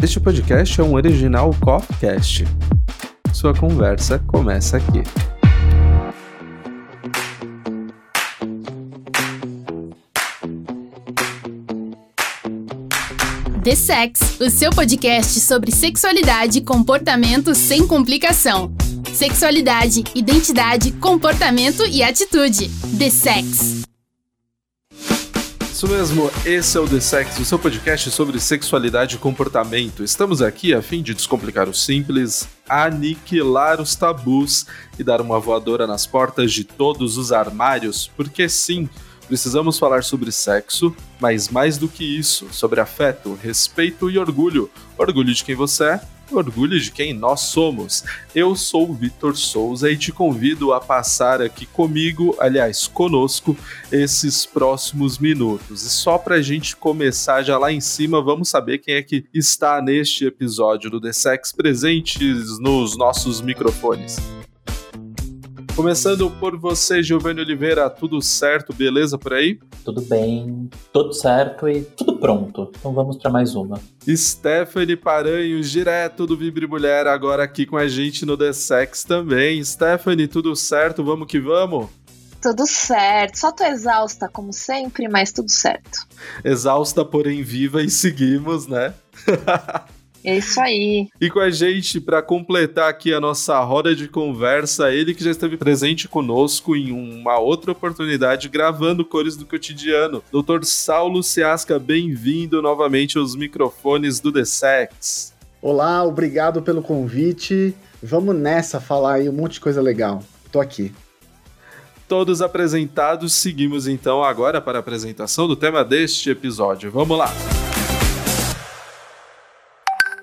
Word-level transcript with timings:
Este 0.00 0.20
podcast 0.20 0.80
é 0.80 0.84
um 0.84 0.94
original 0.94 1.52
Coffcast. 1.60 2.44
Sua 3.32 3.52
conversa 3.52 4.20
começa 4.20 4.76
aqui. 4.76 5.02
The 13.64 13.74
Sex, 13.74 14.40
o 14.40 14.48
seu 14.48 14.70
podcast 14.70 15.40
sobre 15.40 15.72
sexualidade 15.72 16.58
e 16.58 16.62
comportamento 16.62 17.52
sem 17.54 17.84
complicação. 17.84 18.72
Sexualidade, 19.12 20.04
identidade, 20.14 20.92
comportamento 20.92 21.84
e 21.84 22.04
atitude. 22.04 22.70
The 22.96 23.10
Sex. 23.10 23.77
Isso 25.78 25.86
mesmo, 25.86 26.28
esse 26.44 26.76
é 26.76 26.80
o 26.80 26.88
The 26.88 26.98
Sex, 26.98 27.38
o 27.38 27.44
seu 27.44 27.56
podcast 27.56 28.10
sobre 28.10 28.40
sexualidade 28.40 29.14
e 29.14 29.18
comportamento. 29.18 30.02
Estamos 30.02 30.42
aqui 30.42 30.74
a 30.74 30.82
fim 30.82 31.04
de 31.04 31.14
descomplicar 31.14 31.68
o 31.68 31.72
simples, 31.72 32.48
aniquilar 32.68 33.80
os 33.80 33.94
tabus 33.94 34.66
e 34.98 35.04
dar 35.04 35.20
uma 35.20 35.38
voadora 35.38 35.86
nas 35.86 36.04
portas 36.04 36.52
de 36.52 36.64
todos 36.64 37.16
os 37.16 37.30
armários, 37.30 38.10
porque 38.16 38.48
sim, 38.48 38.90
precisamos 39.28 39.78
falar 39.78 40.02
sobre 40.02 40.32
sexo, 40.32 40.92
mas 41.20 41.48
mais 41.48 41.78
do 41.78 41.86
que 41.86 42.02
isso, 42.02 42.48
sobre 42.50 42.80
afeto, 42.80 43.38
respeito 43.40 44.10
e 44.10 44.18
orgulho. 44.18 44.68
Orgulho 44.98 45.32
de 45.32 45.44
quem 45.44 45.54
você 45.54 45.84
é 45.84 46.00
orgulho 46.30 46.78
de 46.78 46.90
quem 46.90 47.12
nós 47.12 47.40
somos. 47.40 48.04
Eu 48.34 48.54
sou 48.54 48.90
o 48.90 48.94
Vitor 48.94 49.36
Souza 49.36 49.90
e 49.90 49.96
te 49.96 50.12
convido 50.12 50.72
a 50.72 50.80
passar 50.80 51.40
aqui 51.40 51.66
comigo, 51.66 52.36
aliás, 52.38 52.86
conosco, 52.86 53.56
esses 53.90 54.46
próximos 54.46 55.18
minutos. 55.18 55.82
E 55.82 55.90
só 55.90 56.18
pra 56.18 56.42
gente 56.42 56.76
começar 56.76 57.42
já 57.42 57.58
lá 57.58 57.72
em 57.72 57.80
cima, 57.80 58.22
vamos 58.22 58.48
saber 58.48 58.78
quem 58.78 58.94
é 58.94 59.02
que 59.02 59.24
está 59.32 59.80
neste 59.82 60.26
episódio 60.26 60.90
do 60.90 61.00
The 61.00 61.12
Sex 61.12 61.52
presentes 61.52 62.58
nos 62.58 62.96
nossos 62.96 63.40
microfones. 63.40 64.37
Começando 65.78 66.28
por 66.28 66.58
você, 66.58 67.04
Giovanni 67.04 67.40
Oliveira, 67.40 67.88
tudo 67.88 68.20
certo, 68.20 68.74
beleza 68.74 69.16
por 69.16 69.32
aí? 69.32 69.60
Tudo 69.84 70.00
bem, 70.00 70.68
tudo 70.92 71.12
certo 71.12 71.68
e 71.68 71.82
tudo 71.82 72.18
pronto. 72.18 72.72
Então 72.76 72.92
vamos 72.92 73.16
para 73.16 73.30
mais 73.30 73.54
uma. 73.54 73.80
Stephanie 74.04 74.96
Paranhos, 74.96 75.70
direto 75.70 76.26
do 76.26 76.36
Vibre 76.36 76.66
Mulher, 76.66 77.06
agora 77.06 77.44
aqui 77.44 77.64
com 77.64 77.76
a 77.76 77.86
gente 77.86 78.26
no 78.26 78.36
The 78.36 78.52
Sex 78.52 79.04
também. 79.04 79.62
Stephanie, 79.62 80.26
tudo 80.26 80.56
certo? 80.56 81.04
Vamos 81.04 81.28
que 81.28 81.38
vamos? 81.38 81.86
Tudo 82.42 82.66
certo, 82.66 83.38
só 83.38 83.52
tô 83.52 83.62
exausta 83.62 84.28
como 84.28 84.52
sempre, 84.52 85.06
mas 85.06 85.30
tudo 85.30 85.48
certo. 85.48 86.08
Exausta, 86.44 87.04
porém 87.04 87.44
viva 87.44 87.84
e 87.84 87.88
seguimos, 87.88 88.66
né? 88.66 88.92
É 90.28 90.36
isso 90.36 90.60
aí. 90.60 91.08
E 91.18 91.30
com 91.30 91.40
a 91.40 91.48
gente, 91.48 91.98
para 91.98 92.20
completar 92.20 92.90
aqui 92.90 93.14
a 93.14 93.20
nossa 93.20 93.58
roda 93.60 93.96
de 93.96 94.08
conversa, 94.08 94.92
ele 94.92 95.14
que 95.14 95.24
já 95.24 95.30
esteve 95.30 95.56
presente 95.56 96.06
conosco 96.06 96.76
em 96.76 96.92
uma 96.92 97.38
outra 97.38 97.72
oportunidade 97.72 98.46
gravando 98.50 99.06
Cores 99.06 99.38
do 99.38 99.46
Cotidiano. 99.46 100.22
Dr. 100.30 100.64
Saulo 100.64 101.22
Seasca, 101.22 101.78
bem-vindo 101.78 102.60
novamente 102.60 103.16
aos 103.16 103.34
microfones 103.34 104.20
do 104.20 104.30
The 104.30 104.44
Sex. 104.44 105.32
Olá, 105.62 106.04
obrigado 106.04 106.60
pelo 106.60 106.82
convite. 106.82 107.74
Vamos 108.02 108.36
nessa 108.36 108.82
falar 108.82 109.14
aí 109.14 109.30
um 109.30 109.32
monte 109.32 109.54
de 109.54 109.60
coisa 109.60 109.80
legal. 109.80 110.22
Tô 110.52 110.60
aqui. 110.60 110.92
Todos 112.06 112.42
apresentados, 112.42 113.32
seguimos 113.32 113.88
então 113.88 114.22
agora 114.22 114.60
para 114.60 114.78
a 114.78 114.80
apresentação 114.80 115.48
do 115.48 115.56
tema 115.56 115.82
deste 115.82 116.28
episódio. 116.28 116.90
Vamos 116.90 117.16
lá! 117.16 117.32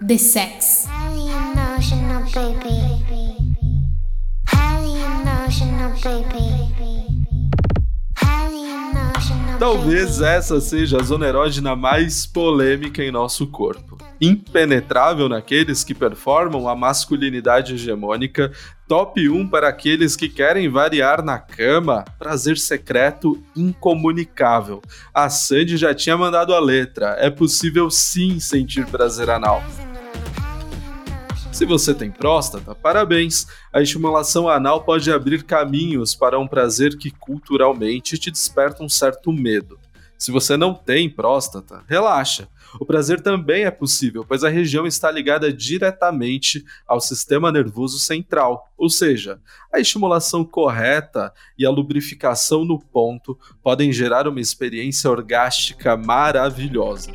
The 0.01 0.17
Sex. 0.17 0.87
Talvez 9.57 10.21
essa 10.21 10.59
seja 10.59 10.99
a 10.99 11.03
zona 11.03 11.27
erógena 11.27 11.75
mais 11.75 12.25
polêmica 12.25 13.01
em 13.01 13.09
nosso 13.09 13.47
corpo. 13.47 13.97
Impenetrável 14.19 15.29
naqueles 15.29 15.83
que 15.83 15.93
performam 15.93 16.67
a 16.67 16.75
masculinidade 16.75 17.75
hegemônica, 17.75 18.51
top 18.87 19.27
1 19.29 19.47
para 19.47 19.69
aqueles 19.69 20.15
que 20.15 20.27
querem 20.27 20.69
variar 20.69 21.23
na 21.23 21.39
cama, 21.39 22.03
prazer 22.19 22.57
secreto 22.57 23.41
incomunicável. 23.55 24.81
A 25.13 25.29
Sandy 25.29 25.77
já 25.77 25.95
tinha 25.95 26.17
mandado 26.17 26.53
a 26.53 26.59
letra, 26.59 27.15
é 27.19 27.29
possível 27.29 27.89
sim 27.89 28.39
sentir 28.39 28.85
prazer 28.85 29.29
anal. 29.29 29.63
Se 31.55 31.63
você 31.63 31.93
tem 31.93 32.11
próstata, 32.11 32.75
parabéns! 32.75 33.47
A 33.71 33.81
estimulação 33.81 34.49
anal 34.49 34.83
pode 34.83 35.09
abrir 35.09 35.45
caminhos 35.45 36.13
para 36.13 36.37
um 36.37 36.45
prazer 36.45 36.97
que 36.97 37.09
culturalmente 37.09 38.17
te 38.17 38.29
desperta 38.29 38.83
um 38.83 38.89
certo 38.89 39.31
medo. 39.31 39.79
Se 40.17 40.33
você 40.33 40.57
não 40.57 40.73
tem 40.73 41.09
próstata, 41.09 41.81
relaxa. 41.87 42.49
O 42.77 42.85
prazer 42.85 43.21
também 43.21 43.63
é 43.63 43.71
possível, 43.71 44.25
pois 44.27 44.43
a 44.43 44.49
região 44.49 44.85
está 44.85 45.09
ligada 45.09 45.51
diretamente 45.53 46.65
ao 46.85 46.99
sistema 46.99 47.53
nervoso 47.53 47.99
central, 47.99 48.69
ou 48.77 48.89
seja, 48.89 49.39
a 49.71 49.79
estimulação 49.79 50.43
correta 50.43 51.33
e 51.57 51.65
a 51.65 51.69
lubrificação 51.69 52.65
no 52.65 52.77
ponto 52.77 53.39
podem 53.63 53.93
gerar 53.93 54.27
uma 54.27 54.41
experiência 54.41 55.09
orgástica 55.09 55.95
maravilhosa. 55.95 57.13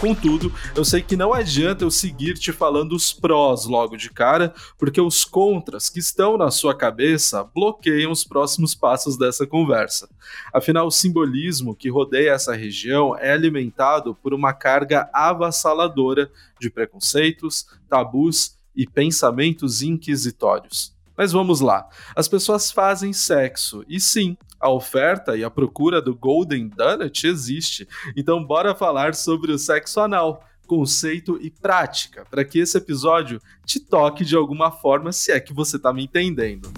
Contudo, 0.00 0.52
eu 0.74 0.84
sei 0.84 1.00
que 1.00 1.16
não 1.16 1.32
adianta 1.32 1.82
eu 1.82 1.90
seguir 1.90 2.34
te 2.34 2.52
falando 2.52 2.92
os 2.92 3.12
prós 3.12 3.64
logo 3.64 3.96
de 3.96 4.10
cara, 4.10 4.52
porque 4.78 5.00
os 5.00 5.24
contras 5.24 5.88
que 5.88 5.98
estão 5.98 6.36
na 6.36 6.50
sua 6.50 6.74
cabeça 6.74 7.42
bloqueiam 7.42 8.12
os 8.12 8.22
próximos 8.22 8.74
passos 8.74 9.16
dessa 9.16 9.46
conversa. 9.46 10.08
Afinal, 10.52 10.86
o 10.86 10.90
simbolismo 10.90 11.74
que 11.74 11.88
rodeia 11.88 12.32
essa 12.32 12.54
região 12.54 13.16
é 13.16 13.32
alimentado 13.32 14.14
por 14.14 14.34
uma 14.34 14.52
carga 14.52 15.08
avassaladora 15.12 16.30
de 16.60 16.68
preconceitos, 16.68 17.66
tabus 17.88 18.56
e 18.74 18.86
pensamentos 18.86 19.82
inquisitórios. 19.82 20.95
Mas 21.16 21.32
vamos 21.32 21.60
lá. 21.60 21.88
As 22.14 22.28
pessoas 22.28 22.70
fazem 22.70 23.12
sexo, 23.12 23.84
e 23.88 23.98
sim, 24.00 24.36
a 24.60 24.70
oferta 24.70 25.36
e 25.36 25.44
a 25.44 25.50
procura 25.50 26.00
do 26.00 26.14
Golden 26.14 26.68
Donut 26.68 27.26
existe. 27.26 27.88
Então, 28.16 28.44
bora 28.44 28.74
falar 28.74 29.14
sobre 29.14 29.52
o 29.52 29.58
sexo 29.58 30.00
anal, 30.00 30.44
conceito 30.66 31.38
e 31.40 31.50
prática, 31.50 32.26
para 32.30 32.44
que 32.44 32.58
esse 32.58 32.76
episódio 32.76 33.40
te 33.64 33.78
toque 33.78 34.24
de 34.24 34.34
alguma 34.34 34.70
forma, 34.70 35.12
se 35.12 35.30
é 35.30 35.40
que 35.40 35.52
você 35.52 35.76
está 35.76 35.92
me 35.92 36.04
entendendo 36.04 36.72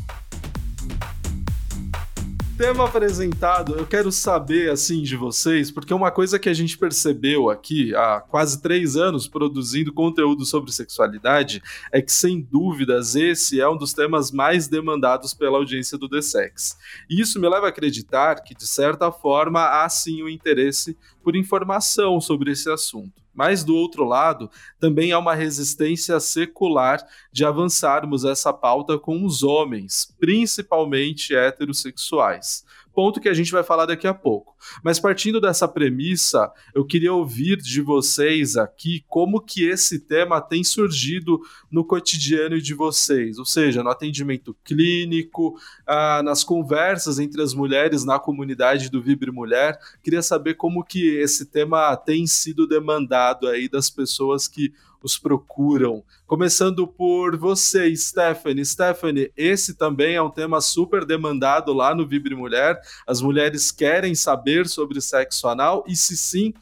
tema 2.59 2.87
apresentado, 2.87 3.77
eu 3.77 3.87
quero 3.87 4.11
saber, 4.11 4.69
assim, 4.69 5.05
de 5.05 5.15
vocês, 5.15 5.71
porque 5.71 5.95
uma 5.95 6.11
coisa 6.11 6.41
que 6.41 6.49
a 6.49 6.53
gente 6.53 6.77
percebeu 6.77 7.49
aqui 7.49 7.95
há 7.95 8.21
quase 8.21 8.61
três 8.61 8.97
anos 8.97 9.29
produzindo 9.29 9.93
conteúdo 9.93 10.45
sobre 10.45 10.73
sexualidade 10.73 11.63
é 11.93 12.03
que, 12.03 12.11
sem 12.11 12.41
dúvidas, 12.41 13.15
esse 13.15 13.61
é 13.61 13.69
um 13.69 13.77
dos 13.77 13.95
temas 13.95 14.33
mais 14.33 14.67
demandados 14.67 15.33
pela 15.33 15.57
audiência 15.57 15.97
do 15.97 16.09
The 16.09 16.21
Sex. 16.21 16.77
E 17.09 17.21
isso 17.21 17.41
me 17.41 17.49
leva 17.49 17.67
a 17.67 17.69
acreditar 17.69 18.43
que, 18.43 18.57
de 18.57 18.67
certa 18.67 19.13
forma, 19.13 19.85
há 19.85 19.89
sim 19.89 20.25
um 20.25 20.29
interesse 20.29 20.99
por 21.23 21.37
informação 21.37 22.21
sobre 22.21 22.51
esse 22.51 22.69
assunto. 22.69 23.28
Mas 23.39 23.63
do 23.63 23.77
outro 23.77 24.03
lado, 24.03 24.51
também 24.81 25.13
há 25.13 25.19
uma 25.21 25.33
resistência 25.33 26.19
secular 26.19 27.01
de 27.31 27.45
avançarmos 27.45 28.25
essa 28.25 28.53
pauta 28.53 28.99
com 28.99 29.25
os 29.25 29.45
homens, 29.45 30.13
principalmente 30.19 31.37
heterossexuais 31.37 32.65
ponto 32.99 33.21
que 33.21 33.29
a 33.29 33.33
gente 33.33 33.53
vai 33.53 33.63
falar 33.63 33.87
daqui 33.87 34.09
a 34.09 34.13
pouco. 34.13 34.57
Mas 34.83 34.99
partindo 34.99 35.41
dessa 35.41 35.69
premissa, 35.69 36.51
eu 36.75 36.85
queria 36.85 37.15
ouvir 37.15 37.57
de 37.59 37.81
vocês 37.81 38.57
aqui 38.57 39.05
como 39.07 39.41
que 39.41 39.65
esse 39.69 40.01
tema 40.01 40.41
tem 40.41 40.65
surgido 40.65 41.39
no 41.71 41.85
cotidiano 41.85 42.61
de 42.61 42.75
vocês, 42.75 43.39
ou 43.39 43.45
seja, 43.45 43.85
no 43.85 43.89
atendimento 43.89 44.53
clínico, 44.65 45.55
ah, 45.87 46.25
nas 46.25 46.43
conversas 46.43 47.21
entre 47.21 47.41
as 47.41 47.55
mulheres 47.55 48.05
na 48.05 48.19
comunidade 48.19 48.91
do 48.91 49.01
Vibre 49.01 49.31
Mulher. 49.31 49.79
Queria 50.03 50.21
saber 50.21 50.55
como 50.55 50.83
que 50.83 51.07
esse 51.21 51.47
tema 51.47 51.97
tem 51.97 52.27
sido 52.27 52.67
demandado 52.67 53.47
aí 53.47 53.69
das 53.69 53.89
pessoas 53.89 54.49
que 54.49 54.73
os 55.03 55.19
procuram. 55.19 56.03
Começando 56.27 56.87
por 56.87 57.37
você, 57.37 57.95
Stephanie. 57.95 58.65
Stephanie, 58.65 59.33
esse 59.37 59.75
também 59.75 60.17
é 60.17 60.23
um 60.23 60.31
tema 60.31 60.61
super 60.61 61.05
demandado 61.05 61.73
lá 61.73 61.95
no 61.95 62.07
Vibre 62.07 62.35
Mulher. 62.35 62.79
As 63.07 63.21
mulheres 63.21 63.71
querem 63.71 64.15
saber 64.15 64.67
sobre 64.67 65.01
sexo 65.01 65.49
anal 65.49 65.85
e, 65.87 65.97
se 65.97 66.17
sim, 66.17 66.53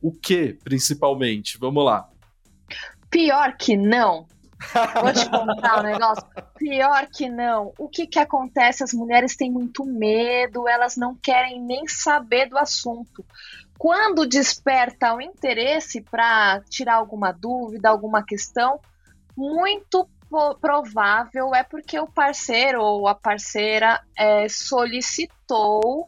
o 0.00 0.12
que 0.12 0.58
principalmente? 0.62 1.58
Vamos 1.58 1.84
lá. 1.84 2.08
Pior 3.10 3.56
que 3.56 3.76
não. 3.76 4.26
Vou 5.00 5.12
te 5.12 5.30
contar 5.30 5.80
um 5.80 5.82
negócio. 5.84 6.24
Pior 6.56 7.06
que 7.06 7.28
não. 7.28 7.72
O 7.78 7.88
que, 7.88 8.06
que 8.06 8.18
acontece? 8.18 8.82
As 8.82 8.92
mulheres 8.92 9.36
têm 9.36 9.50
muito 9.50 9.84
medo, 9.84 10.68
elas 10.68 10.96
não 10.96 11.14
querem 11.14 11.60
nem 11.60 11.86
saber 11.86 12.48
do 12.48 12.58
assunto. 12.58 13.24
Quando 13.78 14.26
desperta 14.26 15.14
o 15.14 15.20
interesse 15.20 16.02
para 16.02 16.60
tirar 16.68 16.96
alguma 16.96 17.30
dúvida, 17.30 17.88
alguma 17.88 18.24
questão, 18.24 18.80
muito 19.36 20.08
provável 20.60 21.54
é 21.54 21.62
porque 21.62 21.98
o 21.98 22.06
parceiro 22.06 22.82
ou 22.82 23.08
a 23.08 23.14
parceira 23.14 24.02
é, 24.18 24.46
solicitou 24.48 26.06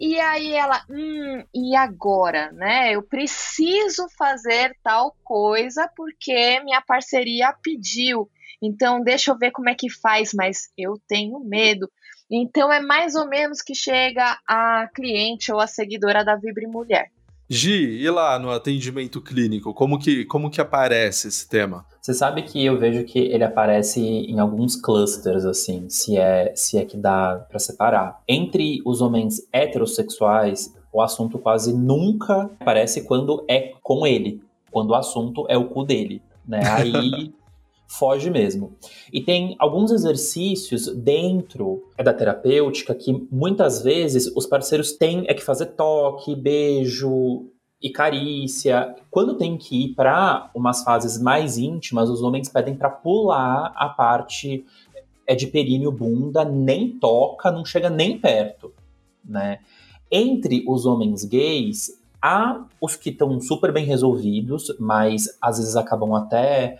e 0.00 0.20
aí 0.20 0.52
ela, 0.52 0.84
hum, 0.88 1.42
e 1.52 1.74
agora, 1.74 2.52
né? 2.52 2.92
Eu 2.92 3.02
preciso 3.02 4.06
fazer 4.16 4.76
tal 4.82 5.16
coisa 5.24 5.90
porque 5.96 6.60
minha 6.60 6.80
parceria 6.80 7.52
pediu. 7.60 8.30
Então 8.62 9.02
deixa 9.02 9.32
eu 9.32 9.38
ver 9.38 9.50
como 9.50 9.68
é 9.68 9.74
que 9.74 9.90
faz, 9.90 10.32
mas 10.32 10.70
eu 10.78 10.94
tenho 11.08 11.40
medo. 11.40 11.90
Então 12.30 12.72
é 12.72 12.80
mais 12.80 13.14
ou 13.14 13.26
menos 13.26 13.62
que 13.62 13.74
chega 13.74 14.38
a 14.46 14.88
cliente 14.94 15.52
ou 15.52 15.60
a 15.60 15.66
seguidora 15.66 16.24
da 16.24 16.36
Vibre 16.36 16.66
Mulher. 16.66 17.10
Gi, 17.50 18.02
e 18.02 18.10
lá 18.10 18.38
no 18.38 18.50
atendimento 18.50 19.22
clínico, 19.22 19.72
como 19.72 19.98
que, 19.98 20.26
como 20.26 20.50
que 20.50 20.60
aparece 20.60 21.28
esse 21.28 21.48
tema? 21.48 21.86
Você 22.02 22.12
sabe 22.12 22.42
que 22.42 22.62
eu 22.62 22.78
vejo 22.78 23.04
que 23.04 23.18
ele 23.18 23.42
aparece 23.42 24.00
em 24.02 24.38
alguns 24.38 24.76
clusters, 24.76 25.46
assim, 25.46 25.88
se 25.88 26.18
é, 26.18 26.52
se 26.54 26.76
é 26.76 26.84
que 26.84 26.98
dá 26.98 27.46
para 27.48 27.58
separar. 27.58 28.20
Entre 28.28 28.82
os 28.84 29.00
homens 29.00 29.48
heterossexuais, 29.50 30.74
o 30.92 31.00
assunto 31.00 31.38
quase 31.38 31.72
nunca 31.72 32.50
aparece 32.60 33.04
quando 33.04 33.42
é 33.48 33.72
com 33.82 34.06
ele, 34.06 34.42
quando 34.70 34.90
o 34.90 34.94
assunto 34.94 35.46
é 35.48 35.56
o 35.56 35.68
cu 35.68 35.84
dele, 35.84 36.20
né? 36.46 36.60
Aí 36.66 37.32
foge 37.88 38.30
mesmo. 38.30 38.76
E 39.10 39.20
tem 39.22 39.56
alguns 39.58 39.90
exercícios 39.90 40.86
dentro 40.94 41.88
da 41.96 42.12
terapêutica 42.12 42.94
que 42.94 43.26
muitas 43.32 43.82
vezes 43.82 44.30
os 44.36 44.46
parceiros 44.46 44.92
têm 44.92 45.24
é 45.26 45.34
que 45.34 45.42
fazer 45.42 45.66
toque, 45.66 46.36
beijo 46.36 47.46
e 47.80 47.90
carícia. 47.90 48.94
Quando 49.10 49.36
tem 49.36 49.56
que 49.56 49.86
ir 49.86 49.94
para 49.94 50.50
umas 50.54 50.84
fases 50.84 51.20
mais 51.20 51.56
íntimas, 51.56 52.10
os 52.10 52.22
homens 52.22 52.48
pedem 52.48 52.76
para 52.76 52.90
pular 52.90 53.72
a 53.74 53.88
parte 53.88 54.64
é 55.26 55.34
de 55.34 55.46
períneo 55.46 55.92
bunda, 55.92 56.44
nem 56.44 56.98
toca, 56.98 57.50
não 57.50 57.64
chega 57.64 57.90
nem 57.90 58.18
perto, 58.18 58.72
né? 59.22 59.60
Entre 60.10 60.64
os 60.66 60.86
homens 60.86 61.22
gays, 61.22 62.00
há 62.20 62.64
os 62.80 62.96
que 62.96 63.10
estão 63.10 63.38
super 63.38 63.70
bem 63.70 63.84
resolvidos, 63.84 64.74
mas 64.80 65.38
às 65.40 65.58
vezes 65.58 65.76
acabam 65.76 66.14
até 66.14 66.78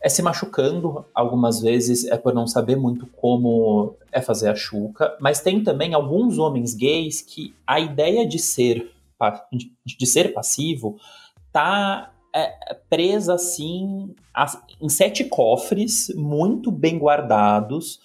é 0.00 0.08
se 0.08 0.22
machucando 0.22 1.04
algumas 1.12 1.60
vezes, 1.60 2.04
é 2.04 2.16
por 2.16 2.32
não 2.32 2.46
saber 2.46 2.76
muito 2.76 3.06
como 3.06 3.96
é 4.12 4.20
fazer 4.20 4.48
a 4.48 4.54
chuca, 4.54 5.16
mas 5.20 5.40
tem 5.40 5.62
também 5.62 5.92
alguns 5.92 6.38
homens 6.38 6.74
gays 6.74 7.20
que 7.20 7.54
a 7.66 7.80
ideia 7.80 8.26
de 8.26 8.38
ser 8.38 8.92
de 9.84 10.06
ser 10.06 10.32
passivo 10.32 10.96
tá 11.52 12.12
é, 12.34 12.74
presa 12.88 13.34
assim 13.34 14.14
em 14.80 14.88
sete 14.88 15.24
cofres 15.24 16.12
muito 16.14 16.70
bem 16.70 16.96
guardados. 16.98 17.98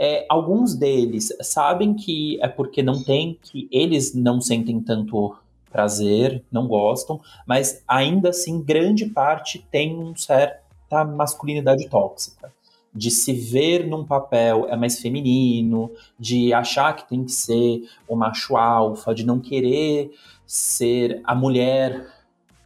É, 0.00 0.26
alguns 0.28 0.74
deles 0.74 1.28
sabem 1.40 1.94
que 1.94 2.38
é 2.40 2.48
porque 2.48 2.82
não 2.82 3.02
tem, 3.02 3.38
que 3.40 3.68
eles 3.70 4.14
não 4.14 4.40
sentem 4.40 4.80
tanto 4.80 5.36
prazer, 5.70 6.44
não 6.50 6.66
gostam, 6.66 7.20
mas 7.46 7.82
ainda 7.86 8.30
assim 8.30 8.62
grande 8.62 9.06
parte 9.06 9.64
tem 9.70 9.96
um 9.96 10.16
certo 10.16 10.67
da 10.90 11.04
masculinidade 11.04 11.88
tóxica. 11.88 12.52
De 12.94 13.10
se 13.10 13.32
ver 13.32 13.86
num 13.86 14.04
papel 14.04 14.66
é 14.68 14.76
mais 14.76 14.98
feminino, 15.00 15.90
de 16.18 16.52
achar 16.52 16.94
que 16.96 17.08
tem 17.08 17.24
que 17.24 17.32
ser 17.32 17.82
o 18.08 18.16
macho 18.16 18.56
alfa, 18.56 19.14
de 19.14 19.24
não 19.24 19.38
querer 19.38 20.10
ser 20.46 21.20
a 21.24 21.34
mulher 21.34 22.06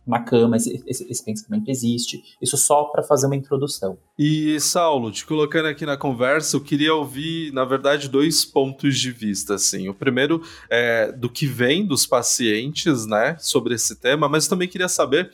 na 0.07 0.21
cama, 0.21 0.57
esse, 0.57 0.83
esse, 0.87 1.11
esse, 1.11 1.25
pensamento 1.25 1.69
existe. 1.69 2.23
Isso 2.41 2.57
só 2.57 2.85
para 2.85 3.03
fazer 3.03 3.27
uma 3.27 3.37
introdução. 3.37 3.97
E, 4.19 4.59
Saulo, 4.59 5.13
te 5.13 5.25
colocando 5.25 5.67
aqui 5.67 5.87
na 5.87 5.97
conversa, 5.97 6.57
eu 6.57 6.61
queria 6.61 6.95
ouvir, 6.95 7.53
na 7.53 7.65
verdade, 7.65 8.09
dois 8.09 8.45
pontos 8.45 8.99
de 8.99 9.13
vista. 9.13 9.55
Assim. 9.55 9.89
O 9.89 9.95
primeiro 9.95 10.43
é 10.69 11.13
do 11.13 11.29
que 11.29 11.47
vem 11.47 11.87
dos 11.87 12.05
pacientes 12.05 13.07
né, 13.07 13.37
sobre 13.39 13.75
esse 13.75 13.97
tema, 13.97 14.29
mas 14.29 14.49
também 14.49 14.69
queria 14.69 14.89
saber 14.89 15.31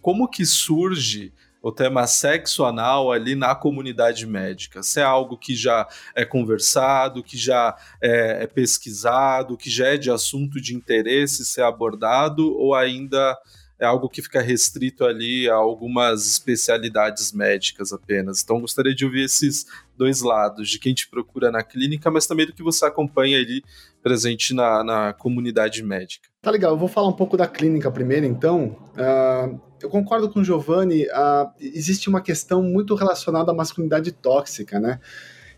como 0.00 0.28
que 0.28 0.44
surge 0.44 1.32
o 1.62 1.70
tema 1.70 2.06
sexo 2.06 2.64
anal 2.64 3.12
ali 3.12 3.36
na 3.36 3.54
comunidade 3.54 4.26
médica? 4.26 4.82
Se 4.82 5.00
é 5.00 5.04
algo 5.04 5.38
que 5.38 5.54
já 5.54 5.86
é 6.14 6.24
conversado, 6.24 7.22
que 7.22 7.38
já 7.38 7.76
é, 8.00 8.42
é 8.42 8.46
pesquisado, 8.46 9.56
que 9.56 9.70
já 9.70 9.86
é 9.86 9.96
de 9.96 10.10
assunto 10.10 10.60
de 10.60 10.74
interesse 10.74 11.44
ser 11.44 11.62
abordado, 11.62 12.52
ou 12.54 12.74
ainda 12.74 13.38
é 13.82 13.84
algo 13.84 14.08
que 14.08 14.22
fica 14.22 14.40
restrito 14.40 15.04
ali 15.04 15.50
a 15.50 15.54
algumas 15.54 16.24
especialidades 16.24 17.32
médicas 17.32 17.92
apenas. 17.92 18.40
Então, 18.40 18.60
gostaria 18.60 18.94
de 18.94 19.04
ouvir 19.04 19.24
esses 19.24 19.66
dois 19.98 20.22
lados, 20.22 20.68
de 20.68 20.78
quem 20.78 20.94
te 20.94 21.10
procura 21.10 21.50
na 21.50 21.64
clínica, 21.64 22.08
mas 22.08 22.24
também 22.24 22.46
do 22.46 22.52
que 22.52 22.62
você 22.62 22.86
acompanha 22.86 23.38
ali 23.38 23.60
presente 24.00 24.54
na, 24.54 24.84
na 24.84 25.12
comunidade 25.12 25.82
médica. 25.82 26.28
Tá 26.40 26.52
legal, 26.52 26.70
eu 26.70 26.78
vou 26.78 26.86
falar 26.86 27.08
um 27.08 27.12
pouco 27.12 27.36
da 27.36 27.48
clínica 27.48 27.90
primeiro, 27.90 28.24
então. 28.24 28.76
Uh, 28.92 29.60
eu 29.82 29.88
concordo 29.88 30.30
com 30.30 30.38
o 30.40 30.44
Giovanni, 30.44 31.06
uh, 31.06 31.50
existe 31.58 32.08
uma 32.08 32.20
questão 32.20 32.62
muito 32.62 32.94
relacionada 32.94 33.50
à 33.50 33.54
masculinidade 33.54 34.12
tóxica, 34.12 34.78
né? 34.78 35.00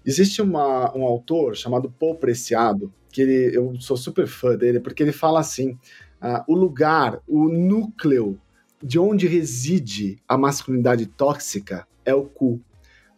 Existe 0.03 0.41
uma, 0.41 0.97
um 0.97 1.05
autor 1.05 1.57
chamado 1.57 1.91
Paul 1.91 2.15
Preciado, 2.17 2.91
que 3.13 3.21
ele, 3.21 3.55
eu 3.55 3.79
sou 3.81 3.99
super 3.99 4.27
fã 4.27 4.57
dele, 4.57 4.81
porque 4.81 5.03
ele 5.03 5.13
fala 5.13 5.41
assim: 5.41 5.79
uh, 6.25 6.43
o 6.49 6.55
lugar, 6.55 7.21
o 7.29 7.49
núcleo 7.49 8.41
de 8.83 8.99
onde 8.99 9.27
reside 9.27 10.19
a 10.27 10.39
masculinidade 10.39 11.07
tóxica 11.07 11.87
é 12.05 12.15
o 12.15 12.25
cu. 12.25 12.61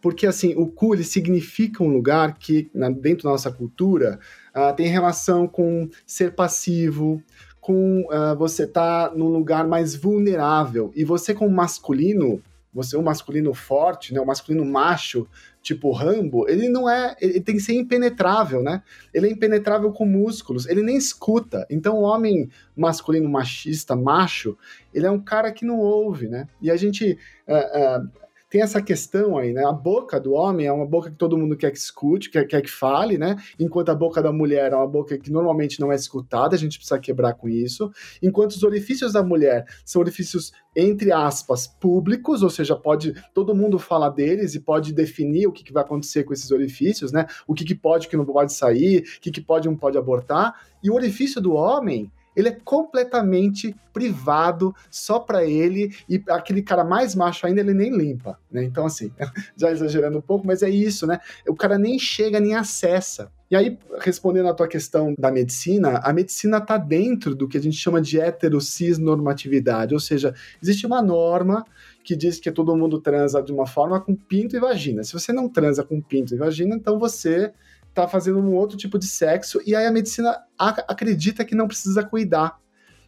Porque 0.02 0.26
assim, 0.26 0.54
o 0.56 0.66
cu 0.66 0.94
ele 0.94 1.04
significa 1.04 1.82
um 1.82 1.88
lugar 1.88 2.36
que, 2.38 2.70
na, 2.74 2.90
dentro 2.90 3.24
da 3.24 3.30
nossa 3.30 3.50
cultura, 3.50 4.18
uh, 4.54 4.74
tem 4.74 4.88
relação 4.88 5.46
com 5.46 5.88
ser 6.06 6.34
passivo, 6.34 7.22
com 7.60 8.02
uh, 8.02 8.36
você 8.36 8.66
tá 8.66 9.12
num 9.14 9.28
lugar 9.28 9.66
mais 9.66 9.96
vulnerável. 9.96 10.92
E 10.94 11.04
você, 11.04 11.34
como 11.34 11.50
masculino, 11.50 12.40
você 12.76 12.94
é 12.94 12.98
um 12.98 13.02
masculino 13.02 13.54
forte, 13.54 14.12
né? 14.12 14.20
Um 14.20 14.26
masculino 14.26 14.64
macho, 14.64 15.26
tipo 15.62 15.90
Rambo, 15.92 16.46
ele 16.46 16.68
não 16.68 16.88
é. 16.88 17.16
Ele 17.18 17.40
tem 17.40 17.56
que 17.56 17.62
ser 17.62 17.72
impenetrável, 17.72 18.62
né? 18.62 18.82
Ele 19.14 19.28
é 19.28 19.30
impenetrável 19.30 19.90
com 19.92 20.04
músculos, 20.04 20.66
ele 20.66 20.82
nem 20.82 20.96
escuta. 20.96 21.66
Então, 21.70 21.96
o 21.96 22.02
homem 22.02 22.50
masculino 22.76 23.28
machista, 23.30 23.96
macho, 23.96 24.58
ele 24.92 25.06
é 25.06 25.10
um 25.10 25.18
cara 25.18 25.50
que 25.50 25.64
não 25.64 25.78
ouve, 25.78 26.28
né? 26.28 26.46
E 26.60 26.70
a 26.70 26.76
gente. 26.76 27.18
Uh, 27.48 28.04
uh, 28.04 28.25
tem 28.56 28.62
essa 28.62 28.80
questão 28.80 29.36
aí, 29.36 29.52
né? 29.52 29.62
A 29.66 29.72
boca 29.72 30.18
do 30.18 30.32
homem 30.32 30.66
é 30.66 30.72
uma 30.72 30.86
boca 30.86 31.10
que 31.10 31.16
todo 31.16 31.36
mundo 31.36 31.58
quer 31.58 31.70
que 31.70 31.76
escute, 31.76 32.30
quer, 32.30 32.46
quer 32.46 32.62
que 32.62 32.70
fale, 32.70 33.18
né? 33.18 33.36
Enquanto 33.60 33.90
a 33.90 33.94
boca 33.94 34.22
da 34.22 34.32
mulher 34.32 34.72
é 34.72 34.74
uma 34.74 34.86
boca 34.86 35.18
que 35.18 35.30
normalmente 35.30 35.78
não 35.78 35.92
é 35.92 35.94
escutada, 35.94 36.56
a 36.56 36.58
gente 36.58 36.78
precisa 36.78 36.98
quebrar 36.98 37.34
com 37.34 37.50
isso. 37.50 37.90
Enquanto 38.22 38.52
os 38.52 38.62
orifícios 38.62 39.12
da 39.12 39.22
mulher 39.22 39.66
são 39.84 40.00
orifícios, 40.00 40.52
entre 40.74 41.12
aspas, 41.12 41.66
públicos, 41.66 42.42
ou 42.42 42.48
seja, 42.48 42.74
pode 42.74 43.12
todo 43.34 43.54
mundo 43.54 43.78
fala 43.78 44.08
deles 44.08 44.54
e 44.54 44.60
pode 44.60 44.94
definir 44.94 45.46
o 45.46 45.52
que, 45.52 45.62
que 45.62 45.72
vai 45.72 45.82
acontecer 45.82 46.24
com 46.24 46.32
esses 46.32 46.50
orifícios, 46.50 47.12
né? 47.12 47.26
O 47.46 47.52
que, 47.52 47.62
que 47.62 47.74
pode, 47.74 48.06
o 48.06 48.10
que 48.10 48.16
não 48.16 48.24
pode 48.24 48.54
sair, 48.54 49.00
o 49.18 49.20
que, 49.20 49.30
que 49.30 49.42
pode, 49.42 49.68
não 49.68 49.76
pode 49.76 49.98
abortar. 49.98 50.54
E 50.82 50.88
o 50.88 50.94
orifício 50.94 51.42
do 51.42 51.52
homem 51.52 52.10
ele 52.36 52.48
é 52.50 52.58
completamente 52.64 53.74
privado, 53.92 54.74
só 54.90 55.18
para 55.18 55.44
ele, 55.46 55.96
e 56.06 56.22
aquele 56.28 56.62
cara 56.62 56.84
mais 56.84 57.14
macho 57.14 57.46
ainda 57.46 57.62
ele 57.62 57.72
nem 57.72 57.96
limpa, 57.96 58.38
né? 58.52 58.62
Então, 58.62 58.84
assim, 58.84 59.10
já 59.56 59.70
exagerando 59.70 60.18
um 60.18 60.20
pouco, 60.22 60.46
mas 60.46 60.62
é 60.62 60.68
isso, 60.68 61.06
né? 61.06 61.18
O 61.48 61.56
cara 61.56 61.78
nem 61.78 61.98
chega, 61.98 62.38
nem 62.38 62.54
acessa. 62.54 63.32
E 63.50 63.56
aí, 63.56 63.78
respondendo 64.00 64.48
à 64.48 64.54
tua 64.54 64.68
questão 64.68 65.14
da 65.16 65.30
medicina, 65.30 66.00
a 66.02 66.12
medicina 66.12 66.58
está 66.58 66.76
dentro 66.76 67.34
do 67.34 67.48
que 67.48 67.56
a 67.56 67.60
gente 67.60 67.76
chama 67.76 68.02
de 68.02 68.20
heterocis 68.20 68.98
normatividade, 68.98 69.94
ou 69.94 70.00
seja, 70.00 70.34
existe 70.60 70.84
uma 70.84 71.00
norma 71.00 71.64
que 72.04 72.14
diz 72.14 72.38
que 72.38 72.52
todo 72.52 72.76
mundo 72.76 73.00
transa 73.00 73.42
de 73.42 73.52
uma 73.52 73.66
forma 73.66 74.00
com 74.00 74.14
pinto 74.14 74.56
e 74.56 74.60
vagina. 74.60 75.02
Se 75.04 75.12
você 75.12 75.32
não 75.32 75.48
transa 75.48 75.82
com 75.82 76.00
pinto 76.00 76.34
e 76.34 76.36
vagina, 76.36 76.74
então 76.74 76.98
você 76.98 77.52
tá 77.96 78.08
fazendo 78.08 78.38
um 78.38 78.54
outro 78.54 78.76
tipo 78.76 78.98
de 78.98 79.06
sexo, 79.06 79.60
e 79.66 79.74
aí 79.74 79.86
a 79.86 79.92
medicina 79.92 80.36
acredita 80.58 81.44
que 81.44 81.54
não 81.54 81.66
precisa 81.66 82.04
cuidar. 82.04 82.58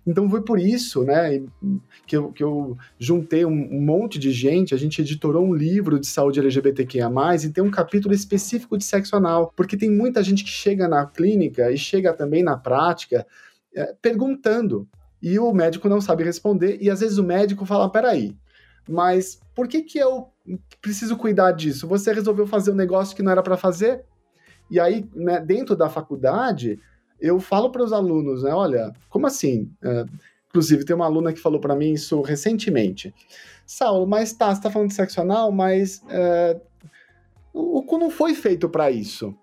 Então 0.07 0.28
foi 0.30 0.40
por 0.40 0.59
isso, 0.59 1.04
né, 1.04 1.42
que 2.07 2.16
eu, 2.16 2.33
que 2.33 2.42
eu 2.42 2.78
juntei 2.99 3.45
um, 3.45 3.50
um, 3.50 3.80
monte 3.83 4.18
de 4.18 4.33
gente, 4.33 4.75
a 4.75 4.78
gente 4.78 5.02
editorou 5.02 5.45
um 5.45 5.52
livro 5.52 6.00
de 6.00 6.07
saúde 6.07 6.40
LGBTQIA+, 6.40 7.11
e 7.45 7.50
tem 7.50 7.62
um 7.62 7.71
capítulo 7.71 8.14
específico 8.14 8.78
de 8.78 8.85
sexo 8.85 9.14
anal, 9.14 9.52
porque 9.54 9.76
tem 9.76 9.90
muita 9.90 10.23
gente 10.23 10.42
que 10.42 10.50
chega 10.50 10.88
na 10.88 11.04
clínica 11.04 11.71
e 11.71 11.76
chega 11.76 12.14
também 12.14 12.42
na 12.42 12.57
prática 12.57 13.26
é, 13.75 13.95
perguntando, 14.00 14.88
e 15.21 15.38
o 15.38 15.52
médico 15.52 15.90
não 15.90 16.00
sabe 16.00 16.25
responder, 16.25 16.78
e 16.80 16.88
às 16.88 17.00
vezes 17.00 17.18
o 17.18 17.25
médico 17.25 17.66
fala, 17.66 17.90
peraí, 17.92 18.35
mas 18.88 19.38
por 19.54 19.68
que 19.68 19.83
que 19.83 19.99
eu 19.99 20.28
preciso 20.80 21.16
cuidar 21.18 21.52
disso? 21.52 21.87
Você 21.87 22.14
resolveu 22.14 22.47
fazer 22.47 22.71
um 22.71 22.76
negócio 22.76 23.14
que 23.14 23.23
não 23.23 23.33
era 23.33 23.42
para 23.42 23.59
fazer? 23.59 24.04
E 24.70 24.78
aí, 24.78 25.08
né, 25.14 25.40
dentro 25.40 25.76
da 25.76 25.88
faculdade, 25.88 26.78
eu 27.20 27.40
falo 27.40 27.70
para 27.70 27.82
os 27.82 27.92
alunos, 27.92 28.42
né, 28.42 28.52
olha, 28.52 28.92
como 29.08 29.26
assim? 29.26 29.70
É, 29.82 30.04
Inclusive, 30.48 30.84
tem 30.84 30.96
uma 30.96 31.04
aluna 31.04 31.32
que 31.32 31.40
falou 31.40 31.60
para 31.60 31.76
mim 31.76 31.92
isso 31.92 32.20
recentemente. 32.22 33.14
Saulo, 33.66 34.06
mas 34.06 34.32
tá, 34.32 34.54
você 34.54 34.62
tá 34.62 34.70
falando 34.70 34.88
de 34.88 34.94
sexo 34.94 35.20
anal, 35.20 35.52
mas 35.52 36.02
é, 36.08 36.58
o 37.52 37.82
cu 37.82 37.98
não 37.98 38.10
foi 38.10 38.34
feito 38.34 38.68
para 38.68 38.90
isso. 38.90 39.34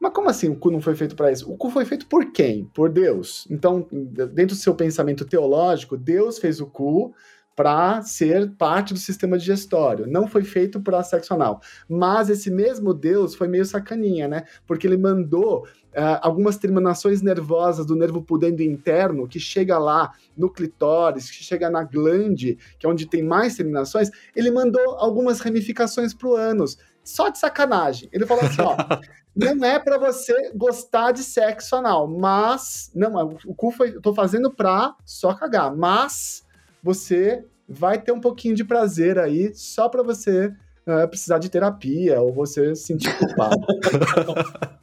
Mas 0.00 0.12
como 0.12 0.28
assim 0.30 0.48
o 0.48 0.56
cu 0.56 0.70
não 0.70 0.80
foi 0.80 0.94
feito 0.94 1.16
para 1.16 1.32
isso? 1.32 1.50
O 1.50 1.56
cu 1.56 1.68
foi 1.70 1.84
feito 1.84 2.06
por 2.06 2.30
quem? 2.30 2.66
Por 2.66 2.88
Deus. 2.88 3.46
Então, 3.50 3.86
dentro 3.90 4.54
do 4.54 4.60
seu 4.60 4.74
pensamento 4.74 5.24
teológico, 5.24 5.96
Deus 5.96 6.38
fez 6.38 6.60
o 6.60 6.66
cu 6.66 7.12
para 7.58 8.02
ser 8.02 8.52
parte 8.52 8.94
do 8.94 9.00
sistema 9.00 9.36
digestório. 9.36 10.06
Não 10.06 10.28
foi 10.28 10.44
feito 10.44 10.80
para 10.80 11.02
sexo 11.02 11.34
anal. 11.34 11.60
Mas 11.88 12.30
esse 12.30 12.52
mesmo 12.52 12.94
Deus 12.94 13.34
foi 13.34 13.48
meio 13.48 13.64
sacaninha, 13.64 14.28
né? 14.28 14.44
Porque 14.64 14.86
ele 14.86 14.96
mandou 14.96 15.66
Uh, 15.88 16.20
algumas 16.20 16.58
terminações 16.58 17.22
nervosas 17.22 17.84
do 17.84 17.96
nervo 17.96 18.22
pudendo 18.22 18.62
interno, 18.62 19.26
que 19.26 19.40
chega 19.40 19.78
lá 19.78 20.12
no 20.36 20.48
clitóris, 20.48 21.28
que 21.28 21.42
chega 21.42 21.68
na 21.70 21.82
glande, 21.82 22.56
que 22.78 22.86
é 22.86 22.88
onde 22.88 23.08
tem 23.08 23.22
mais 23.24 23.56
terminações, 23.56 24.08
ele 24.36 24.50
mandou 24.50 24.80
algumas 24.96 25.40
ramificações 25.40 26.14
pro 26.14 26.36
ânus. 26.36 26.76
Só 27.02 27.30
de 27.30 27.38
sacanagem. 27.38 28.08
Ele 28.12 28.26
falou 28.26 28.44
assim: 28.44 28.60
ó, 28.60 28.76
não 29.34 29.64
é 29.64 29.78
para 29.78 29.98
você 29.98 30.52
gostar 30.54 31.10
de 31.10 31.24
sexo 31.24 31.74
anal, 31.74 32.06
mas. 32.06 32.92
Não, 32.94 33.36
o 33.46 33.54
cu 33.54 33.72
foi. 33.72 33.96
Eu 33.96 34.02
tô 34.02 34.14
fazendo 34.14 34.52
pra 34.54 34.94
só 35.04 35.34
cagar, 35.34 35.74
mas 35.74 36.46
você 36.82 37.44
vai 37.68 38.00
ter 38.00 38.12
um 38.12 38.20
pouquinho 38.20 38.54
de 38.54 38.64
prazer 38.64 39.18
aí 39.18 39.52
só 39.54 39.88
para 39.88 40.02
você 40.02 40.46
uh, 40.86 41.08
precisar 41.08 41.38
de 41.38 41.50
terapia 41.50 42.20
ou 42.20 42.32
você 42.32 42.74
se 42.74 42.86
sentir 42.86 43.16
culpado. 43.18 43.58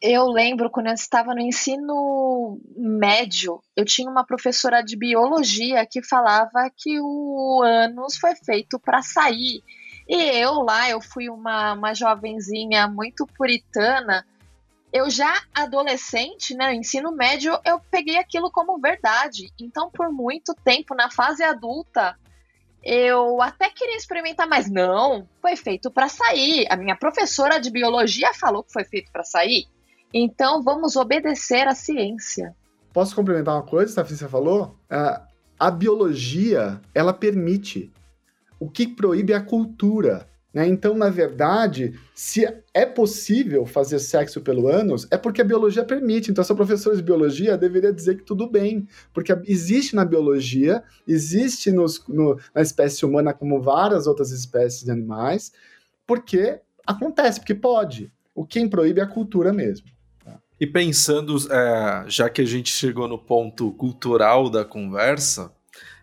Eu 0.00 0.26
lembro 0.26 0.70
quando 0.70 0.88
eu 0.88 0.92
estava 0.92 1.34
no 1.34 1.40
ensino 1.40 2.60
médio, 2.76 3.60
eu 3.74 3.84
tinha 3.84 4.10
uma 4.10 4.24
professora 4.24 4.82
de 4.82 4.94
biologia 4.96 5.86
que 5.86 6.02
falava 6.02 6.70
que 6.76 7.00
o 7.00 7.62
ânus 7.64 8.16
foi 8.18 8.34
feito 8.36 8.78
para 8.78 9.00
sair. 9.02 9.62
E 10.06 10.14
eu 10.14 10.60
lá, 10.60 10.88
eu 10.88 11.00
fui 11.00 11.28
uma, 11.28 11.72
uma 11.72 11.94
jovenzinha 11.94 12.86
muito 12.86 13.26
puritana. 13.26 14.24
Eu 14.96 15.10
já 15.10 15.42
adolescente, 15.54 16.54
né, 16.54 16.74
ensino 16.74 17.12
médio, 17.12 17.52
eu 17.66 17.78
peguei 17.90 18.16
aquilo 18.16 18.50
como 18.50 18.80
verdade. 18.80 19.52
Então, 19.60 19.90
por 19.90 20.10
muito 20.10 20.54
tempo, 20.64 20.94
na 20.94 21.10
fase 21.10 21.42
adulta, 21.44 22.16
eu 22.82 23.42
até 23.42 23.68
queria 23.68 23.94
experimentar, 23.94 24.48
mas 24.48 24.70
não, 24.70 25.28
foi 25.42 25.54
feito 25.54 25.90
para 25.90 26.08
sair. 26.08 26.66
A 26.70 26.76
minha 26.78 26.96
professora 26.96 27.60
de 27.60 27.70
biologia 27.70 28.32
falou 28.32 28.64
que 28.64 28.72
foi 28.72 28.84
feito 28.84 29.12
para 29.12 29.22
sair. 29.22 29.66
Então, 30.14 30.62
vamos 30.62 30.96
obedecer 30.96 31.68
à 31.68 31.74
ciência. 31.74 32.56
Posso 32.90 33.14
complementar 33.14 33.54
uma 33.54 33.66
coisa, 33.66 33.90
Stafi, 33.90 34.16
você 34.16 34.26
falou? 34.26 34.78
Uh, 34.90 35.20
a 35.60 35.70
biologia, 35.70 36.80
ela 36.94 37.12
permite 37.12 37.92
o 38.58 38.70
que 38.70 38.88
proíbe 38.88 39.34
é 39.34 39.36
a 39.36 39.44
cultura. 39.44 40.26
Né? 40.56 40.66
Então, 40.66 40.94
na 40.94 41.10
verdade, 41.10 42.00
se 42.14 42.48
é 42.72 42.86
possível 42.86 43.66
fazer 43.66 43.98
sexo 43.98 44.40
pelo 44.40 44.68
ânus, 44.68 45.06
é 45.10 45.18
porque 45.18 45.42
a 45.42 45.44
biologia 45.44 45.84
permite. 45.84 46.30
Então, 46.30 46.40
essa 46.40 46.54
professora 46.54 46.96
de 46.96 47.02
biologia 47.02 47.58
deveria 47.58 47.92
dizer 47.92 48.16
que 48.16 48.22
tudo 48.24 48.48
bem, 48.48 48.88
porque 49.12 49.36
existe 49.44 49.94
na 49.94 50.02
biologia, 50.02 50.82
existe 51.06 51.70
nos, 51.70 52.02
no, 52.08 52.40
na 52.54 52.62
espécie 52.62 53.04
humana 53.04 53.34
como 53.34 53.60
várias 53.60 54.06
outras 54.06 54.30
espécies 54.30 54.82
de 54.82 54.90
animais, 54.90 55.52
porque 56.06 56.58
acontece, 56.86 57.38
porque 57.38 57.54
pode. 57.54 58.10
O 58.34 58.46
quem 58.46 58.66
proíbe 58.66 59.00
é 59.00 59.02
a 59.02 59.06
cultura 59.06 59.52
mesmo. 59.52 59.88
Tá? 60.24 60.40
E 60.58 60.66
pensando, 60.66 61.36
é, 61.52 62.04
já 62.08 62.30
que 62.30 62.40
a 62.40 62.46
gente 62.46 62.72
chegou 62.72 63.06
no 63.06 63.18
ponto 63.18 63.72
cultural 63.72 64.48
da 64.48 64.64
conversa, 64.64 65.52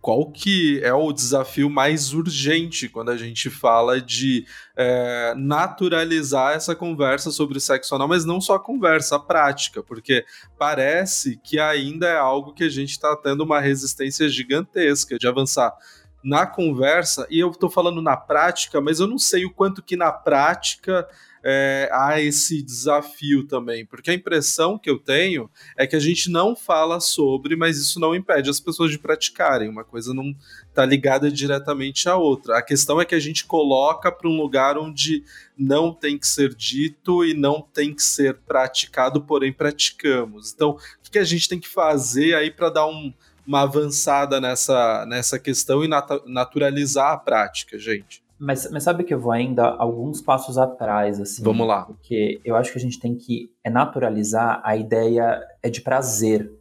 qual 0.03 0.29
que 0.29 0.81
é 0.83 0.93
o 0.93 1.13
desafio 1.13 1.69
mais 1.69 2.13
urgente 2.13 2.89
quando 2.89 3.07
a 3.07 3.15
gente 3.15 3.49
fala 3.49 4.01
de 4.01 4.45
é, 4.75 5.33
naturalizar 5.37 6.53
essa 6.53 6.75
conversa 6.75 7.31
sobre 7.31 7.57
sexo 7.57 7.95
anal, 7.95 8.09
mas 8.09 8.25
não 8.25 8.41
só 8.41 8.55
a 8.55 8.59
conversa, 8.59 9.15
a 9.15 9.19
prática, 9.19 9.81
porque 9.81 10.25
parece 10.59 11.39
que 11.41 11.57
ainda 11.57 12.05
é 12.05 12.17
algo 12.17 12.53
que 12.53 12.65
a 12.65 12.69
gente 12.69 12.89
está 12.89 13.15
tendo 13.15 13.45
uma 13.45 13.61
resistência 13.61 14.27
gigantesca 14.27 15.17
de 15.17 15.25
avançar 15.25 15.73
na 16.21 16.45
conversa, 16.45 17.25
e 17.29 17.39
eu 17.39 17.51
estou 17.51 17.69
falando 17.69 18.01
na 18.01 18.17
prática, 18.17 18.81
mas 18.81 18.99
eu 18.99 19.07
não 19.07 19.17
sei 19.17 19.45
o 19.45 19.53
quanto 19.53 19.81
que 19.81 19.95
na 19.95 20.11
prática 20.11 21.07
é, 21.43 21.89
há 21.91 22.21
esse 22.21 22.61
desafio 22.61 23.45
também, 23.45 23.85
porque 23.85 24.09
a 24.09 24.13
impressão 24.13 24.79
que 24.79 24.89
eu 24.89 24.97
tenho 24.97 25.49
é 25.77 25.85
que 25.85 25.95
a 25.95 25.99
gente 25.99 26.29
não 26.29 26.55
fala 26.55 27.01
sobre, 27.01 27.55
mas 27.55 27.77
isso 27.77 27.99
não 27.99 28.15
impede 28.15 28.49
as 28.49 28.61
pessoas 28.61 28.91
de 28.91 28.97
praticarem. 28.97 29.67
Uma 29.67 29.83
coisa 29.83 30.13
não 30.13 30.33
está 30.69 30.85
ligada 30.85 31.29
diretamente 31.29 32.07
à 32.07 32.15
outra. 32.15 32.57
A 32.57 32.61
questão 32.61 33.01
é 33.01 33.05
que 33.05 33.15
a 33.15 33.19
gente 33.19 33.45
coloca 33.45 34.09
para 34.11 34.29
um 34.29 34.37
lugar 34.37 34.77
onde 34.77 35.23
não 35.57 35.93
tem 35.93 36.17
que 36.17 36.27
ser 36.27 36.55
dito 36.55 37.25
e 37.25 37.33
não 37.33 37.61
tem 37.61 37.93
que 37.93 38.03
ser 38.03 38.35
praticado, 38.35 39.21
porém 39.21 39.51
praticamos. 39.51 40.53
Então, 40.53 40.77
o 41.05 41.11
que 41.11 41.19
a 41.19 41.23
gente 41.23 41.49
tem 41.49 41.59
que 41.59 41.67
fazer 41.67 42.35
aí 42.35 42.49
para 42.49 42.69
dar 42.69 42.87
um, 42.87 43.13
uma 43.45 43.61
avançada 43.61 44.39
nessa, 44.39 45.05
nessa 45.05 45.37
questão 45.37 45.83
e 45.83 45.87
nat 45.87 46.09
naturalizar 46.25 47.11
a 47.11 47.17
prática, 47.17 47.77
gente? 47.77 48.23
Mas, 48.43 48.69
mas 48.69 48.83
sabe 48.83 49.05
que 49.05 49.13
eu 49.13 49.19
vou 49.19 49.31
ainda 49.31 49.63
alguns 49.63 50.19
passos 50.19 50.57
atrás, 50.57 51.17
assim. 51.19 51.41
Vamos 51.41 51.65
lá. 51.65 51.85
Porque 51.85 52.41
eu 52.43 52.57
acho 52.57 52.73
que 52.73 52.77
a 52.77 52.81
gente 52.81 52.99
tem 52.99 53.15
que 53.15 53.49
é 53.63 53.69
naturalizar 53.69 54.61
a 54.65 54.75
ideia 54.75 55.41
é 55.61 55.69
de 55.69 55.79
prazer, 55.79 56.51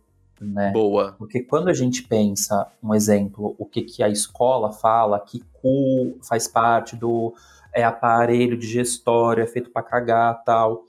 né? 0.41 0.71
Boa. 0.71 1.17
Porque 1.19 1.41
quando 1.41 1.69
a 1.69 1.73
gente 1.73 2.05
pensa, 2.05 2.71
um 2.81 2.95
exemplo, 2.95 3.57
o 3.59 3.67
que, 3.67 3.83
que 3.83 4.01
a 4.01 4.09
escola 4.09 4.71
fala, 4.71 5.19
que 5.19 5.43
cu 5.61 6.19
faz 6.23 6.47
parte 6.47 6.95
do 6.95 7.35
é, 7.75 7.83
aparelho 7.83 8.57
digestório, 8.57 9.43
é 9.43 9.47
feito 9.47 9.71
para 9.71 9.83
cagar 9.83 10.45
tal. 10.45 10.85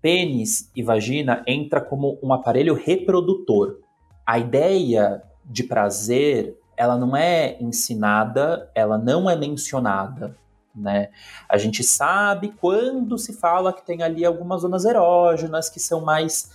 Pênis 0.00 0.68
e 0.74 0.82
vagina 0.82 1.44
entra 1.46 1.80
como 1.80 2.18
um 2.20 2.32
aparelho 2.32 2.74
reprodutor. 2.74 3.78
A 4.26 4.40
ideia 4.40 5.22
de 5.44 5.62
prazer 5.62 6.58
ela 6.82 6.98
não 6.98 7.16
é 7.16 7.56
ensinada, 7.60 8.68
ela 8.74 8.98
não 8.98 9.30
é 9.30 9.36
mencionada, 9.36 10.36
né? 10.74 11.10
A 11.48 11.56
gente 11.56 11.84
sabe 11.84 12.52
quando 12.60 13.16
se 13.16 13.34
fala 13.34 13.72
que 13.72 13.86
tem 13.86 14.02
ali 14.02 14.24
algumas 14.24 14.62
zonas 14.62 14.84
erógenas 14.84 15.68
que 15.68 15.78
são 15.78 16.00
mais 16.00 16.50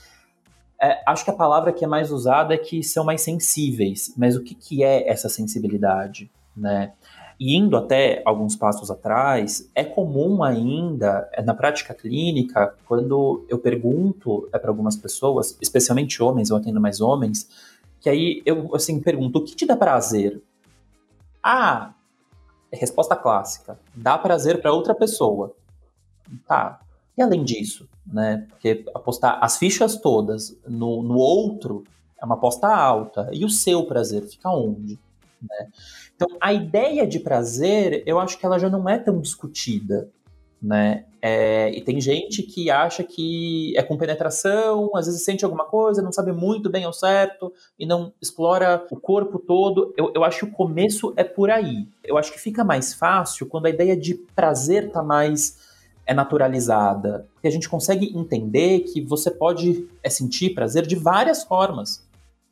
é, 0.81 1.01
acho 1.07 1.23
que 1.23 1.31
a 1.31 1.33
palavra 1.33 1.71
que 1.71 1.85
é 1.85 1.87
mais 1.87 2.11
usada 2.11 2.53
é 2.53 2.57
que 2.57 2.83
são 2.83 3.05
mais 3.05 3.21
sensíveis, 3.21 4.13
mas 4.17 4.35
o 4.35 4.43
que, 4.43 4.53
que 4.53 4.83
é 4.83 5.09
essa 5.09 5.29
sensibilidade, 5.29 6.29
né? 6.55 6.91
E 7.39 7.55
indo 7.55 7.77
até 7.77 8.21
alguns 8.25 8.55
passos 8.55 8.91
atrás, 8.91 9.69
é 9.73 9.83
comum 9.83 10.43
ainda, 10.43 11.29
é, 11.31 11.41
na 11.41 11.53
prática 11.53 11.93
clínica, 11.93 12.75
quando 12.85 13.45
eu 13.47 13.59
pergunto 13.59 14.49
é, 14.51 14.59
para 14.59 14.69
algumas 14.69 14.97
pessoas, 14.97 15.57
especialmente 15.61 16.21
homens, 16.21 16.49
eu 16.49 16.57
atendo 16.57 16.81
mais 16.81 16.99
homens, 16.99 17.47
que 18.07 18.09
aí 18.09 18.41
eu 18.45 18.73
assim 18.73 19.01
pergunto: 19.01 19.39
o 19.39 19.43
que 19.43 19.53
te 19.53 19.65
dá 19.65 19.75
prazer? 19.75 20.41
Ah, 21.43 21.93
resposta 22.71 23.17
clássica: 23.17 23.77
dá 23.93 24.17
prazer 24.17 24.61
para 24.61 24.71
outra 24.71 24.95
pessoa. 24.95 25.53
Tá. 26.47 26.79
E 27.17 27.21
além 27.21 27.43
disso, 27.43 27.87
né? 28.05 28.45
Porque 28.49 28.85
apostar 28.95 29.43
as 29.43 29.57
fichas 29.57 29.97
todas 29.97 30.57
no, 30.65 31.03
no 31.03 31.17
outro 31.17 31.83
é 32.21 32.25
uma 32.25 32.35
aposta 32.35 32.67
alta. 32.67 33.29
E 33.33 33.43
o 33.43 33.49
seu 33.49 33.85
prazer 33.85 34.23
fica 34.23 34.49
onde? 34.49 34.97
Né? 35.41 35.67
Então, 36.15 36.29
a 36.39 36.53
ideia 36.53 37.05
de 37.05 37.19
prazer, 37.19 38.03
eu 38.05 38.19
acho 38.19 38.37
que 38.37 38.45
ela 38.45 38.57
já 38.57 38.69
não 38.69 38.87
é 38.87 38.97
tão 38.97 39.19
discutida 39.19 40.09
né? 40.61 41.05
É, 41.21 41.71
e 41.71 41.81
tem 41.81 41.99
gente 41.99 42.43
que 42.43 42.69
acha 42.69 43.03
que 43.03 43.73
é 43.75 43.83
com 43.83 43.97
penetração, 43.97 44.91
às 44.95 45.07
vezes 45.07 45.23
sente 45.23 45.43
alguma 45.43 45.65
coisa, 45.65 46.01
não 46.01 46.11
sabe 46.11 46.31
muito 46.31 46.69
bem 46.69 46.83
ao 46.83 46.93
certo 46.93 47.51
e 47.77 47.85
não 47.85 48.13
explora 48.21 48.85
o 48.91 48.95
corpo 48.95 49.39
todo. 49.39 49.93
Eu, 49.97 50.11
eu 50.15 50.23
acho 50.23 50.39
que 50.39 50.45
o 50.45 50.51
começo 50.51 51.13
é 51.17 51.23
por 51.23 51.49
aí. 51.49 51.87
Eu 52.03 52.17
acho 52.17 52.31
que 52.31 52.39
fica 52.39 52.63
mais 52.63 52.93
fácil 52.93 53.47
quando 53.47 53.65
a 53.65 53.69
ideia 53.69 53.95
de 53.95 54.15
prazer 54.35 54.91
tá 54.91 55.03
mais 55.03 55.67
é 56.05 56.13
naturalizada. 56.13 57.27
Porque 57.33 57.47
a 57.47 57.51
gente 57.51 57.67
consegue 57.67 58.17
entender 58.17 58.79
que 58.79 59.01
você 59.01 59.29
pode 59.29 59.85
é, 60.01 60.09
sentir 60.09 60.51
prazer 60.51 60.87
de 60.87 60.95
várias 60.95 61.43
formas. 61.43 62.07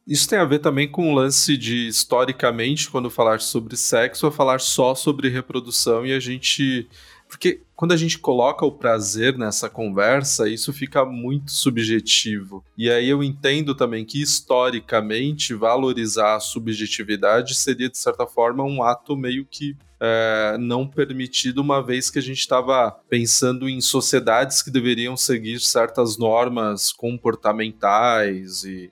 Isso 0.05 0.29
tem 0.29 0.37
a 0.37 0.45
ver 0.45 0.59
também 0.59 0.91
com 0.91 1.11
o 1.11 1.15
lance 1.15 1.57
de, 1.57 1.87
historicamente, 1.87 2.91
quando 2.91 3.09
falar 3.09 3.39
sobre 3.39 3.75
sexo, 3.75 4.27
é 4.27 4.31
falar 4.31 4.59
só 4.59 4.93
sobre 4.93 5.29
reprodução 5.29 6.05
e 6.05 6.13
a 6.13 6.19
gente 6.19 6.87
porque 7.27 7.61
quando 7.75 7.91
a 7.91 7.97
gente 7.97 8.17
coloca 8.17 8.65
o 8.65 8.71
prazer 8.71 9.37
nessa 9.37 9.69
conversa, 9.69 10.47
isso 10.47 10.71
fica 10.71 11.03
muito 11.05 11.51
subjetivo. 11.51 12.63
E 12.77 12.89
aí 12.89 13.09
eu 13.09 13.23
entendo 13.23 13.75
também 13.75 14.05
que, 14.05 14.21
historicamente, 14.21 15.53
valorizar 15.53 16.35
a 16.35 16.39
subjetividade 16.39 17.55
seria, 17.55 17.89
de 17.89 17.97
certa 17.97 18.25
forma, 18.25 18.63
um 18.63 18.81
ato 18.81 19.17
meio 19.17 19.45
que 19.45 19.75
é, 19.99 20.57
não 20.59 20.87
permitido, 20.87 21.61
uma 21.61 21.81
vez 21.81 22.09
que 22.09 22.19
a 22.19 22.21
gente 22.21 22.39
estava 22.39 22.91
pensando 23.09 23.67
em 23.67 23.81
sociedades 23.81 24.61
que 24.61 24.71
deveriam 24.71 25.17
seguir 25.17 25.59
certas 25.59 26.17
normas 26.17 26.91
comportamentais 26.91 28.63
e 28.63 28.91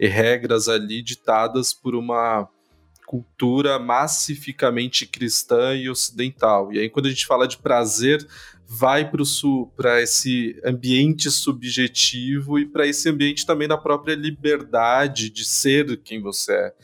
e 0.00 0.08
regras 0.08 0.66
ali 0.66 1.02
ditadas 1.02 1.74
por 1.74 1.94
uma 1.94 2.48
cultura 3.10 3.76
massificamente 3.76 5.04
cristã 5.04 5.74
e 5.74 5.90
ocidental. 5.90 6.72
E 6.72 6.78
aí, 6.78 6.88
quando 6.88 7.06
a 7.06 7.08
gente 7.08 7.26
fala 7.26 7.48
de 7.48 7.58
prazer, 7.58 8.24
vai 8.64 9.10
para 9.76 10.00
esse 10.00 10.56
ambiente 10.64 11.28
subjetivo 11.28 12.56
e 12.56 12.64
para 12.64 12.86
esse 12.86 13.08
ambiente 13.08 13.44
também 13.44 13.66
da 13.66 13.76
própria 13.76 14.14
liberdade 14.14 15.28
de 15.28 15.44
ser 15.44 16.00
quem 16.04 16.22
você 16.22 16.52
é. 16.52 16.74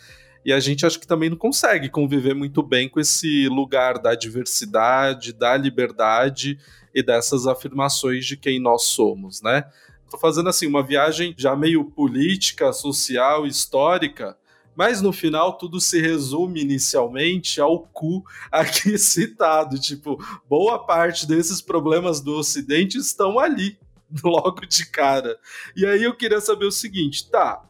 E 0.45 0.52
a 0.52 0.59
gente 0.59 0.85
acho 0.85 0.99
que 0.99 1.06
também 1.06 1.30
não 1.30 1.37
consegue 1.37 1.88
conviver 1.88 2.35
muito 2.35 2.61
bem 2.61 2.88
com 2.88 2.99
esse 2.99 3.47
lugar 3.47 4.00
da 4.00 4.16
diversidade, 4.16 5.33
da 5.33 5.56
liberdade 5.56 6.59
e 6.92 7.04
dessas 7.04 7.47
afirmações 7.47 8.26
de 8.26 8.37
quem 8.37 8.59
nós 8.59 8.83
somos, 8.83 9.40
né? 9.42 9.64
Tô 10.11 10.18
fazendo 10.18 10.49
assim 10.49 10.66
uma 10.66 10.83
viagem 10.83 11.37
já 11.38 11.54
meio 11.54 11.85
política, 11.85 12.73
social, 12.73 13.47
histórica, 13.47 14.37
mas 14.76 15.00
no 15.00 15.12
final 15.12 15.56
tudo 15.56 15.80
se 15.80 16.00
resume 16.00 16.61
inicialmente 16.61 17.61
ao 17.61 17.80
cu 17.80 18.23
aqui 18.52 18.99
citado. 18.99 19.78
Tipo, 19.78 20.23
boa 20.49 20.85
parte 20.85 21.26
desses 21.26 21.62
problemas 21.62 22.21
do 22.21 22.35
Ocidente 22.37 22.99
estão 22.99 23.38
ali, 23.38 23.78
logo 24.23 24.66
de 24.66 24.87
cara. 24.87 25.38
E 25.75 25.87
aí 25.87 26.02
eu 26.02 26.14
queria 26.14 26.40
saber 26.40 26.66
o 26.66 26.71
seguinte: 26.71 27.30
tá, 27.30 27.64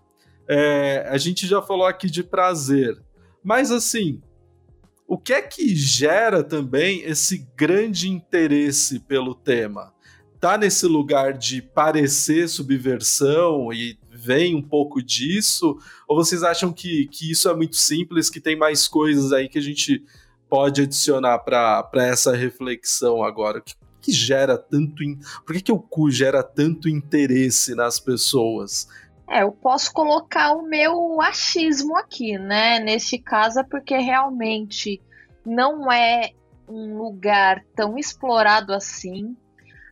é, 0.49 1.07
a 1.09 1.17
gente 1.17 1.47
já 1.47 1.63
falou 1.63 1.87
aqui 1.87 2.11
de 2.11 2.25
prazer, 2.25 3.01
mas 3.43 3.71
assim, 3.71 4.21
o 5.07 5.17
que 5.17 5.33
é 5.33 5.41
que 5.41 5.75
gera 5.77 6.43
também 6.43 7.03
esse 7.03 7.47
grande 7.57 8.11
interesse 8.11 8.99
pelo 8.99 9.35
tema? 9.35 9.95
Tá 10.41 10.59
nesse 10.59 10.87
lugar 10.87 11.33
de 11.33 11.63
parecer 11.63 12.49
subversão 12.49 13.73
e 13.73 13.99
vem 14.26 14.56
um 14.56 14.62
pouco 14.62 15.00
disso? 15.00 15.78
Ou 16.09 16.16
vocês 16.16 16.42
acham 16.42 16.73
que, 16.73 17.06
que 17.06 17.30
isso 17.30 17.49
é 17.49 17.54
muito 17.54 17.76
simples, 17.76 18.28
que 18.28 18.40
tem 18.40 18.56
mais 18.56 18.88
coisas 18.88 19.33
aí 19.33 19.49
que 19.49 19.59
a 19.59 19.62
gente 19.62 20.04
pode 20.49 20.83
adicionar 20.83 21.38
para 21.38 21.88
essa 21.95 22.35
reflexão 22.35 23.23
agora? 23.23 23.61
Que, 23.61 23.75
que 24.02 24.12
gera 24.12 24.59
tanto. 24.59 25.04
In... 25.04 25.18
Por 25.45 25.54
que, 25.54 25.62
que 25.62 25.73
o 25.73 25.78
cu 25.78 26.11
gera 26.11 26.42
tanto 26.42 26.88
interesse 26.88 27.75
nas 27.75 28.00
pessoas? 28.00 28.88
É, 29.28 29.42
eu 29.42 29.52
posso 29.52 29.92
colocar 29.92 30.52
o 30.52 30.62
meu 30.62 31.21
achismo 31.21 31.97
aqui, 31.97 32.38
né? 32.38 32.80
Neste 32.80 33.18
caso 33.18 33.61
é 33.61 33.64
porque 33.64 33.97
realmente 33.97 35.00
não 35.45 35.90
é 35.90 36.30
um 36.68 36.99
lugar 36.99 37.64
tão 37.75 37.97
explorado 37.97 38.73
assim. 38.73 39.37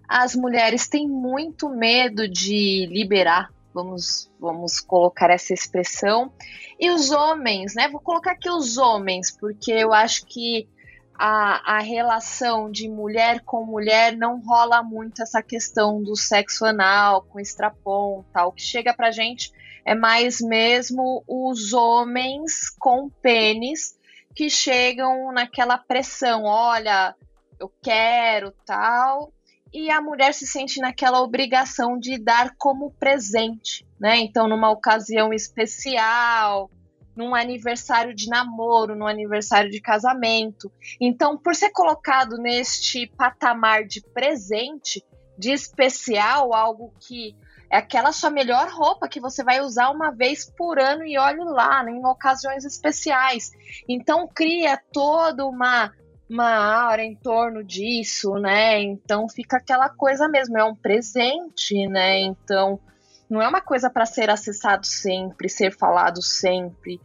As 0.09 0.35
mulheres 0.35 0.89
têm 0.89 1.09
muito 1.09 1.69
medo 1.69 2.29
de 2.29 2.87
liberar 2.91 3.54
vamos, 3.75 4.31
vamos 4.39 4.81
colocar 4.81 5.31
essa 5.31 5.53
expressão. 5.53 6.33
E 6.79 6.91
os 6.91 7.11
homens, 7.11 7.75
né? 7.75 7.89
Vou 7.89 8.01
colocar 8.01 8.33
aqui 8.33 8.49
os 8.49 8.79
homens, 8.79 9.37
porque 9.37 9.73
eu 9.73 9.93
acho 9.93 10.25
que 10.27 10.69
a, 11.17 11.77
a 11.77 11.79
relação 11.81 12.71
de 12.71 12.89
mulher 12.89 13.41
com 13.41 13.65
mulher 13.65 14.17
não 14.17 14.41
rola 14.41 14.83
muito 14.83 15.23
essa 15.23 15.43
questão 15.43 16.03
do 16.03 16.17
sexo 16.17 16.65
anal 16.65 17.23
com 17.23 17.41
estrapon, 17.41 18.25
tal. 18.33 18.49
O 18.49 18.53
que 18.53 18.63
chega 18.63 18.95
pra 18.95 19.11
gente 19.11 19.53
é 19.85 19.95
mais 19.95 20.41
mesmo 20.41 21.23
os 21.27 21.73
homens 21.73 22.71
com 22.79 23.11
pênis 23.11 23.99
que 24.35 24.51
chegam 24.51 25.31
naquela 25.33 25.79
pressão, 25.79 26.45
olha, 26.45 27.15
eu 27.61 27.71
quero, 27.81 28.53
tal, 28.67 29.33
e 29.75 29.91
a 29.91 30.01
mulher 30.01 30.33
se 30.33 30.47
sente 30.47 30.81
naquela 30.81 31.21
obrigação 31.21 31.99
de 31.99 32.17
dar 32.17 32.55
como 32.57 32.93
presente, 32.93 33.85
né? 33.99 34.19
Então, 34.19 34.47
numa 34.47 34.71
ocasião 34.71 35.33
especial, 35.33 36.71
num 37.17 37.35
aniversário 37.35 38.15
de 38.15 38.29
namoro, 38.29 38.95
num 38.95 39.07
aniversário 39.07 39.69
de 39.69 39.81
casamento. 39.81 40.71
Então, 41.01 41.37
por 41.37 41.57
ser 41.57 41.71
colocado 41.71 42.39
neste 42.39 43.09
patamar 43.09 43.85
de 43.85 44.01
presente, 44.01 45.05
de 45.37 45.51
especial, 45.51 46.55
algo 46.55 46.95
que 47.01 47.37
é 47.69 47.79
aquela 47.79 48.13
sua 48.13 48.31
melhor 48.31 48.69
roupa 48.69 49.09
que 49.09 49.21
você 49.21 49.43
vai 49.43 49.61
usar 49.61 49.91
uma 49.91 50.13
vez 50.13 50.49
por 50.49 50.79
ano 50.79 51.05
e 51.05 51.19
olhe 51.19 51.43
lá, 51.43 51.83
né, 51.83 51.91
em 51.91 52.07
ocasiões 52.07 52.65
especiais. 52.65 53.51
Então 53.89 54.29
cria 54.33 54.81
toda 54.93 55.45
uma 55.45 55.91
uma 56.29 56.55
aura 56.55 57.03
em 57.03 57.15
torno 57.15 57.63
disso, 57.63 58.35
né? 58.35 58.81
Então 58.81 59.29
fica 59.29 59.59
aquela 59.59 59.89
coisa 59.89 60.29
mesmo, 60.29 60.57
é 60.59 60.65
um 60.65 60.75
presente, 60.75 61.87
né? 61.89 62.21
Então 62.21 62.81
não 63.29 63.43
é 63.43 63.49
uma 63.49 63.61
coisa 63.61 63.91
para 63.91 64.07
ser 64.07 64.31
acessado 64.31 64.87
sempre, 64.87 65.49
ser 65.49 65.77
falado 65.77 66.23
sempre. 66.23 67.01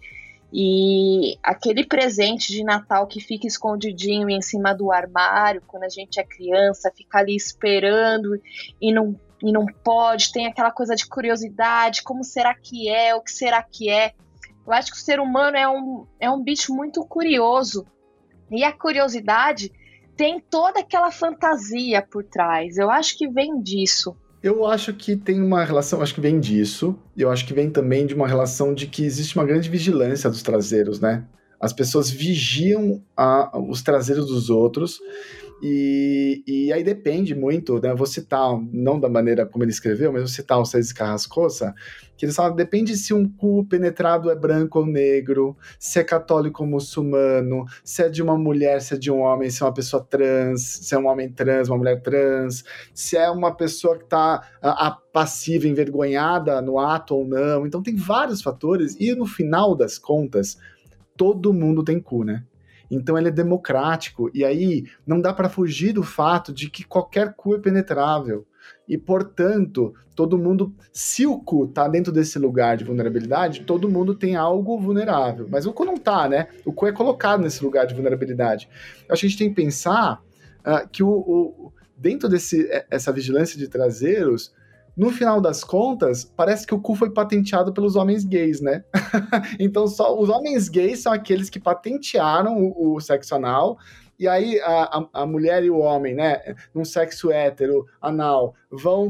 E 0.51 1.38
aquele 1.43 1.86
presente 1.86 2.51
de 2.51 2.63
Natal 2.63 3.05
que 3.05 3.19
fica 3.19 3.45
escondidinho 3.45 4.29
em 4.29 4.41
cima 4.41 4.73
do 4.73 4.91
armário, 4.91 5.62
quando 5.67 5.84
a 5.84 5.89
gente 5.89 6.19
é 6.19 6.23
criança, 6.23 6.91
fica 6.95 7.19
ali 7.19 7.36
esperando 7.36 8.41
e 8.82 8.91
não, 8.91 9.19
e 9.43 9.51
não 9.51 9.65
pode, 9.65 10.32
tem 10.32 10.47
aquela 10.47 10.71
coisa 10.71 10.95
de 10.95 11.05
curiosidade: 11.05 12.01
como 12.03 12.23
será 12.23 12.55
que 12.55 12.89
é? 12.89 13.13
O 13.13 13.21
que 13.21 13.32
será 13.32 13.62
que 13.62 13.89
é? 13.89 14.13
Eu 14.65 14.73
acho 14.73 14.91
que 14.91 14.97
o 14.97 15.01
ser 15.01 15.19
humano 15.19 15.58
é 15.58 15.67
um, 15.67 16.08
é 16.19 16.29
um 16.29 16.43
bicho 16.43 16.73
muito 16.73 17.05
curioso 17.05 17.86
e 18.51 18.63
a 18.63 18.71
curiosidade 18.71 19.71
tem 20.15 20.39
toda 20.39 20.81
aquela 20.81 21.12
fantasia 21.12 22.01
por 22.01 22.23
trás. 22.23 22.77
Eu 22.77 22.89
acho 22.89 23.17
que 23.17 23.27
vem 23.27 23.62
disso. 23.62 24.15
Eu 24.41 24.65
acho 24.65 24.93
que 24.93 25.15
tem 25.15 25.41
uma 25.41 25.63
relação, 25.63 26.01
acho 26.01 26.13
que 26.13 26.21
vem 26.21 26.39
disso. 26.39 26.97
Eu 27.15 27.29
acho 27.29 27.45
que 27.45 27.53
vem 27.53 27.69
também 27.69 28.05
de 28.05 28.13
uma 28.13 28.27
relação 28.27 28.73
de 28.73 28.88
que 28.88 29.03
existe 29.03 29.35
uma 29.35 29.45
grande 29.45 29.69
vigilância 29.69 30.29
dos 30.29 30.41
traseiros, 30.41 30.99
né? 30.99 31.25
As 31.59 31.73
pessoas 31.73 32.09
vigiam 32.09 33.03
a, 33.15 33.57
os 33.59 33.81
traseiros 33.81 34.27
dos 34.27 34.49
outros 34.49 34.99
e, 35.62 36.43
e 36.48 36.74
aí 36.74 36.84
depende 36.84 37.36
muito, 37.36 37.80
né? 37.82 37.93
Vou 37.93 38.08
citar, 38.08 38.58
não 38.72 39.00
da 39.00 39.10
maneira 39.10 39.45
como 39.45 39.63
ele 39.63 39.72
escreveu, 39.72 40.12
mas 40.12 40.22
vou 40.22 40.28
citar 40.28 40.60
o 40.60 40.65
César 40.65 40.93
Carrascosa, 40.93 41.74
que 42.15 42.26
ele 42.26 42.34
fala, 42.34 42.54
depende 42.54 42.95
se 42.98 43.13
um 43.13 43.28
cu 43.28 43.65
penetrado 43.65 44.30
é 44.30 44.36
branco 44.36 44.80
ou 44.80 44.86
negro, 44.86 45.56
se 45.78 46.00
é 46.00 46.04
católico 46.04 46.63
ou 46.63 46.69
muçulmano, 46.69 47.65
se 47.84 48.04
é 48.04 48.10
de 48.10 48.22
uma 48.22 48.38
mulher, 48.38 48.82
se 48.82 48.93
é 48.95 48.98
de 48.98 49.12
um 49.12 49.19
homem, 49.19 49.50
se 49.50 49.63
é 49.63 49.65
uma 49.65 49.74
pessoa 49.74 50.04
trans, 50.04 50.62
se 50.62 50.93
é 50.93 50.98
um 50.98 51.08
homem 51.08 51.30
trans, 51.30 51.69
uma 51.69 51.78
mulher 51.78 52.02
trans, 52.02 52.63
se 52.93 53.17
é 53.17 53.30
uma 53.30 53.56
pessoa 53.56 53.98
que 53.98 54.04
está 54.04 54.41
passiva, 55.13 55.67
envergonhada 55.67 56.62
no 56.62 56.80
ato 56.80 57.15
ou 57.15 57.28
não. 57.28 57.65
Então 57.65 57.82
tem 57.82 57.95
vários 57.95 58.41
fatores 58.41 58.95
e 59.00 59.13
no 59.15 59.26
final 59.26 59.76
das 59.76 59.98
contas, 59.98 60.58
todo 61.15 61.54
mundo 61.54 61.84
tem 61.84 62.00
cu, 62.00 62.24
né? 62.24 62.43
Então 62.89 63.17
ele 63.17 63.28
é 63.28 63.32
democrático 63.32 64.30
e 64.34 64.43
aí 64.43 64.86
não 65.06 65.21
dá 65.21 65.34
para 65.34 65.49
fugir 65.49 65.93
do 65.93 66.04
fato 66.04 66.54
de 66.54 66.69
que 66.69 66.84
qualquer 66.84 67.34
cu 67.34 67.56
é 67.56 67.60
penetrável. 67.60 68.45
E, 68.88 68.97
portanto, 68.97 69.93
todo 70.15 70.38
mundo, 70.38 70.73
se 70.91 71.25
o 71.25 71.39
cu 71.39 71.67
tá 71.67 71.88
dentro 71.88 72.12
desse 72.12 72.39
lugar 72.39 72.75
de 72.75 72.84
vulnerabilidade, 72.84 73.62
todo 73.62 73.89
mundo 73.89 74.15
tem 74.15 74.36
algo 74.36 74.80
vulnerável. 74.80 75.47
Mas 75.49 75.65
o 75.65 75.73
cu 75.73 75.86
não 75.86 75.97
tá, 75.97 76.28
né? 76.28 76.47
O 76.65 76.73
cu 76.73 76.88
é 76.88 76.91
colocado 76.91 77.41
nesse 77.41 77.63
lugar 77.63 77.86
de 77.86 77.93
vulnerabilidade. 77.93 78.67
A 79.10 79.15
gente 79.15 79.38
tem 79.38 79.49
que 79.49 79.56
pensar 79.56 80.21
uh, 80.60 80.88
que 80.89 81.04
o, 81.04 81.10
o, 81.10 81.73
dentro 81.95 82.28
desse 82.28 82.67
essa 82.89 83.12
vigilância 83.12 83.58
de 83.58 83.67
traseiros, 83.67 84.54
no 84.99 85.12
final 85.12 85.39
das 85.39 85.63
contas, 85.63 86.25
parece 86.25 86.67
que 86.67 86.75
o 86.75 86.81
cu 86.81 86.93
foi 86.93 87.09
patenteado 87.09 87.71
pelos 87.71 87.95
homens 87.95 88.25
gays, 88.25 88.59
né? 88.59 88.83
então, 89.57 89.88
só 89.88 90.19
os 90.19 90.27
homens 90.27 90.67
gays 90.67 90.99
são 90.99 91.13
aqueles 91.13 91.49
que 91.49 91.57
patentearam 91.57 92.57
o, 92.62 92.95
o 92.95 92.99
sexo 92.99 93.33
anal. 93.33 93.77
E 94.19 94.27
aí 94.27 94.59
a, 94.59 94.99
a, 94.99 95.21
a, 95.21 95.25
mulher 95.25 95.63
e 95.63 95.69
o 95.69 95.77
homem, 95.77 96.13
né, 96.13 96.53
num 96.75 96.83
sexo 96.83 97.31
hétero, 97.31 97.85
anal, 98.01 98.53
vão 98.69 99.07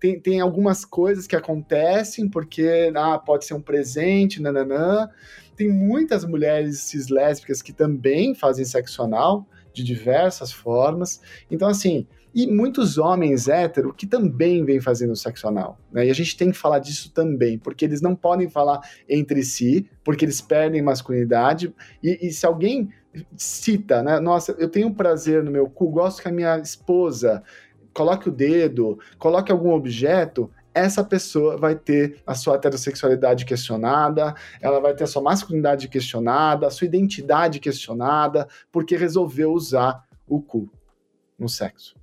tem, 0.00 0.18
tem 0.18 0.40
algumas 0.40 0.82
coisas 0.86 1.26
que 1.26 1.36
acontecem 1.36 2.26
porque 2.26 2.90
ah, 2.96 3.18
pode 3.18 3.44
ser 3.44 3.52
um 3.52 3.60
presente, 3.60 4.40
nananã. 4.40 5.10
Tem 5.54 5.68
muitas 5.68 6.24
mulheres 6.24 6.80
cis 6.84 7.08
lésbicas 7.08 7.60
que 7.60 7.74
também 7.74 8.34
fazem 8.34 8.64
sexo 8.64 9.02
anal 9.02 9.46
de 9.74 9.84
diversas 9.84 10.50
formas. 10.50 11.20
Então, 11.50 11.68
assim, 11.68 12.06
e 12.38 12.46
muitos 12.46 12.98
homens 12.98 13.48
héteros 13.48 13.94
que 13.96 14.06
também 14.06 14.64
vêm 14.64 14.80
fazendo 14.80 15.16
sexo 15.16 15.48
anal. 15.48 15.76
Né? 15.90 16.06
E 16.06 16.10
a 16.10 16.14
gente 16.14 16.36
tem 16.36 16.52
que 16.52 16.56
falar 16.56 16.78
disso 16.78 17.10
também, 17.12 17.58
porque 17.58 17.84
eles 17.84 18.00
não 18.00 18.14
podem 18.14 18.48
falar 18.48 18.80
entre 19.08 19.42
si, 19.42 19.90
porque 20.04 20.24
eles 20.24 20.40
perdem 20.40 20.80
masculinidade. 20.80 21.74
E, 22.00 22.28
e 22.28 22.30
se 22.30 22.46
alguém 22.46 22.90
cita, 23.36 24.04
né? 24.04 24.20
Nossa, 24.20 24.54
eu 24.56 24.68
tenho 24.68 24.94
prazer 24.94 25.42
no 25.42 25.50
meu 25.50 25.68
cu, 25.68 25.88
gosto 25.88 26.22
que 26.22 26.28
a 26.28 26.32
minha 26.32 26.60
esposa 26.60 27.42
coloque 27.92 28.28
o 28.28 28.32
dedo, 28.32 29.00
coloque 29.18 29.50
algum 29.50 29.72
objeto, 29.72 30.48
essa 30.72 31.02
pessoa 31.02 31.56
vai 31.56 31.74
ter 31.74 32.22
a 32.24 32.36
sua 32.36 32.54
heterossexualidade 32.54 33.44
questionada, 33.44 34.32
ela 34.60 34.78
vai 34.78 34.94
ter 34.94 35.02
a 35.02 35.08
sua 35.08 35.22
masculinidade 35.22 35.88
questionada, 35.88 36.68
a 36.68 36.70
sua 36.70 36.84
identidade 36.84 37.58
questionada, 37.58 38.46
porque 38.70 38.96
resolveu 38.96 39.52
usar 39.52 40.04
o 40.24 40.40
cu 40.40 40.70
no 41.36 41.48
sexo. 41.48 41.97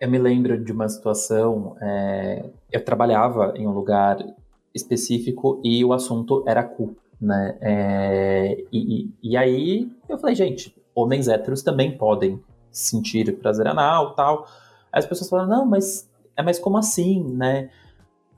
Eu 0.00 0.10
me 0.10 0.18
lembro 0.18 0.58
de 0.64 0.72
uma 0.72 0.88
situação. 0.88 1.76
É, 1.78 2.42
eu 2.72 2.82
trabalhava 2.82 3.52
em 3.54 3.66
um 3.66 3.70
lugar 3.70 4.16
específico 4.74 5.60
e 5.62 5.84
o 5.84 5.92
assunto 5.92 6.42
era 6.48 6.64
cu, 6.64 6.96
né? 7.20 7.58
É, 7.60 8.64
e, 8.72 9.10
e, 9.22 9.36
aí 9.36 9.92
eu 10.08 10.16
falei, 10.16 10.34
gente, 10.34 10.74
homens 10.94 11.28
héteros 11.28 11.62
também 11.62 11.98
podem 11.98 12.40
sentir 12.70 13.36
prazer 13.40 13.66
anal 13.66 14.14
tal. 14.14 14.46
Aí 14.90 15.00
as 15.00 15.06
pessoas 15.06 15.28
falaram, 15.28 15.50
não, 15.50 15.66
mas 15.66 16.08
é 16.34 16.42
mas 16.42 16.58
como 16.58 16.78
assim, 16.78 17.22
né? 17.34 17.68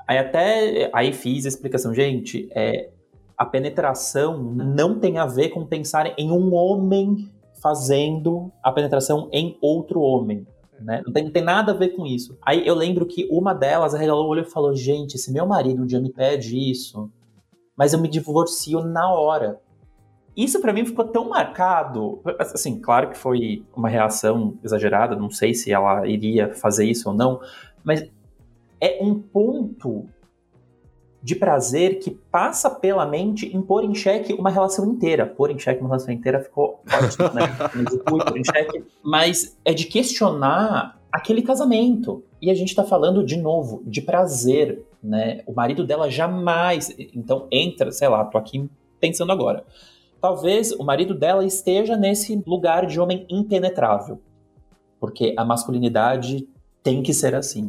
Aí 0.08 0.18
até 0.18 0.90
aí 0.92 1.12
fiz 1.12 1.44
a 1.44 1.48
explicação, 1.48 1.94
gente, 1.94 2.48
é, 2.56 2.90
a 3.38 3.46
penetração 3.46 4.42
não 4.42 4.98
tem 4.98 5.16
a 5.16 5.26
ver 5.26 5.50
com 5.50 5.64
pensar 5.64 6.12
em 6.18 6.32
um 6.32 6.52
homem 6.54 7.30
fazendo 7.62 8.50
a 8.60 8.72
penetração 8.72 9.28
em 9.30 9.56
outro 9.62 10.00
homem. 10.00 10.44
Né? 10.84 11.02
Não, 11.04 11.12
tem, 11.12 11.24
não 11.24 11.30
tem 11.30 11.42
nada 11.42 11.72
a 11.72 11.74
ver 11.74 11.90
com 11.90 12.06
isso. 12.06 12.36
Aí 12.44 12.66
eu 12.66 12.74
lembro 12.74 13.06
que 13.06 13.28
uma 13.30 13.54
delas 13.54 13.94
arregalou 13.94 14.26
o 14.26 14.28
olho 14.28 14.42
e 14.42 14.50
falou: 14.50 14.74
Gente, 14.74 15.18
se 15.18 15.32
meu 15.32 15.46
marido 15.46 15.82
um 15.82 15.86
dia 15.86 16.00
me 16.00 16.10
pede 16.10 16.56
isso, 16.70 17.10
mas 17.76 17.92
eu 17.92 18.00
me 18.00 18.08
divorcio 18.08 18.82
na 18.82 19.12
hora. 19.12 19.60
Isso 20.36 20.60
para 20.60 20.72
mim 20.72 20.84
ficou 20.84 21.04
tão 21.04 21.28
marcado. 21.28 22.20
Assim, 22.38 22.80
claro 22.80 23.10
que 23.10 23.18
foi 23.18 23.64
uma 23.76 23.88
reação 23.88 24.58
exagerada, 24.62 25.14
não 25.14 25.30
sei 25.30 25.52
se 25.52 25.70
ela 25.70 26.06
iria 26.06 26.54
fazer 26.54 26.86
isso 26.86 27.10
ou 27.10 27.14
não, 27.14 27.40
mas 27.84 28.08
é 28.80 28.98
um 29.02 29.20
ponto 29.20 30.06
de 31.22 31.36
prazer 31.36 32.00
que 32.00 32.10
passa 32.10 32.68
pela 32.68 33.06
mente 33.06 33.54
em 33.54 33.62
pôr 33.62 33.84
em 33.84 33.94
xeque 33.94 34.32
uma 34.32 34.50
relação 34.50 34.84
inteira. 34.90 35.24
Pôr 35.24 35.50
em 35.50 35.58
xeque 35.58 35.80
uma 35.80 35.90
relação 35.90 36.12
inteira 36.12 36.40
ficou 36.40 36.82
ótimo, 36.92 37.32
né? 37.32 37.42
pôr 38.04 38.36
em 38.36 38.44
xeque. 38.44 38.84
Mas 39.02 39.56
é 39.64 39.72
de 39.72 39.86
questionar 39.86 41.00
aquele 41.12 41.42
casamento. 41.42 42.24
E 42.40 42.50
a 42.50 42.54
gente 42.54 42.74
tá 42.74 42.82
falando, 42.82 43.24
de 43.24 43.36
novo, 43.36 43.82
de 43.86 44.02
prazer, 44.02 44.84
né? 45.02 45.42
O 45.46 45.52
marido 45.52 45.86
dela 45.86 46.10
jamais... 46.10 46.92
Então 47.14 47.46
entra, 47.52 47.92
sei 47.92 48.08
lá, 48.08 48.24
tô 48.24 48.36
aqui 48.36 48.68
pensando 48.98 49.30
agora. 49.30 49.64
Talvez 50.20 50.72
o 50.72 50.82
marido 50.82 51.14
dela 51.14 51.44
esteja 51.44 51.96
nesse 51.96 52.42
lugar 52.44 52.86
de 52.86 52.98
homem 52.98 53.26
impenetrável. 53.30 54.20
Porque 54.98 55.34
a 55.36 55.44
masculinidade 55.44 56.48
tem 56.82 57.00
que 57.00 57.14
ser 57.14 57.34
assim. 57.34 57.68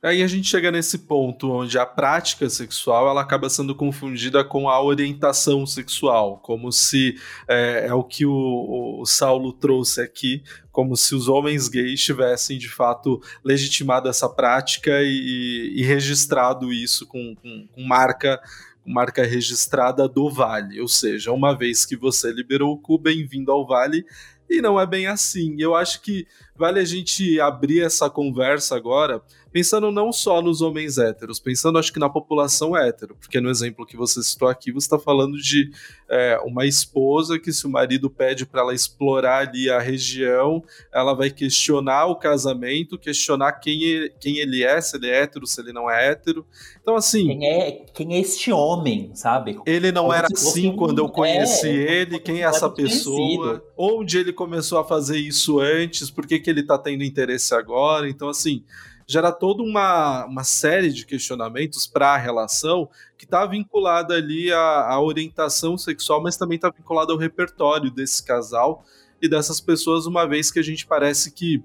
Aí 0.00 0.22
a 0.22 0.28
gente 0.28 0.48
chega 0.48 0.70
nesse 0.70 0.98
ponto 0.98 1.50
onde 1.50 1.76
a 1.76 1.84
prática 1.84 2.48
sexual 2.48 3.08
ela 3.08 3.20
acaba 3.20 3.50
sendo 3.50 3.74
confundida 3.74 4.44
com 4.44 4.68
a 4.68 4.80
orientação 4.80 5.66
sexual, 5.66 6.38
como 6.38 6.70
se 6.70 7.16
é, 7.48 7.86
é 7.88 7.94
o 7.94 8.04
que 8.04 8.24
o, 8.24 9.00
o, 9.00 9.04
Saulo 9.04 9.52
trouxe 9.52 10.00
aqui, 10.00 10.44
como 10.70 10.96
se 10.96 11.16
os 11.16 11.28
homens 11.28 11.66
gays 11.68 12.00
tivessem 12.00 12.58
de 12.58 12.68
fato 12.68 13.20
legitimado 13.42 14.08
essa 14.08 14.28
prática 14.28 15.02
e, 15.02 15.74
e 15.74 15.82
registrado 15.82 16.72
isso 16.72 17.04
com, 17.04 17.34
com, 17.34 17.66
com 17.74 17.82
marca 17.82 18.40
marca 18.86 19.22
registrada 19.22 20.08
do 20.08 20.30
Vale, 20.30 20.80
ou 20.80 20.88
seja, 20.88 21.30
uma 21.30 21.54
vez 21.54 21.84
que 21.84 21.94
você 21.94 22.32
liberou 22.32 22.72
o 22.72 22.78
cu, 22.78 22.96
bem-vindo 22.96 23.52
ao 23.52 23.66
Vale, 23.66 24.02
e 24.48 24.62
não 24.62 24.80
é 24.80 24.86
bem 24.86 25.06
assim. 25.06 25.56
Eu 25.58 25.74
acho 25.74 26.00
que 26.00 26.26
vale 26.56 26.80
a 26.80 26.84
gente 26.84 27.38
abrir 27.40 27.82
essa 27.82 28.08
conversa 28.08 28.74
agora 28.76 29.22
pensando 29.52 29.90
não 29.90 30.12
só 30.12 30.42
nos 30.42 30.60
homens 30.60 30.98
héteros, 30.98 31.40
pensando 31.40 31.78
acho 31.78 31.92
que 31.92 31.98
na 31.98 32.08
população 32.08 32.76
hétero, 32.76 33.16
porque 33.18 33.40
no 33.40 33.50
exemplo 33.50 33.86
que 33.86 33.96
você 33.96 34.22
citou 34.22 34.48
aqui, 34.48 34.70
você 34.70 34.86
está 34.86 34.98
falando 34.98 35.38
de 35.38 35.70
é, 36.08 36.38
uma 36.44 36.66
esposa 36.66 37.38
que 37.38 37.52
se 37.52 37.66
o 37.66 37.70
marido 37.70 38.10
pede 38.10 38.46
para 38.46 38.60
ela 38.60 38.74
explorar 38.74 39.48
ali 39.48 39.70
a 39.70 39.78
região, 39.78 40.62
ela 40.92 41.14
vai 41.14 41.30
questionar 41.30 42.06
o 42.06 42.16
casamento, 42.16 42.98
questionar 42.98 43.52
quem 43.52 43.82
ele, 43.82 44.12
quem 44.20 44.36
ele 44.38 44.62
é, 44.62 44.80
se 44.80 44.96
ele 44.96 45.08
é 45.08 45.22
hétero, 45.22 45.46
se 45.46 45.60
ele 45.60 45.72
não 45.72 45.90
é 45.90 46.10
hétero. 46.10 46.46
Então 46.80 46.96
assim, 46.96 47.26
quem 47.26 47.46
é 47.46 47.70
quem 47.92 48.14
é 48.14 48.20
este 48.20 48.52
homem, 48.52 49.10
sabe? 49.14 49.58
Ele 49.66 49.92
não 49.92 50.04
Como 50.04 50.14
era 50.14 50.28
assim 50.32 50.74
quando 50.74 50.98
eu 50.98 51.08
conheci 51.08 51.68
é, 51.68 52.00
ele, 52.00 52.18
quem 52.18 52.42
é 52.42 52.46
essa 52.46 52.68
pessoa? 52.68 53.64
Onde 53.76 54.18
ele 54.18 54.32
começou 54.32 54.78
a 54.78 54.84
fazer 54.84 55.18
isso 55.18 55.60
antes? 55.60 56.10
Por 56.10 56.26
que, 56.26 56.38
que 56.38 56.50
ele 56.50 56.60
está 56.60 56.78
tendo 56.78 57.04
interesse 57.04 57.54
agora? 57.54 58.08
Então 58.08 58.28
assim, 58.28 58.64
gera 59.08 59.32
toda 59.32 59.62
uma, 59.62 60.26
uma 60.26 60.44
série 60.44 60.92
de 60.92 61.06
questionamentos 61.06 61.86
para 61.86 62.14
a 62.14 62.18
relação 62.18 62.90
que 63.16 63.24
está 63.24 63.46
vinculada 63.46 64.14
ali 64.14 64.52
à, 64.52 64.86
à 64.86 65.00
orientação 65.00 65.78
sexual, 65.78 66.22
mas 66.22 66.36
também 66.36 66.56
está 66.56 66.68
vinculada 66.68 67.10
ao 67.10 67.18
repertório 67.18 67.90
desse 67.90 68.22
casal 68.22 68.84
e 69.20 69.26
dessas 69.26 69.62
pessoas, 69.62 70.04
uma 70.04 70.26
vez 70.26 70.50
que 70.50 70.58
a 70.58 70.62
gente 70.62 70.86
parece 70.86 71.32
que 71.32 71.64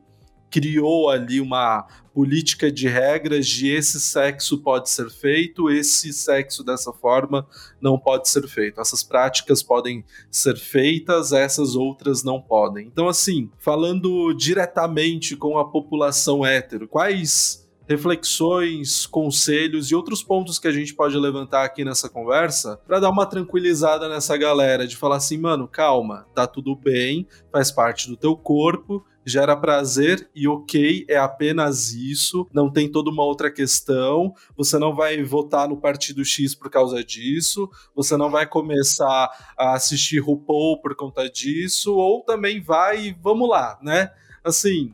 criou 0.54 1.10
ali 1.10 1.42
uma 1.42 1.88
política 2.14 2.72
de 2.72 2.88
regras 2.88 3.48
de 3.48 3.70
esse 3.70 4.00
sexo 4.00 4.60
pode 4.60 4.88
ser 4.88 5.10
feito, 5.10 5.68
esse 5.68 6.14
sexo 6.14 6.64
dessa 6.64 6.94
forma 6.94 7.48
não 7.82 7.98
pode 7.98 8.30
ser 8.30 8.48
feito. 8.48 8.80
Essas 8.80 9.02
práticas 9.02 9.64
podem 9.64 10.06
ser 10.30 10.56
feitas, 10.56 11.32
essas 11.32 11.76
outras 11.76 12.24
não 12.24 12.40
podem. 12.40 12.86
Então, 12.86 13.08
assim, 13.08 13.50
falando 13.58 14.32
diretamente 14.34 15.36
com 15.36 15.58
a 15.58 15.68
população 15.68 16.46
hétero, 16.46 16.88
quais 16.88 17.63
reflexões, 17.88 19.06
conselhos 19.06 19.92
e 19.92 19.96
outros 19.96 20.24
pontos 20.24 20.60
que 20.60 20.68
a 20.68 20.72
gente 20.72 20.94
pode 20.94 21.18
levantar 21.18 21.64
aqui 21.64 21.84
nessa 21.84 22.10
conversa 22.10 22.80
para 22.88 23.00
dar 23.00 23.10
uma 23.10 23.26
tranquilizada 23.26 24.08
nessa 24.08 24.38
galera 24.38 24.88
de 24.88 24.96
falar 24.96 25.18
assim, 25.18 25.38
mano, 25.38 25.68
calma, 25.68 26.26
tá 26.34 26.48
tudo 26.48 26.76
bem, 26.76 27.28
faz 27.52 27.72
parte 27.72 28.08
do 28.08 28.18
teu 28.18 28.36
corpo, 28.36 29.06
gera 29.26 29.56
prazer 29.56 30.30
e 30.36 30.48
ok, 30.48 31.06
é 31.08 31.18
apenas 31.18 31.94
isso, 31.94 32.48
não 32.54 32.70
tem 32.70 32.92
toda 32.92 33.10
uma 33.10 33.24
outra 33.24 33.52
questão, 33.52 34.34
você 34.56 34.78
não 34.78 34.94
vai 34.94 35.22
votar 35.24 35.68
no 35.68 35.78
partido 35.78 36.24
X 36.26 36.54
por 36.56 36.70
causa 36.70 37.04
disso, 37.04 37.70
você 37.96 38.18
não 38.18 38.30
vai 38.30 38.46
começar 38.46 39.30
a 39.58 39.74
assistir 39.74 40.20
RuPaul 40.20 40.82
por 40.82 40.96
conta 40.96 41.30
disso, 41.30 41.96
ou 41.96 42.22
também 42.22 42.62
vai, 42.62 43.16
vamos 43.22 43.50
lá, 43.50 43.80
né? 43.82 44.12
Assim, 44.44 44.94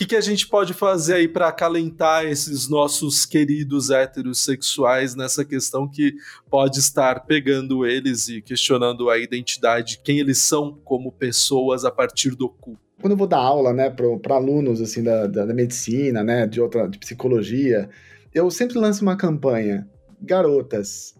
que, 0.00 0.06
que 0.06 0.16
a 0.16 0.20
gente 0.22 0.46
pode 0.46 0.72
fazer 0.72 1.14
aí 1.16 1.28
para 1.28 1.48
acalentar 1.48 2.24
esses 2.24 2.70
nossos 2.70 3.26
queridos 3.26 3.90
heterossexuais 3.90 5.14
nessa 5.14 5.44
questão 5.44 5.86
que 5.86 6.14
pode 6.48 6.78
estar 6.78 7.26
pegando 7.26 7.84
eles 7.84 8.26
e 8.26 8.40
questionando 8.40 9.10
a 9.10 9.18
identidade, 9.18 10.00
quem 10.02 10.18
eles 10.18 10.38
são 10.38 10.72
como 10.82 11.12
pessoas 11.12 11.84
a 11.84 11.90
partir 11.90 12.30
do 12.30 12.48
cu? 12.48 12.78
quando 12.98 13.12
eu 13.12 13.16
vou 13.16 13.26
dar 13.26 13.38
aula, 13.38 13.72
né, 13.72 13.88
para 13.88 14.34
alunos 14.34 14.78
assim 14.80 15.02
da, 15.02 15.26
da, 15.26 15.46
da, 15.46 15.54
medicina, 15.54 16.22
né, 16.22 16.46
de 16.46 16.60
outra, 16.60 16.86
de 16.86 16.98
psicologia, 16.98 17.88
eu 18.34 18.50
sempre 18.50 18.78
lanço 18.78 19.00
uma 19.02 19.16
campanha: 19.16 19.88
garotas, 20.20 21.14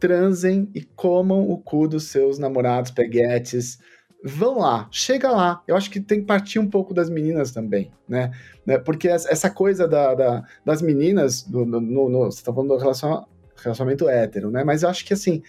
transem 0.00 0.70
e 0.74 0.82
comam 0.82 1.46
o 1.50 1.58
cu 1.58 1.86
dos 1.88 2.04
seus 2.04 2.38
namorados, 2.38 2.90
peguetes. 2.90 3.78
Vão 4.26 4.60
lá, 4.60 4.88
chega 4.90 5.30
lá. 5.30 5.62
Eu 5.68 5.76
acho 5.76 5.90
que 5.90 6.00
tem 6.00 6.20
que 6.20 6.26
partir 6.26 6.58
um 6.58 6.70
pouco 6.70 6.94
das 6.94 7.10
meninas 7.10 7.52
também, 7.52 7.92
né? 8.08 8.30
né 8.64 8.78
porque 8.78 9.06
essa 9.06 9.50
coisa 9.50 9.86
da, 9.86 10.14
da 10.14 10.42
das 10.64 10.80
meninas, 10.80 11.46
no, 11.46 11.66
no, 11.66 12.24
você 12.24 12.42
tá 12.42 12.50
falando 12.50 12.70
do 12.70 12.78
relacionamento 12.78 14.08
hétero, 14.08 14.50
né? 14.50 14.64
Mas 14.64 14.82
eu 14.82 14.88
acho 14.88 15.04
que 15.04 15.12
assim, 15.12 15.42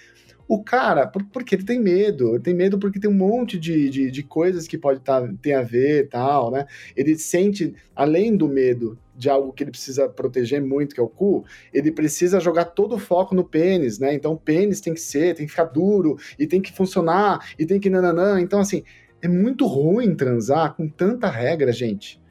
o 0.45 0.61
cara, 0.61 1.07
por, 1.07 1.23
porque 1.23 1.55
ele 1.55 1.63
tem 1.63 1.79
medo, 1.79 2.31
ele 2.31 2.43
tem 2.43 2.53
medo 2.53 2.77
porque 2.77 2.99
tem 2.99 3.09
um 3.09 3.13
monte 3.13 3.57
de, 3.57 3.89
de, 3.89 4.11
de 4.11 4.23
coisas 4.23 4.67
que 4.67 4.77
pode 4.77 4.99
tá, 4.99 5.25
ter 5.41 5.53
a 5.53 5.61
ver 5.61 6.09
tal, 6.09 6.51
né? 6.51 6.65
Ele 6.97 7.17
sente, 7.17 7.73
além 7.95 8.35
do 8.35 8.49
medo 8.49 8.99
de 9.15 9.29
algo 9.29 9.53
que 9.53 9.63
ele 9.63 9.71
precisa 9.71 10.09
proteger 10.09 10.61
muito, 10.61 10.93
que 10.93 10.99
é 10.99 11.03
o 11.03 11.07
cu, 11.07 11.45
ele 11.73 11.91
precisa 11.91 12.39
jogar 12.39 12.65
todo 12.65 12.95
o 12.95 12.99
foco 12.99 13.33
no 13.33 13.43
pênis, 13.43 13.97
né? 13.99 14.13
Então 14.13 14.33
o 14.33 14.37
pênis 14.37 14.81
tem 14.81 14.93
que 14.93 15.01
ser, 15.01 15.35
tem 15.35 15.45
que 15.45 15.51
ficar 15.51 15.65
duro, 15.65 16.17
e 16.37 16.45
tem 16.45 16.61
que 16.61 16.73
funcionar, 16.73 17.53
e 17.57 17.65
tem 17.65 17.79
que 17.79 17.89
nananã. 17.89 18.39
Então, 18.41 18.59
assim, 18.59 18.83
é 19.21 19.27
muito 19.27 19.65
ruim 19.65 20.15
transar 20.15 20.75
com 20.75 20.87
tanta 20.87 21.29
regra, 21.29 21.71
gente. 21.71 22.21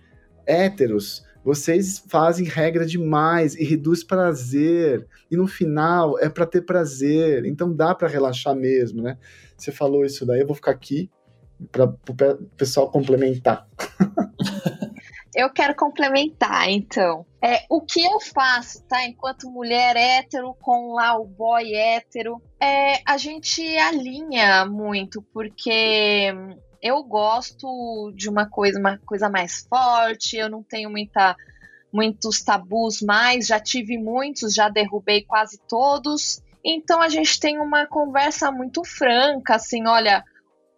Héteros, 0.46 1.24
vocês 1.44 2.02
fazem 2.08 2.46
regra 2.46 2.86
demais 2.86 3.54
e 3.54 3.64
reduz 3.64 4.02
prazer. 4.02 5.06
E 5.30 5.36
no 5.36 5.46
final 5.46 6.18
é 6.18 6.28
para 6.28 6.46
ter 6.46 6.62
prazer. 6.62 7.44
Então 7.44 7.74
dá 7.74 7.94
para 7.94 8.08
relaxar 8.08 8.54
mesmo, 8.54 9.02
né? 9.02 9.18
Você 9.56 9.70
falou 9.70 10.04
isso 10.04 10.24
daí, 10.24 10.40
eu 10.40 10.46
vou 10.46 10.56
ficar 10.56 10.70
aqui 10.70 11.10
para 11.70 11.84
o 11.84 12.36
pessoal 12.56 12.90
complementar. 12.90 13.68
eu 15.34 15.50
quero 15.50 15.74
complementar, 15.74 16.68
então. 16.70 17.26
É, 17.42 17.64
o 17.68 17.80
que 17.80 18.04
eu 18.04 18.20
faço, 18.20 18.82
tá? 18.84 19.04
Enquanto 19.04 19.50
mulher 19.50 19.96
hétero 19.96 20.54
com 20.60 20.94
lá 20.94 21.18
o 21.18 21.24
boy 21.24 21.74
hétero, 21.74 22.40
é, 22.60 23.00
a 23.04 23.16
gente 23.18 23.62
alinha 23.76 24.64
muito, 24.64 25.20
porque 25.32 26.32
eu 26.80 27.02
gosto 27.02 28.12
de 28.14 28.28
uma 28.28 28.48
coisa, 28.48 28.78
uma 28.78 28.98
coisa 28.98 29.28
mais 29.28 29.66
forte, 29.68 30.36
eu 30.36 30.48
não 30.48 30.62
tenho 30.62 30.88
muita, 30.90 31.36
muitos 31.92 32.42
tabus 32.42 33.02
mais, 33.02 33.46
já 33.46 33.58
tive 33.58 33.98
muitos, 33.98 34.54
já 34.54 34.68
derrubei 34.68 35.24
quase 35.24 35.58
todos. 35.68 36.40
Então 36.64 37.02
a 37.02 37.08
gente 37.08 37.40
tem 37.40 37.58
uma 37.58 37.86
conversa 37.86 38.50
muito 38.50 38.84
franca, 38.84 39.56
assim, 39.56 39.86
olha, 39.86 40.24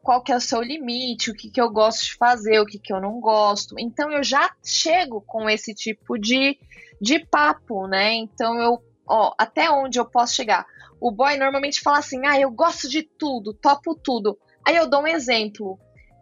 qual 0.07 0.23
que 0.23 0.31
é 0.31 0.37
o 0.37 0.40
seu 0.40 0.62
limite, 0.62 1.33
o 1.33 1.35
que, 1.35 1.51
que 1.51 1.61
eu 1.61 1.69
gosto 1.69 2.05
de 2.05 2.14
fazer, 2.14 2.61
o 2.61 2.64
que, 2.64 2.79
que 2.79 2.92
eu 2.92 3.01
não 3.01 3.19
gosto. 3.19 3.75
Então 3.77 4.09
eu 4.12 4.23
já 4.23 4.55
chego 4.64 5.21
com 5.21 5.51
esse 5.51 5.75
tipo 5.75 6.16
de, 6.16 6.57
de 7.01 7.19
papo, 7.27 7.88
né? 7.88 8.14
Então 8.14 8.55
eu 8.61 8.81
ó, 9.05 9.35
até 9.37 9.69
onde 9.69 9.99
eu 9.99 10.07
posso 10.09 10.35
chegar? 10.35 10.64
O 11.01 11.11
boy 11.11 11.37
normalmente 11.37 11.81
fala 11.81 11.99
assim: 11.99 12.25
ah, 12.25 12.38
eu 12.38 12.53
gosto 12.53 12.88
de 12.88 13.03
tudo, 13.03 13.53
topo 13.53 13.97
tudo. 13.97 14.38
Aí 14.64 14.77
eu 14.77 14.88
dou 14.88 15.03
um 15.03 15.09
exemplo. 15.09 15.77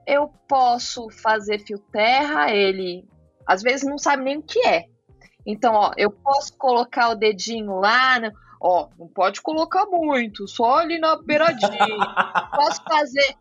Eu 0.06 0.28
posso 0.48 1.10
fazer 1.10 1.58
fio 1.58 1.78
terra, 1.92 2.50
ele 2.50 3.06
às 3.46 3.60
vezes 3.60 3.86
não 3.86 3.98
sabe 3.98 4.24
nem 4.24 4.38
o 4.38 4.42
que 4.42 4.66
é. 4.66 4.86
Então, 5.46 5.74
ó, 5.74 5.92
eu 5.98 6.10
posso 6.10 6.56
colocar 6.56 7.10
o 7.10 7.14
dedinho 7.14 7.80
lá, 7.80 8.18
no, 8.18 8.32
ó, 8.62 8.88
não 8.98 9.08
pode 9.08 9.42
colocar 9.42 9.84
muito, 9.84 10.48
só 10.48 10.78
ali 10.78 10.98
na 10.98 11.16
beiradinha. 11.16 11.68
posso 12.56 12.82
fazer, 12.82 13.36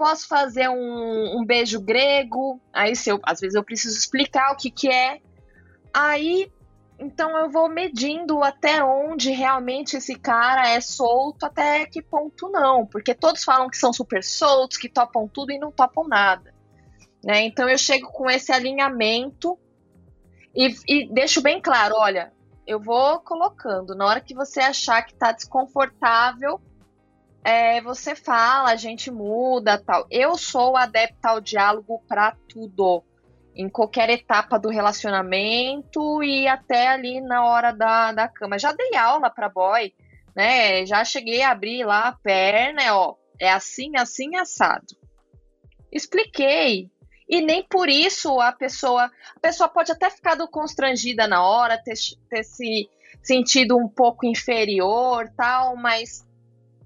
posso 0.00 0.26
fazer 0.26 0.66
um, 0.70 1.38
um 1.38 1.44
beijo 1.44 1.78
grego. 1.78 2.58
Aí, 2.72 2.96
se 2.96 3.10
eu, 3.10 3.20
às 3.22 3.38
vezes 3.38 3.54
eu 3.54 3.62
preciso 3.62 3.98
explicar 3.98 4.50
o 4.50 4.56
que 4.56 4.70
que 4.70 4.88
é. 4.88 5.20
Aí 5.92 6.50
então 6.98 7.36
eu 7.36 7.50
vou 7.50 7.68
medindo 7.68 8.42
até 8.42 8.82
onde 8.82 9.30
realmente 9.30 9.96
esse 9.96 10.14
cara 10.18 10.70
é 10.70 10.80
solto, 10.80 11.44
até 11.44 11.84
que 11.84 12.00
ponto 12.00 12.48
não. 12.48 12.86
Porque 12.86 13.14
todos 13.14 13.44
falam 13.44 13.68
que 13.68 13.76
são 13.76 13.92
super 13.92 14.24
soltos, 14.24 14.78
que 14.78 14.88
topam 14.88 15.28
tudo 15.28 15.52
e 15.52 15.58
não 15.58 15.70
topam 15.70 16.08
nada. 16.08 16.54
Né? 17.22 17.44
Então 17.44 17.68
eu 17.68 17.76
chego 17.76 18.10
com 18.10 18.30
esse 18.30 18.50
alinhamento 18.52 19.58
e, 20.54 20.74
e 20.88 21.12
deixo 21.12 21.42
bem 21.42 21.60
claro: 21.60 21.94
olha, 21.98 22.32
eu 22.66 22.80
vou 22.80 23.20
colocando. 23.20 23.94
Na 23.94 24.06
hora 24.06 24.20
que 24.20 24.34
você 24.34 24.60
achar 24.60 25.02
que 25.02 25.12
está 25.12 25.30
desconfortável, 25.32 26.58
é, 27.42 27.80
você 27.80 28.14
fala, 28.14 28.70
a 28.70 28.76
gente 28.76 29.10
muda 29.10 29.78
tal. 29.78 30.06
Eu 30.10 30.36
sou 30.36 30.76
adepta 30.76 31.30
ao 31.30 31.40
diálogo 31.40 32.02
para 32.06 32.36
tudo 32.48 33.02
em 33.54 33.68
qualquer 33.68 34.10
etapa 34.10 34.58
do 34.58 34.68
relacionamento 34.68 36.22
e 36.22 36.46
até 36.46 36.88
ali 36.88 37.20
na 37.20 37.44
hora 37.44 37.72
da, 37.72 38.12
da 38.12 38.28
cama. 38.28 38.58
Já 38.58 38.72
dei 38.72 38.94
aula 38.94 39.30
para 39.30 39.48
boy, 39.48 39.92
né? 40.34 40.84
Já 40.86 41.04
cheguei 41.04 41.42
a 41.42 41.50
abrir 41.50 41.84
lá 41.84 42.08
a 42.08 42.12
perna, 42.12 42.94
ó, 42.94 43.16
é 43.40 43.50
assim, 43.50 43.92
assim, 43.96 44.36
assado. 44.36 44.96
Expliquei. 45.90 46.90
E 47.28 47.40
nem 47.40 47.62
por 47.62 47.88
isso 47.88 48.40
a 48.40 48.52
pessoa. 48.52 49.10
A 49.36 49.40
pessoa 49.40 49.68
pode 49.68 49.90
até 49.92 50.10
ficar 50.10 50.36
constrangida 50.48 51.26
na 51.26 51.44
hora, 51.44 51.80
ter, 51.82 51.94
ter 52.28 52.44
se 52.44 52.88
sentido 53.22 53.76
um 53.76 53.88
pouco 53.88 54.26
inferior, 54.26 55.28
tal, 55.36 55.76
mas 55.76 56.26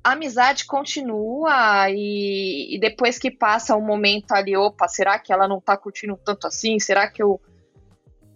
a 0.04 0.12
amizade 0.12 0.66
continua 0.66 1.88
e, 1.88 2.76
e, 2.76 2.78
depois 2.78 3.18
que 3.18 3.30
passa 3.30 3.74
um 3.74 3.80
momento 3.80 4.32
ali, 4.32 4.54
opa, 4.54 4.86
será 4.86 5.18
que 5.18 5.32
ela 5.32 5.48
não 5.48 5.62
tá 5.62 5.78
curtindo 5.78 6.20
tanto 6.22 6.46
assim? 6.46 6.78
Será 6.78 7.10
que 7.10 7.22
eu. 7.22 7.40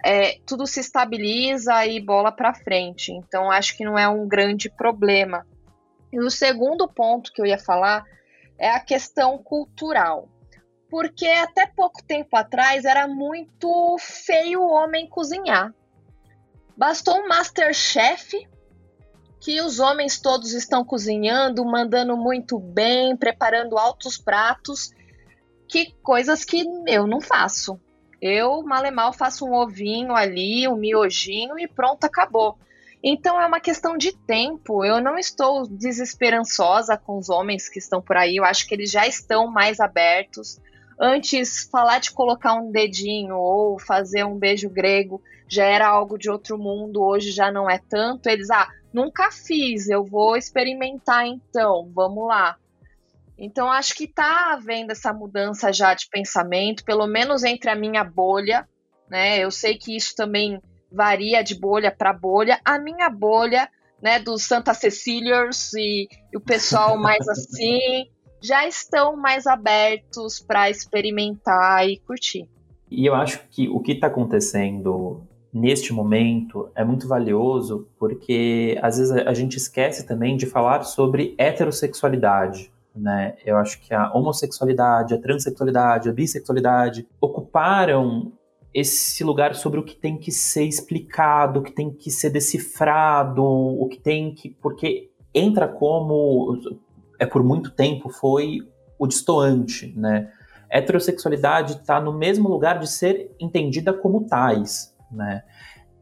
É, 0.02 0.38
tudo 0.46 0.66
se 0.66 0.81
estabiliza 0.81 1.85
e 1.85 2.00
bola 2.00 2.33
para 2.33 2.54
frente. 2.54 3.12
Então 3.12 3.50
acho 3.50 3.76
que 3.76 3.85
não 3.85 3.98
é 3.98 4.09
um 4.09 4.26
grande 4.26 4.70
problema. 4.70 5.46
E 6.11 6.18
o 6.18 6.31
segundo 6.31 6.88
ponto 6.88 7.33
que 7.33 7.42
eu 7.42 7.44
ia 7.44 7.59
falar 7.59 8.02
é 8.57 8.70
a 8.70 8.81
questão 8.81 9.37
cultural. 9.37 10.26
Porque 10.88 11.26
até 11.26 11.66
pouco 11.66 12.02
tempo 12.02 12.35
atrás 12.35 12.87
era 12.87 13.07
muito 13.07 13.96
feio 13.98 14.62
o 14.62 14.70
homem 14.70 15.07
cozinhar. 15.07 15.74
Bastou 16.74 17.18
um 17.18 17.28
Masterchef 17.28 18.48
que 19.40 19.61
os 19.61 19.79
homens 19.79 20.20
todos 20.20 20.53
estão 20.53 20.85
cozinhando, 20.85 21.64
mandando 21.64 22.16
muito 22.16 22.59
bem, 22.59 23.16
preparando 23.16 23.79
altos 23.79 24.18
pratos, 24.18 24.90
que 25.68 25.92
coisas 26.03 26.44
que 26.44 26.64
eu 26.87 27.07
não 27.07 27.20
faço. 27.20 27.81
Eu, 28.20 28.62
mal 28.64 29.12
faço 29.12 29.46
um 29.46 29.55
ovinho 29.55 30.14
ali, 30.14 30.66
um 30.66 30.77
miojinho 30.77 31.59
e 31.59 31.68
pronto, 31.68 32.05
acabou. 32.05 32.59
Então 33.03 33.40
é 33.40 33.46
uma 33.46 33.61
questão 33.61 33.96
de 33.96 34.12
tempo. 34.12 34.85
Eu 34.85 35.01
não 35.01 35.16
estou 35.16 35.66
desesperançosa 35.68 36.96
com 36.96 37.16
os 37.16 37.29
homens 37.29 37.68
que 37.68 37.79
estão 37.79 38.03
por 38.03 38.16
aí. 38.16 38.37
Eu 38.37 38.44
acho 38.44 38.66
que 38.66 38.74
eles 38.74 38.90
já 38.90 39.07
estão 39.07 39.46
mais 39.46 39.79
abertos. 39.79 40.59
Antes, 41.01 41.68
falar 41.70 42.01
de 42.01 42.11
colocar 42.11 42.55
um 42.55 42.72
dedinho 42.72 43.37
ou 43.37 43.79
fazer 43.79 44.24
um 44.24 44.37
beijo 44.37 44.68
grego 44.68 45.22
já 45.46 45.64
era 45.64 45.87
algo 45.87 46.18
de 46.18 46.29
outro 46.29 46.59
mundo. 46.59 47.01
Hoje 47.01 47.31
já 47.31 47.53
não 47.53 47.70
é 47.70 47.81
tanto. 47.88 48.29
Eles, 48.29 48.51
ah, 48.51 48.68
Nunca 48.92 49.31
fiz, 49.31 49.88
eu 49.88 50.05
vou 50.05 50.37
experimentar 50.37 51.27
então, 51.27 51.90
vamos 51.94 52.27
lá. 52.27 52.57
Então 53.38 53.70
acho 53.70 53.94
que 53.94 54.05
está 54.05 54.53
havendo 54.53 54.90
essa 54.90 55.12
mudança 55.12 55.72
já 55.72 55.94
de 55.94 56.09
pensamento, 56.09 56.85
pelo 56.85 57.07
menos 57.07 57.44
entre 57.44 57.70
a 57.70 57.77
minha 57.77 58.03
bolha, 58.03 58.68
né? 59.09 59.38
Eu 59.38 59.51
sei 59.51 59.77
que 59.77 59.96
isso 59.96 60.14
também 60.16 60.61
varia 60.90 61.42
de 61.42 61.55
bolha 61.55 61.94
para 61.94 62.12
bolha. 62.12 62.61
A 62.64 62.79
minha 62.79 63.09
bolha, 63.09 63.68
né, 64.03 64.18
dos 64.18 64.42
Santa 64.42 64.74
Ceciliers 64.74 65.72
e, 65.74 66.09
e 66.33 66.37
o 66.37 66.40
pessoal 66.40 66.98
mais 66.98 67.27
assim, 67.29 68.09
já 68.40 68.66
estão 68.66 69.16
mais 69.16 69.46
abertos 69.46 70.40
para 70.40 70.70
experimentar 70.70 71.88
e 71.88 71.98
curtir. 72.01 72.48
E 72.90 73.05
eu 73.05 73.14
acho 73.14 73.46
que 73.51 73.68
o 73.68 73.81
que 73.81 73.92
está 73.92 74.07
acontecendo 74.07 75.27
neste 75.52 75.92
momento 75.92 76.70
é 76.74 76.84
muito 76.84 77.08
valioso 77.08 77.88
porque 77.98 78.78
às 78.82 78.98
vezes 78.98 79.12
a 79.12 79.32
gente 79.32 79.56
esquece 79.56 80.06
também 80.06 80.37
de 80.37 80.46
falar 80.46 80.82
sobre 80.82 81.34
heterossexualidade. 81.38 82.70
Né? 82.94 83.37
Eu 83.44 83.56
acho 83.56 83.80
que 83.80 83.94
a 83.94 84.12
homossexualidade, 84.12 85.14
a 85.14 85.18
transexualidade, 85.18 86.08
a 86.08 86.12
bissexualidade 86.12 87.06
ocuparam 87.20 88.32
esse 88.74 89.24
lugar 89.24 89.54
sobre 89.54 89.80
o 89.80 89.82
que 89.82 89.94
tem 89.94 90.18
que 90.18 90.30
ser 90.30 90.64
explicado, 90.64 91.61
o 91.61 91.62
que 91.62 91.72
tem 91.72 91.90
que 91.90 92.11
ser 92.11 92.30
decifrado, 92.30 93.44
o 93.44 93.88
que 93.88 93.98
tem 93.98 94.34
que. 94.34 94.50
Porque 94.50 95.11
entra 95.34 95.66
como. 95.66 96.58
É 97.18 97.26
por 97.26 97.42
muito 97.42 97.70
tempo 97.70 98.08
foi 98.08 98.61
o 98.98 99.06
distoante, 99.06 99.92
né? 99.96 100.30
Heterossexualidade 100.70 101.74
está 101.74 102.00
no 102.00 102.12
mesmo 102.12 102.48
lugar 102.48 102.78
de 102.78 102.88
ser 102.88 103.34
entendida 103.40 103.92
como 103.92 104.26
tais, 104.26 104.94
né? 105.11 105.42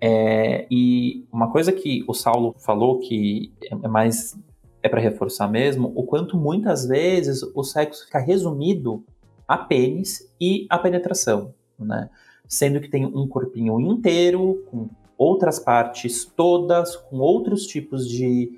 É, 0.01 0.67
e 0.71 1.27
uma 1.33 1.51
coisa 1.51 1.73
que 1.73 2.05
o 2.07 2.15
Saulo 2.15 2.55
falou 2.59 2.99
que 2.99 3.53
é 3.71 3.89
mais 3.89 4.39
é 4.83 4.89
para 4.89 5.01
reforçar 5.01 5.49
mesmo, 5.49 5.93
o 5.97 6.05
quanto 6.05 6.37
muitas 6.37 6.87
vezes 6.87 7.43
o 7.55 7.65
sexo 7.65 8.05
fica 8.05 8.19
resumido 8.19 9.05
a 9.47 9.59
pênis 9.59 10.33
e 10.41 10.67
a 10.71 10.79
penetração, 10.79 11.55
né? 11.79 12.09
Sendo 12.47 12.81
que 12.81 12.89
tem 12.89 13.05
um 13.05 13.27
corpinho 13.27 13.81
inteiro, 13.81 14.65
com 14.71 14.89
outras 15.19 15.59
partes 15.59 16.25
todas, 16.25 16.95
com 16.95 17.19
outros 17.19 17.67
tipos 17.67 18.09
de 18.09 18.53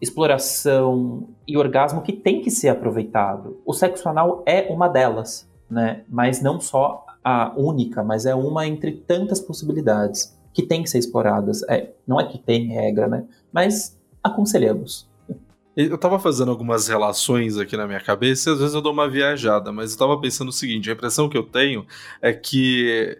exploração 0.00 1.28
e 1.46 1.56
orgasmo 1.56 2.02
que 2.02 2.12
tem 2.12 2.42
que 2.42 2.50
ser 2.50 2.68
aproveitado. 2.68 3.60
O 3.64 3.72
sexo 3.72 4.08
anal 4.08 4.42
é 4.44 4.70
uma 4.70 4.88
delas, 4.88 5.48
né? 5.70 6.04
Mas 6.08 6.42
não 6.42 6.60
só 6.60 7.06
a 7.24 7.52
única, 7.56 8.02
mas 8.02 8.26
é 8.26 8.34
uma 8.34 8.66
entre 8.66 8.92
tantas 8.92 9.40
possibilidades 9.40 10.36
que 10.52 10.62
tem 10.62 10.82
que 10.82 10.90
ser 10.90 10.98
exploradas. 10.98 11.62
É, 11.64 11.92
não 12.06 12.20
é 12.20 12.26
que 12.26 12.38
tem 12.38 12.68
regra, 12.68 13.08
né? 13.08 13.24
Mas 13.52 13.98
aconselhamos. 14.22 15.10
Eu 15.74 15.96
tava 15.96 16.18
fazendo 16.18 16.50
algumas 16.50 16.86
relações 16.86 17.56
aqui 17.56 17.76
na 17.78 17.86
minha 17.86 18.00
cabeça 18.00 18.50
e 18.50 18.52
às 18.52 18.58
vezes 18.58 18.74
eu 18.74 18.82
dou 18.82 18.92
uma 18.92 19.08
viajada, 19.08 19.72
mas 19.72 19.92
eu 19.92 19.98
tava 19.98 20.20
pensando 20.20 20.48
o 20.48 20.52
seguinte: 20.52 20.90
a 20.90 20.92
impressão 20.92 21.28
que 21.28 21.36
eu 21.36 21.42
tenho 21.42 21.86
é 22.20 22.32
que. 22.32 23.18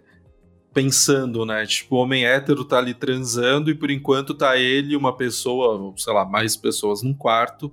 Pensando, 0.74 1.44
né? 1.44 1.66
Tipo, 1.66 1.96
o 1.96 1.98
homem 1.98 2.24
hétero 2.24 2.64
tá 2.64 2.78
ali 2.78 2.94
transando 2.94 3.70
e 3.70 3.74
por 3.74 3.90
enquanto 3.90 4.32
tá 4.32 4.56
ele 4.56 4.94
e 4.94 4.96
uma 4.96 5.14
pessoa, 5.14 5.92
sei 5.98 6.14
lá, 6.14 6.24
mais 6.24 6.56
pessoas 6.56 7.02
num 7.02 7.12
quarto, 7.12 7.70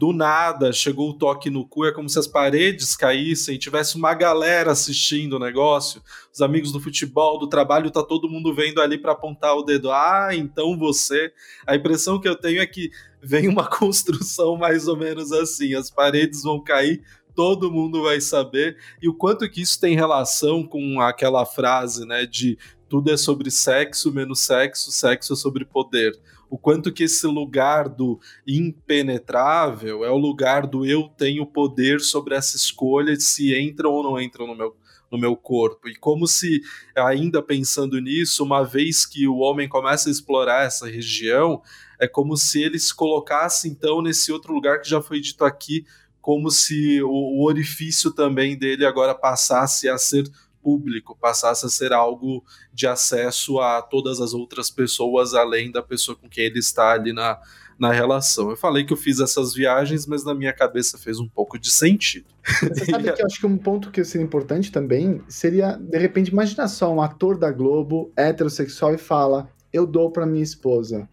do 0.00 0.14
nada 0.14 0.72
chegou 0.72 1.10
o 1.10 1.12
toque 1.12 1.50
no 1.50 1.62
cu, 1.62 1.84
é 1.84 1.92
como 1.92 2.08
se 2.08 2.18
as 2.18 2.26
paredes 2.26 2.96
caíssem, 2.96 3.58
tivesse 3.58 3.96
uma 3.96 4.14
galera 4.14 4.72
assistindo 4.72 5.34
o 5.34 5.38
negócio, 5.38 6.00
os 6.32 6.40
amigos 6.40 6.72
do 6.72 6.80
futebol, 6.80 7.38
do 7.38 7.46
trabalho, 7.46 7.90
tá 7.90 8.02
todo 8.02 8.26
mundo 8.26 8.54
vendo 8.54 8.80
ali 8.80 8.96
para 8.96 9.12
apontar 9.12 9.54
o 9.54 9.62
dedo. 9.62 9.90
Ah, 9.92 10.30
então 10.32 10.74
você. 10.78 11.30
A 11.66 11.76
impressão 11.76 12.18
que 12.18 12.26
eu 12.26 12.34
tenho 12.34 12.62
é 12.62 12.66
que 12.66 12.90
vem 13.22 13.46
uma 13.46 13.68
construção 13.68 14.56
mais 14.56 14.88
ou 14.88 14.96
menos 14.96 15.32
assim, 15.32 15.74
as 15.74 15.90
paredes 15.90 16.44
vão 16.44 16.58
cair, 16.64 17.02
todo 17.34 17.70
mundo 17.70 18.04
vai 18.04 18.22
saber, 18.22 18.78
e 19.02 19.08
o 19.08 19.12
quanto 19.12 19.50
que 19.50 19.60
isso 19.60 19.78
tem 19.78 19.94
relação 19.94 20.66
com 20.66 20.98
aquela 20.98 21.44
frase, 21.44 22.06
né, 22.06 22.24
de 22.24 22.56
tudo 22.88 23.12
é 23.12 23.18
sobre 23.18 23.50
sexo, 23.50 24.10
menos 24.10 24.40
sexo, 24.40 24.90
sexo 24.90 25.34
é 25.34 25.36
sobre 25.36 25.66
poder 25.66 26.18
o 26.50 26.58
quanto 26.58 26.92
que 26.92 27.04
esse 27.04 27.26
lugar 27.26 27.88
do 27.88 28.18
impenetrável 28.44 30.04
é 30.04 30.10
o 30.10 30.18
lugar 30.18 30.66
do 30.66 30.84
eu 30.84 31.08
tenho 31.16 31.46
poder 31.46 32.00
sobre 32.00 32.34
essa 32.34 32.56
escolha 32.56 33.16
de 33.16 33.22
se 33.22 33.56
entram 33.56 33.92
ou 33.92 34.02
não 34.02 34.20
entram 34.20 34.48
no 34.48 34.56
meu, 34.56 34.76
no 35.10 35.16
meu 35.16 35.36
corpo. 35.36 35.88
E 35.88 35.94
como 35.94 36.26
se, 36.26 36.60
ainda 36.96 37.40
pensando 37.40 38.00
nisso, 38.00 38.42
uma 38.42 38.64
vez 38.64 39.06
que 39.06 39.28
o 39.28 39.36
homem 39.36 39.68
começa 39.68 40.08
a 40.08 40.12
explorar 40.12 40.66
essa 40.66 40.88
região, 40.88 41.62
é 42.00 42.08
como 42.08 42.36
se 42.36 42.60
ele 42.60 42.78
se 42.80 42.92
colocasse 42.92 43.68
então 43.68 44.02
nesse 44.02 44.32
outro 44.32 44.52
lugar 44.52 44.80
que 44.80 44.88
já 44.88 45.00
foi 45.00 45.20
dito 45.20 45.44
aqui, 45.44 45.86
como 46.20 46.50
se 46.50 47.00
o, 47.02 47.08
o 47.08 47.44
orifício 47.46 48.10
também 48.10 48.58
dele 48.58 48.84
agora 48.84 49.14
passasse 49.14 49.88
a 49.88 49.96
ser 49.96 50.24
público, 50.62 51.16
passasse 51.18 51.64
a 51.66 51.68
ser 51.68 51.92
algo 51.92 52.44
de 52.72 52.86
acesso 52.86 53.58
a 53.60 53.82
todas 53.82 54.20
as 54.20 54.34
outras 54.34 54.70
pessoas, 54.70 55.34
além 55.34 55.70
da 55.70 55.82
pessoa 55.82 56.16
com 56.16 56.28
quem 56.28 56.44
ele 56.44 56.58
está 56.58 56.92
ali 56.92 57.12
na, 57.12 57.38
na 57.78 57.90
relação. 57.90 58.50
Eu 58.50 58.56
falei 58.56 58.84
que 58.84 58.92
eu 58.92 58.96
fiz 58.96 59.20
essas 59.20 59.54
viagens, 59.54 60.06
mas 60.06 60.22
na 60.22 60.34
minha 60.34 60.52
cabeça 60.52 60.98
fez 60.98 61.18
um 61.18 61.26
pouco 61.26 61.58
de 61.58 61.70
sentido. 61.70 62.26
Você 62.60 62.84
sabe 62.84 63.10
que 63.10 63.22
eu 63.22 63.26
acho 63.26 63.40
que 63.40 63.46
um 63.46 63.56
ponto 63.56 63.90
que 63.90 64.04
seria 64.04 64.24
importante 64.24 64.70
também 64.70 65.22
seria, 65.28 65.72
de 65.76 65.98
repente, 65.98 66.30
imagina 66.30 66.68
só 66.68 66.92
um 66.92 67.00
ator 67.00 67.38
da 67.38 67.50
Globo, 67.50 68.12
heterossexual, 68.14 68.94
e 68.94 68.98
fala: 68.98 69.48
Eu 69.72 69.86
dou 69.86 70.10
para 70.10 70.26
minha 70.26 70.44
esposa. 70.44 71.08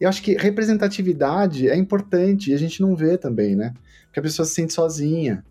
Eu 0.00 0.08
acho 0.08 0.22
que 0.22 0.32
representatividade 0.34 1.68
é 1.68 1.76
importante 1.76 2.50
e 2.50 2.54
a 2.54 2.56
gente 2.56 2.80
não 2.80 2.96
vê 2.96 3.18
também, 3.18 3.54
né? 3.54 3.74
Porque 4.06 4.20
a 4.20 4.22
pessoa 4.22 4.46
se 4.46 4.54
sente 4.54 4.72
sozinha. 4.72 5.44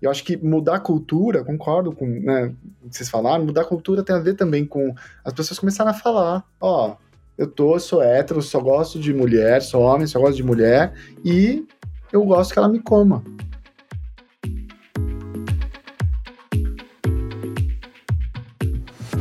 Eu 0.00 0.10
acho 0.10 0.24
que 0.24 0.36
mudar 0.36 0.76
a 0.76 0.80
cultura, 0.80 1.44
concordo 1.44 1.92
com 1.92 2.06
né, 2.06 2.54
o 2.82 2.88
que 2.88 2.96
vocês 2.96 3.08
falaram, 3.08 3.44
mudar 3.44 3.62
a 3.62 3.66
cultura 3.66 4.02
tem 4.02 4.14
a 4.14 4.20
ver 4.20 4.34
também 4.34 4.64
com 4.64 4.94
as 5.24 5.32
pessoas 5.32 5.58
começarem 5.58 5.92
a 5.92 5.96
falar: 5.96 6.44
Ó, 6.60 6.96
eu 7.36 7.46
tô, 7.46 7.78
sou 7.78 8.02
hétero, 8.02 8.42
só 8.42 8.60
gosto 8.60 8.98
de 8.98 9.14
mulher, 9.14 9.62
sou 9.62 9.82
homem, 9.82 10.06
só 10.06 10.18
gosto 10.18 10.36
de 10.36 10.42
mulher 10.42 10.92
e 11.24 11.66
eu 12.12 12.24
gosto 12.24 12.52
que 12.52 12.58
ela 12.58 12.68
me 12.68 12.80
coma. 12.80 13.22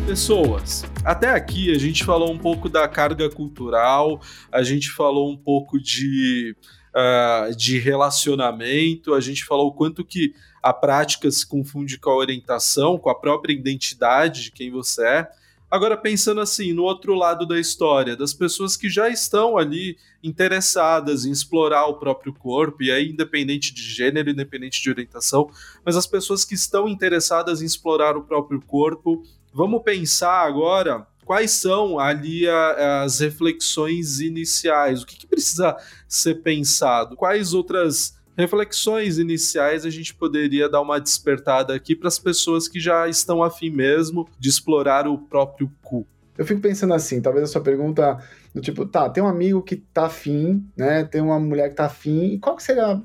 Pessoas, 0.08 0.86
até 1.04 1.30
aqui 1.30 1.70
a 1.70 1.78
gente 1.78 2.06
falou 2.06 2.32
um 2.32 2.38
pouco 2.38 2.70
da 2.70 2.88
carga 2.88 3.30
cultural, 3.30 4.22
a 4.52 4.64
gente 4.64 4.90
falou 4.90 5.30
um 5.30 5.36
pouco 5.36 5.78
de, 5.78 6.56
uh, 6.98 7.56
de 7.56 7.78
relacionamento, 7.78 9.14
a 9.14 9.22
gente 9.22 9.46
falou 9.46 9.68
o 9.68 9.74
quanto 9.74 10.04
que 10.04 10.34
a 10.64 10.74
prática 10.74 11.30
se 11.30 11.46
confunde 11.46 12.00
com 12.00 12.10
a 12.10 12.16
orientação, 12.16 12.98
com 12.98 13.10
a 13.10 13.16
própria 13.16 13.54
identidade 13.54 14.46
de 14.46 14.52
quem 14.52 14.72
você 14.72 15.06
é. 15.06 15.32
Agora, 15.70 15.98
pensando 15.98 16.40
assim, 16.40 16.72
no 16.72 16.84
outro 16.84 17.14
lado 17.14 17.46
da 17.46 17.60
história, 17.60 18.16
das 18.16 18.34
pessoas 18.34 18.78
que 18.78 18.90
já 18.90 19.10
estão 19.10 19.58
ali 19.58 19.98
interessadas 20.24 21.26
em 21.26 21.32
explorar 21.32 21.88
o 21.88 21.96
próprio 22.00 22.34
corpo, 22.34 22.82
e 22.82 22.90
aí, 22.90 23.10
independente 23.10 23.74
de 23.74 23.82
gênero, 23.82 24.30
independente 24.30 24.82
de 24.82 24.90
orientação, 24.90 25.50
mas 25.86 25.98
as 25.98 26.08
pessoas 26.08 26.46
que 26.46 26.56
estão 26.56 26.88
interessadas 26.88 27.62
em 27.62 27.66
explorar 27.66 28.16
o 28.16 28.24
próprio 28.24 28.62
corpo, 28.62 29.24
vamos 29.54 29.84
pensar 29.84 30.46
agora 30.46 31.06
quais 31.28 31.52
são 31.52 32.00
ali 32.00 32.48
a, 32.48 33.04
as 33.04 33.20
reflexões 33.20 34.22
iniciais, 34.22 35.04
o 35.04 35.06
que, 35.06 35.18
que 35.18 35.28
precisa 35.28 35.76
ser 36.08 36.36
pensado, 36.36 37.18
quais 37.18 37.54
outras 37.54 38.16
reflexões 38.38 39.18
iniciais 39.18 39.86
a 39.86 39.90
gente 39.90 40.16
poderia 40.16 40.70
dar 40.70 40.80
uma 40.80 41.02
despertada 41.02 41.76
aqui 41.76 41.96
para 41.96 42.08
as 42.08 42.18
pessoas 42.18 42.70
que 42.70 42.80
já 42.80 43.10
estão 43.10 43.44
afim 43.44 43.70
mesmo 43.70 44.26
de 44.40 44.48
explorar 44.48 45.06
o 45.06 45.18
próprio 45.18 45.70
cu. 45.82 46.08
Eu 46.38 46.46
fico 46.46 46.62
pensando 46.62 46.94
assim, 46.94 47.20
talvez 47.20 47.44
a 47.44 47.52
sua 47.52 47.62
pergunta 47.62 48.18
do 48.56 48.62
tipo, 48.62 48.86
tá, 48.86 49.10
tem 49.10 49.22
um 49.22 49.28
amigo 49.28 49.62
que 49.62 49.76
tá 49.76 50.06
afim, 50.06 50.66
né? 50.78 51.04
Tem 51.04 51.20
uma 51.20 51.40
mulher 51.40 51.70
que 51.70 51.76
tá 51.76 51.86
afim, 51.86 52.36
e 52.36 52.40
qual 52.40 52.56
que 52.56 52.64
seria 52.64 53.02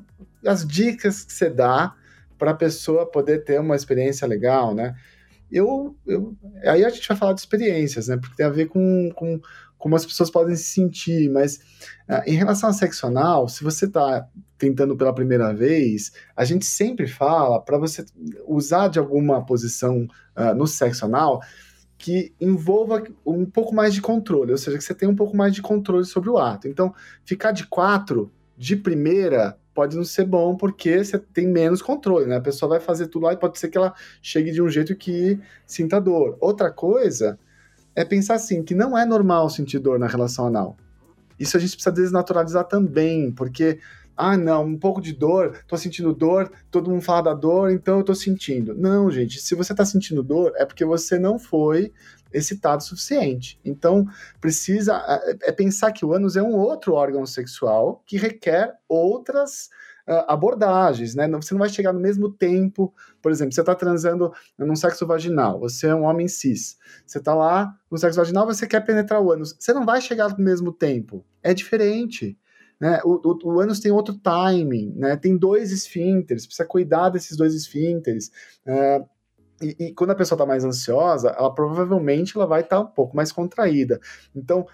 as 0.47 0.67
dicas 0.67 1.25
que 1.25 1.33
você 1.33 1.51
dá 1.51 1.95
para 2.39 2.51
a 2.51 2.55
pessoa 2.55 3.05
poder 3.07 3.43
ter 3.43 3.59
uma 3.59 3.75
experiência 3.75 4.29
legal, 4.29 4.75
né? 4.75 4.95
Eu, 5.53 5.95
eu, 6.07 6.35
aí 6.65 6.85
a 6.85 6.89
gente 6.89 7.07
vai 7.07 7.17
falar 7.17 7.35
de 7.35 7.41
experiências, 7.41 8.09
né? 8.09 8.17
Porque 8.17 8.37
tem 8.37 8.47
a 8.47 8.51
ver 8.51 8.69
com, 8.69 9.11
com 9.15 9.41
como 9.77 9.97
as 9.97 10.07
pessoas 10.07 10.31
podem 10.31 10.55
se 10.55 10.65
sentir, 10.65 11.29
mas 11.29 11.57
uh, 12.09 12.23
em 12.25 12.35
relação 12.35 12.71
a 12.71 12.73
sexo 12.73 13.07
anal, 13.07 13.49
se 13.49 13.65
você 13.65 13.87
está 13.87 14.29
tentando 14.57 14.97
pela 14.97 15.13
primeira 15.13 15.53
vez, 15.53 16.13
a 16.37 16.45
gente 16.45 16.65
sempre 16.65 17.09
fala 17.09 17.61
para 17.61 17.77
você 17.77 18.05
usar 18.47 18.87
de 18.87 19.01
alguma 19.01 19.45
posição 19.45 20.07
uh, 20.37 20.55
no 20.55 20.69
sexo 20.69 21.05
anal 21.05 21.43
que 21.99 22.33
envolva 22.41 23.03
um 23.27 23.45
pouco 23.45 23.75
mais 23.75 23.93
de 23.93 24.01
controle, 24.01 24.53
ou 24.53 24.59
seja, 24.59 24.79
que 24.79 24.85
você 24.85 24.95
tenha 24.95 25.11
um 25.11 25.17
pouco 25.17 25.37
mais 25.37 25.53
de 25.55 25.63
controle 25.63 26.05
sobre 26.05 26.31
o 26.31 26.39
ato. 26.39 26.69
Então, 26.69 26.95
ficar 27.25 27.53
de 27.53 27.67
quatro 27.67 28.33
de 28.57 28.77
primeira 28.77 29.59
pode 29.75 29.97
não 29.97 30.05
ser 30.05 30.25
bom 30.25 30.57
porque 30.57 31.05
você 31.05 31.19
tem 31.19 31.47
menos 31.47 31.81
controle, 31.83 32.27
né? 32.27 32.37
A 32.37 32.41
pessoa 32.41 32.69
vai 32.71 32.81
fazer 32.81 33.07
tudo 33.07 33.25
lá 33.25 33.33
e 33.33 33.37
pode 33.37 33.59
ser 33.59 33.69
que 33.69 33.79
ela 33.79 33.95
chegue 34.21 34.51
de 34.53 34.63
um 34.63 34.69
jeito 34.69 34.95
que 34.95 35.39
sinta 35.67 36.01
dor. 36.01 36.37
Outra 36.41 36.71
coisa 36.71 37.39
é 37.95 38.05
pensar 38.05 38.35
assim, 38.35 38.63
que 38.63 38.75
não 38.75 38.97
é 38.97 39.05
normal 39.05 39.49
sentir 39.51 39.79
dor 39.79 39.99
na 39.99 40.07
relação 40.07 40.47
anal. 40.47 40.77
Isso 41.39 41.57
a 41.57 41.61
gente 41.61 41.75
precisa 41.75 41.95
desnaturalizar 41.95 42.65
também, 42.65 43.31
porque, 43.33 43.79
ah, 44.17 44.37
não, 44.37 44.65
um 44.65 44.79
pouco 44.79 45.01
de 45.01 45.13
dor, 45.13 45.59
tô 45.67 45.77
sentindo 45.77 46.13
dor, 46.13 46.51
todo 46.71 46.91
mundo 46.91 47.03
fala 47.03 47.23
da 47.23 47.35
dor, 47.35 47.71
então 47.71 47.99
eu 47.99 48.05
tô 48.05 48.15
sentindo. 48.15 48.75
Não, 48.75 49.11
gente, 49.11 49.41
se 49.41 49.55
você 49.55 49.75
tá 49.75 49.85
sentindo 49.85 50.23
dor, 50.23 50.53
é 50.57 50.65
porque 50.65 50.85
você 50.85 51.19
não 51.19 51.39
foi 51.39 51.93
excitado 52.33 52.83
o 52.83 52.87
suficiente. 52.87 53.61
Então, 53.65 54.07
precisa 54.41 54.97
é, 55.25 55.51
é 55.51 55.53
pensar 55.53 55.93
que 55.93 56.05
o 56.05 56.13
ânus 56.13 56.37
é 56.37 56.43
um 56.43 56.55
outro 56.55 56.95
órgão 56.95 57.25
sexual 57.27 58.03
que 58.07 58.17
requer 58.17 58.75
outras 58.89 59.69
uh, 60.09 60.25
abordagens, 60.29 61.15
né? 61.15 61.29
Você 61.29 61.55
não 61.55 61.59
vai 61.59 61.69
chegar 61.69 61.93
no 61.93 62.01
mesmo 62.01 62.31
tempo, 62.31 62.93
por 63.21 63.31
exemplo, 63.31 63.53
você 63.53 63.61
está 63.61 63.75
transando 63.75 64.33
num 64.59 64.77
sexo 64.77 65.07
vaginal, 65.07 65.59
você 65.59 65.89
é 65.89 65.95
um 65.95 66.05
homem 66.05 66.29
cis, 66.29 66.77
você 67.07 67.19
está 67.19 67.35
lá 67.35 67.75
no 67.91 67.99
sexo 67.99 68.19
vaginal, 68.19 68.47
você 68.47 68.67
quer 68.67 68.81
penetrar 68.81 69.21
o 69.21 69.31
ânus, 69.31 69.57
você 69.59 69.73
não 69.73 69.85
vai 69.85 70.01
chegar 70.01 70.31
no 70.31 70.45
mesmo 70.45 70.73
tempo, 70.73 71.25
é 71.43 71.55
diferente. 71.55 72.39
Né? 72.81 73.01
O, 73.05 73.21
o, 73.25 73.39
o 73.45 73.61
ânus 73.61 73.79
tem 73.79 73.93
outro 73.93 74.13
timing, 74.19 74.93
né? 74.97 75.17
tem 75.17 75.37
dois 75.37 75.71
esfínteres, 75.71 76.47
precisa 76.47 76.67
cuidar 76.67 77.11
desses 77.11 77.37
dois 77.37 77.55
esfínteres. 77.55 78.33
Uh, 78.67 79.07
e, 79.63 79.77
e, 79.79 79.95
quando 79.95 80.11
a 80.11 80.15
pessoa 80.15 80.37
está 80.37 80.45
mais 80.45 80.65
ansiosa, 80.65 81.31
ela 81.31 81.55
provavelmente 81.55 82.37
ela 82.37 82.47
vai 82.47 82.61
estar 82.61 82.77
tá 82.77 82.83
um 82.83 82.87
pouco 82.87 83.17
mais 83.17 83.31
contraída. 83.31 84.01
Então, 84.35 84.67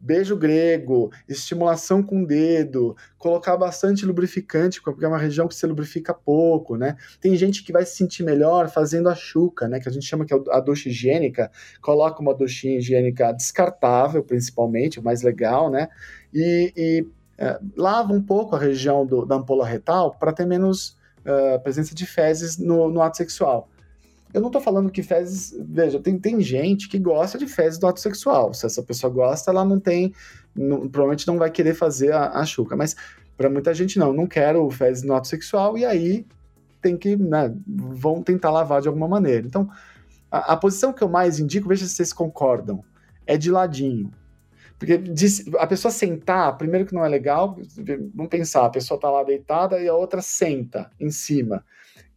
beijo 0.00 0.36
grego, 0.36 1.10
estimulação 1.28 2.02
com 2.02 2.22
o 2.22 2.26
dedo, 2.26 2.96
colocar 3.18 3.56
bastante 3.56 4.06
lubrificante, 4.06 4.80
porque 4.80 5.04
é 5.04 5.08
uma 5.08 5.18
região 5.18 5.48
que 5.48 5.54
se 5.54 5.66
lubrifica 5.66 6.14
pouco, 6.14 6.76
né? 6.76 6.96
Tem 7.20 7.34
gente 7.36 7.64
que 7.64 7.72
vai 7.72 7.84
se 7.84 7.96
sentir 7.96 8.22
melhor 8.22 8.68
fazendo 8.68 9.08
a 9.08 9.14
chuca, 9.14 9.66
né? 9.66 9.80
Que 9.80 9.88
a 9.88 9.92
gente 9.92 10.06
chama 10.06 10.24
que 10.24 10.32
é 10.32 10.38
a 10.50 10.60
ducha 10.60 10.88
higiênica, 10.88 11.50
coloca 11.80 12.20
uma 12.20 12.34
duchinha 12.34 12.78
higiênica 12.78 13.32
descartável, 13.32 14.22
principalmente, 14.22 15.00
mais 15.00 15.22
legal, 15.22 15.70
né? 15.70 15.88
E, 16.32 16.72
e 16.76 17.06
é, 17.38 17.58
lava 17.76 18.12
um 18.12 18.22
pouco 18.22 18.54
a 18.54 18.58
região 18.58 19.04
do, 19.04 19.24
da 19.24 19.36
ampola 19.36 19.66
retal 19.66 20.14
para 20.14 20.32
ter 20.32 20.46
menos 20.46 20.96
uh, 21.20 21.60
presença 21.62 21.94
de 21.94 22.06
fezes 22.06 22.58
no, 22.58 22.90
no 22.90 23.02
ato 23.02 23.16
sexual. 23.16 23.68
Eu 24.32 24.40
não 24.40 24.50
tô 24.50 24.60
falando 24.60 24.90
que 24.90 25.02
fezes. 25.02 25.56
Veja, 25.68 25.98
tem, 25.98 26.18
tem 26.18 26.40
gente 26.40 26.88
que 26.88 26.98
gosta 26.98 27.38
de 27.38 27.46
fezes 27.46 27.78
do 27.78 27.86
ato 27.86 28.00
sexual. 28.00 28.52
Se 28.52 28.66
essa 28.66 28.82
pessoa 28.82 29.12
gosta, 29.12 29.50
ela 29.50 29.64
não 29.64 29.80
tem. 29.80 30.12
Não, 30.54 30.88
provavelmente 30.88 31.26
não 31.26 31.38
vai 31.38 31.50
querer 31.50 31.74
fazer 31.74 32.12
a, 32.12 32.30
a 32.30 32.44
chuca. 32.44 32.76
Mas 32.76 32.94
para 33.36 33.48
muita 33.48 33.72
gente, 33.72 33.98
não. 33.98 34.12
Não 34.12 34.26
quero 34.26 34.68
fezes 34.70 35.02
no 35.02 35.14
ato 35.14 35.28
sexual. 35.28 35.78
E 35.78 35.84
aí 35.84 36.26
tem 36.82 36.96
que. 36.96 37.16
Né, 37.16 37.54
vão 37.66 38.22
tentar 38.22 38.50
lavar 38.50 38.82
de 38.82 38.88
alguma 38.88 39.08
maneira. 39.08 39.46
Então, 39.46 39.68
a, 40.30 40.52
a 40.52 40.56
posição 40.56 40.92
que 40.92 41.02
eu 41.02 41.08
mais 41.08 41.40
indico, 41.40 41.68
veja 41.68 41.86
se 41.86 41.94
vocês 41.94 42.12
concordam, 42.12 42.84
é 43.26 43.36
de 43.36 43.50
ladinho. 43.50 44.12
Porque 44.78 45.02
a 45.58 45.66
pessoa 45.66 45.90
sentar, 45.90 46.56
primeiro 46.56 46.86
que 46.86 46.94
não 46.94 47.04
é 47.04 47.08
legal, 47.08 47.58
vamos 48.14 48.30
pensar, 48.30 48.64
a 48.64 48.70
pessoa 48.70 48.98
tá 48.98 49.10
lá 49.10 49.24
deitada 49.24 49.80
e 49.80 49.88
a 49.88 49.94
outra 49.94 50.22
senta 50.22 50.88
em 51.00 51.10
cima. 51.10 51.64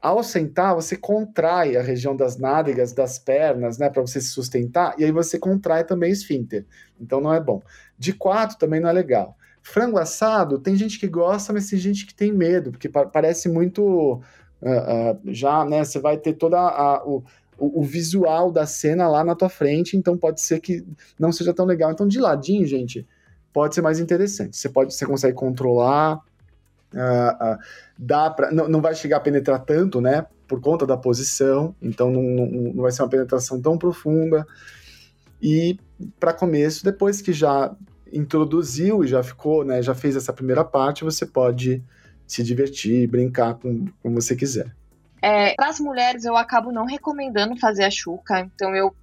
Ao 0.02 0.24
sentar, 0.24 0.74
você 0.74 0.98
contrai 0.98 1.78
a 1.78 1.82
região 1.82 2.16
das 2.16 2.36
nádegas, 2.36 2.92
das 2.92 3.20
pernas, 3.20 3.78
né, 3.78 3.88
para 3.88 4.02
você 4.02 4.20
se 4.20 4.30
sustentar, 4.30 4.96
e 4.98 5.04
aí 5.04 5.12
você 5.12 5.38
contrai 5.38 5.84
também 5.84 6.10
o 6.10 6.14
esfíncter. 6.14 6.66
Então 7.00 7.22
não 7.22 7.32
é 7.34 7.40
bom. 7.40 7.62
De 8.00 8.12
quatro 8.12 8.58
também 8.58 8.80
não 8.80 8.90
é 8.90 8.94
legal. 8.94 9.38
Frango 9.62 10.00
assado, 10.00 10.58
tem 10.58 10.76
gente 10.76 11.00
que 11.00 11.08
gosta, 11.08 11.54
mas 11.54 11.70
tem 11.70 11.78
gente 11.78 12.06
que 12.06 12.16
tem 12.16 12.32
medo, 12.32 12.72
porque 12.72 12.90
parece 12.90 13.48
muito. 13.48 14.20
Uh, 14.60 15.14
uh, 15.14 15.34
já, 15.34 15.64
né? 15.66 15.84
Você 15.84 16.00
vai 16.00 16.18
ter 16.18 16.34
toda 16.34 17.04
o, 17.06 17.24
o, 17.58 17.84
visual 17.84 18.52
da 18.52 18.66
cena 18.66 19.08
lá 19.08 19.24
na 19.24 19.36
tua 19.36 19.50
frente, 19.50 19.96
então 19.96 20.18
pode 20.18 20.42
ser 20.42 20.60
que 20.60 20.84
não 21.20 21.32
seja 21.32 21.54
tão 21.54 21.66
legal. 21.66 21.92
Então, 21.92 22.08
de 22.08 22.20
ladinho, 22.20 22.66
gente, 22.66 23.08
pode 23.54 23.76
ser 23.76 23.82
mais 23.82 24.00
interessante. 24.00 24.58
Você 24.58 24.68
pode, 24.68 24.94
você 24.94 25.06
consegue 25.06 25.36
controlar, 25.36 26.20
Uh, 26.94 27.54
uh, 27.54 27.58
dá 27.98 28.30
pra, 28.30 28.52
não, 28.52 28.68
não 28.68 28.82
vai 28.82 28.94
chegar 28.94 29.18
a 29.18 29.22
penetrar 29.22 29.60
tanto, 29.60 30.02
né? 30.02 30.26
Por 30.48 30.60
conta 30.60 30.86
da 30.86 30.98
posição, 30.98 31.74
então 31.82 32.12
não, 32.12 32.22
não, 32.22 32.46
não 32.74 32.84
vai 32.84 32.92
ser 32.92 33.02
uma 33.02 33.10
penetração 33.10 33.62
tão 33.62 33.78
profunda. 33.78 34.46
E 35.42 35.80
para 36.20 36.34
começo, 36.34 36.84
depois 36.84 37.22
que 37.22 37.34
já 37.34 37.74
introduziu 38.12 39.04
e 39.04 39.08
já 39.08 39.24
ficou, 39.24 39.64
né? 39.64 39.82
Já 39.82 39.96
fez 39.96 40.16
essa 40.16 40.34
primeira 40.34 40.64
parte, 40.64 41.04
você 41.04 41.26
pode 41.26 41.84
se 42.28 42.44
divertir, 42.44 43.08
brincar 43.08 43.56
com 43.56 43.86
como 44.02 44.22
você 44.22 44.36
quiser. 44.36 44.74
É, 45.22 45.54
para 45.54 45.70
as 45.70 45.80
mulheres, 45.80 46.26
eu 46.26 46.36
acabo 46.36 46.72
não 46.72 46.86
recomendando 46.86 47.58
fazer 47.60 47.84
a 47.84 47.92
chuca, 47.92 48.40
então 48.40 48.76
eu, 48.76 48.94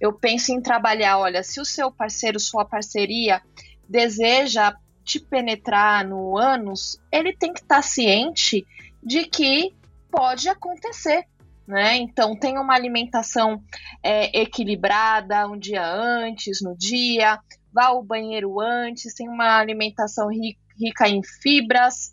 eu 0.00 0.12
penso 0.12 0.52
em 0.52 0.60
trabalhar. 0.60 1.18
Olha, 1.18 1.42
se 1.42 1.60
o 1.60 1.64
seu 1.64 1.90
parceiro, 1.90 2.40
sua 2.40 2.64
parceria 2.64 3.40
deseja 3.88 4.74
te 5.08 5.18
penetrar 5.18 6.06
no 6.06 6.36
ânus, 6.36 7.00
ele 7.10 7.34
tem 7.34 7.50
que 7.50 7.60
estar 7.60 7.76
tá 7.76 7.82
ciente 7.82 8.66
de 9.02 9.24
que 9.24 9.74
pode 10.10 10.50
acontecer. 10.50 11.24
né? 11.66 11.96
Então 11.96 12.36
tem 12.36 12.58
uma 12.58 12.74
alimentação 12.74 13.62
é, 14.02 14.38
equilibrada 14.38 15.48
um 15.48 15.58
dia 15.58 15.84
antes, 15.86 16.60
no 16.60 16.76
dia, 16.76 17.40
vá 17.72 17.86
ao 17.86 18.02
banheiro 18.02 18.60
antes, 18.60 19.14
tem 19.14 19.28
uma 19.28 19.58
alimentação 19.58 20.28
rica 20.28 21.08
em 21.08 21.22
fibras 21.22 22.12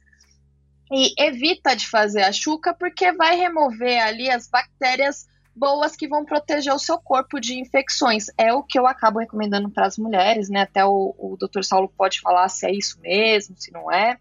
e 0.90 1.14
evita 1.18 1.76
de 1.76 1.88
fazer 1.88 2.24
a 2.24 2.32
chuca 2.32 2.74
porque 2.74 3.12
vai 3.12 3.36
remover 3.36 4.02
ali 4.02 4.30
as 4.30 4.48
bactérias 4.48 5.26
boas 5.56 5.96
que 5.96 6.08
vão 6.08 6.26
proteger 6.26 6.74
o 6.74 6.80
seu 6.80 6.98
corpo 7.00 7.40
de 7.40 7.58
infecções. 7.60 8.26
É 8.38 8.54
o 8.54 8.62
que 8.62 8.78
eu 8.78 8.86
acabo 8.86 9.20
recomendando 9.20 9.70
para 9.70 9.88
as 9.88 9.98
mulheres, 9.98 10.50
né? 10.50 10.62
Até 10.62 10.86
o, 10.86 11.16
o 11.18 11.38
Dr. 11.38 11.64
Saulo 11.64 11.92
pode 11.96 12.20
falar 12.20 12.50
se 12.50 12.66
é 12.68 12.74
isso 12.74 13.00
mesmo, 13.02 13.56
se 13.58 13.72
não 13.72 13.92
é. 13.92 14.18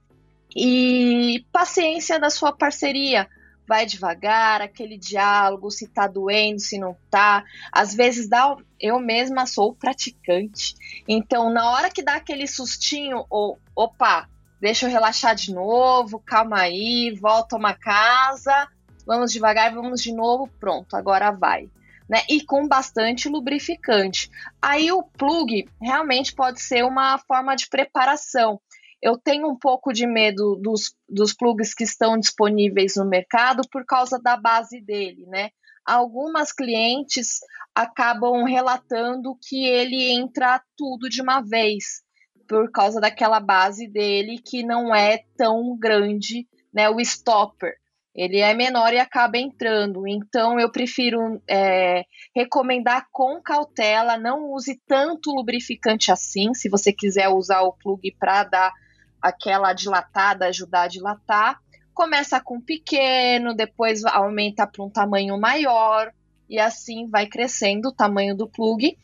E 0.54 1.44
paciência 1.52 2.18
da 2.18 2.30
sua 2.30 2.52
parceria. 2.52 3.28
Vai 3.66 3.86
devagar, 3.86 4.60
aquele 4.60 4.98
diálogo, 4.98 5.70
se 5.70 5.88
tá 5.88 6.06
doendo, 6.06 6.60
se 6.60 6.78
não 6.78 6.94
tá. 7.10 7.42
Às 7.72 7.94
vezes 7.94 8.28
dá. 8.28 8.54
Eu 8.78 9.00
mesma 9.00 9.46
sou 9.46 9.74
praticante. 9.74 10.74
Então, 11.08 11.50
na 11.50 11.70
hora 11.70 11.90
que 11.90 12.02
dá 12.02 12.16
aquele 12.16 12.46
sustinho, 12.46 13.24
ou 13.30 13.58
opa, 13.74 14.28
deixa 14.60 14.84
eu 14.84 14.90
relaxar 14.90 15.34
de 15.34 15.52
novo, 15.52 16.18
calma 16.18 16.58
aí, 16.58 17.16
volta 17.18 17.56
uma 17.56 17.72
casa 17.72 18.68
vamos 19.06 19.32
devagar, 19.32 19.74
vamos 19.74 20.02
de 20.02 20.12
novo, 20.12 20.48
pronto, 20.58 20.94
agora 20.94 21.30
vai. 21.30 21.70
Né? 22.08 22.20
E 22.28 22.44
com 22.44 22.68
bastante 22.68 23.28
lubrificante. 23.28 24.30
Aí 24.60 24.92
o 24.92 25.02
plug 25.02 25.66
realmente 25.80 26.34
pode 26.34 26.60
ser 26.60 26.84
uma 26.84 27.18
forma 27.18 27.54
de 27.54 27.68
preparação. 27.68 28.60
Eu 29.00 29.16
tenho 29.16 29.48
um 29.48 29.56
pouco 29.56 29.92
de 29.92 30.06
medo 30.06 30.56
dos, 30.56 30.94
dos 31.08 31.32
plugs 31.32 31.74
que 31.74 31.84
estão 31.84 32.18
disponíveis 32.18 32.96
no 32.96 33.06
mercado 33.06 33.62
por 33.70 33.84
causa 33.86 34.18
da 34.18 34.36
base 34.36 34.80
dele, 34.80 35.26
né? 35.26 35.50
Algumas 35.84 36.52
clientes 36.52 37.40
acabam 37.74 38.44
relatando 38.44 39.36
que 39.42 39.66
ele 39.66 40.10
entra 40.10 40.62
tudo 40.76 41.10
de 41.10 41.20
uma 41.20 41.42
vez, 41.42 42.02
por 42.48 42.70
causa 42.70 43.00
daquela 43.00 43.40
base 43.40 43.86
dele 43.86 44.38
que 44.38 44.62
não 44.62 44.94
é 44.94 45.24
tão 45.36 45.76
grande, 45.76 46.48
né? 46.72 46.88
O 46.88 46.98
stopper 47.00 47.76
ele 48.14 48.38
é 48.38 48.54
menor 48.54 48.92
e 48.92 48.98
acaba 48.98 49.36
entrando. 49.36 50.06
Então, 50.06 50.60
eu 50.60 50.70
prefiro 50.70 51.42
é, 51.48 52.04
recomendar 52.34 53.08
com 53.10 53.40
cautela, 53.42 54.16
não 54.16 54.52
use 54.52 54.80
tanto 54.86 55.32
lubrificante 55.32 56.12
assim, 56.12 56.54
se 56.54 56.68
você 56.68 56.92
quiser 56.92 57.28
usar 57.28 57.62
o 57.62 57.72
plug 57.72 58.14
para 58.18 58.44
dar 58.44 58.72
aquela 59.20 59.72
dilatada, 59.72 60.46
ajudar 60.46 60.82
a 60.82 60.88
dilatar. 60.88 61.58
Começa 61.92 62.40
com 62.40 62.60
pequeno, 62.60 63.54
depois 63.54 64.04
aumenta 64.04 64.66
para 64.66 64.84
um 64.84 64.90
tamanho 64.90 65.38
maior, 65.38 66.12
e 66.48 66.58
assim 66.58 67.08
vai 67.08 67.26
crescendo 67.26 67.88
o 67.88 67.94
tamanho 67.94 68.36
do 68.36 68.48
plug 68.48 68.96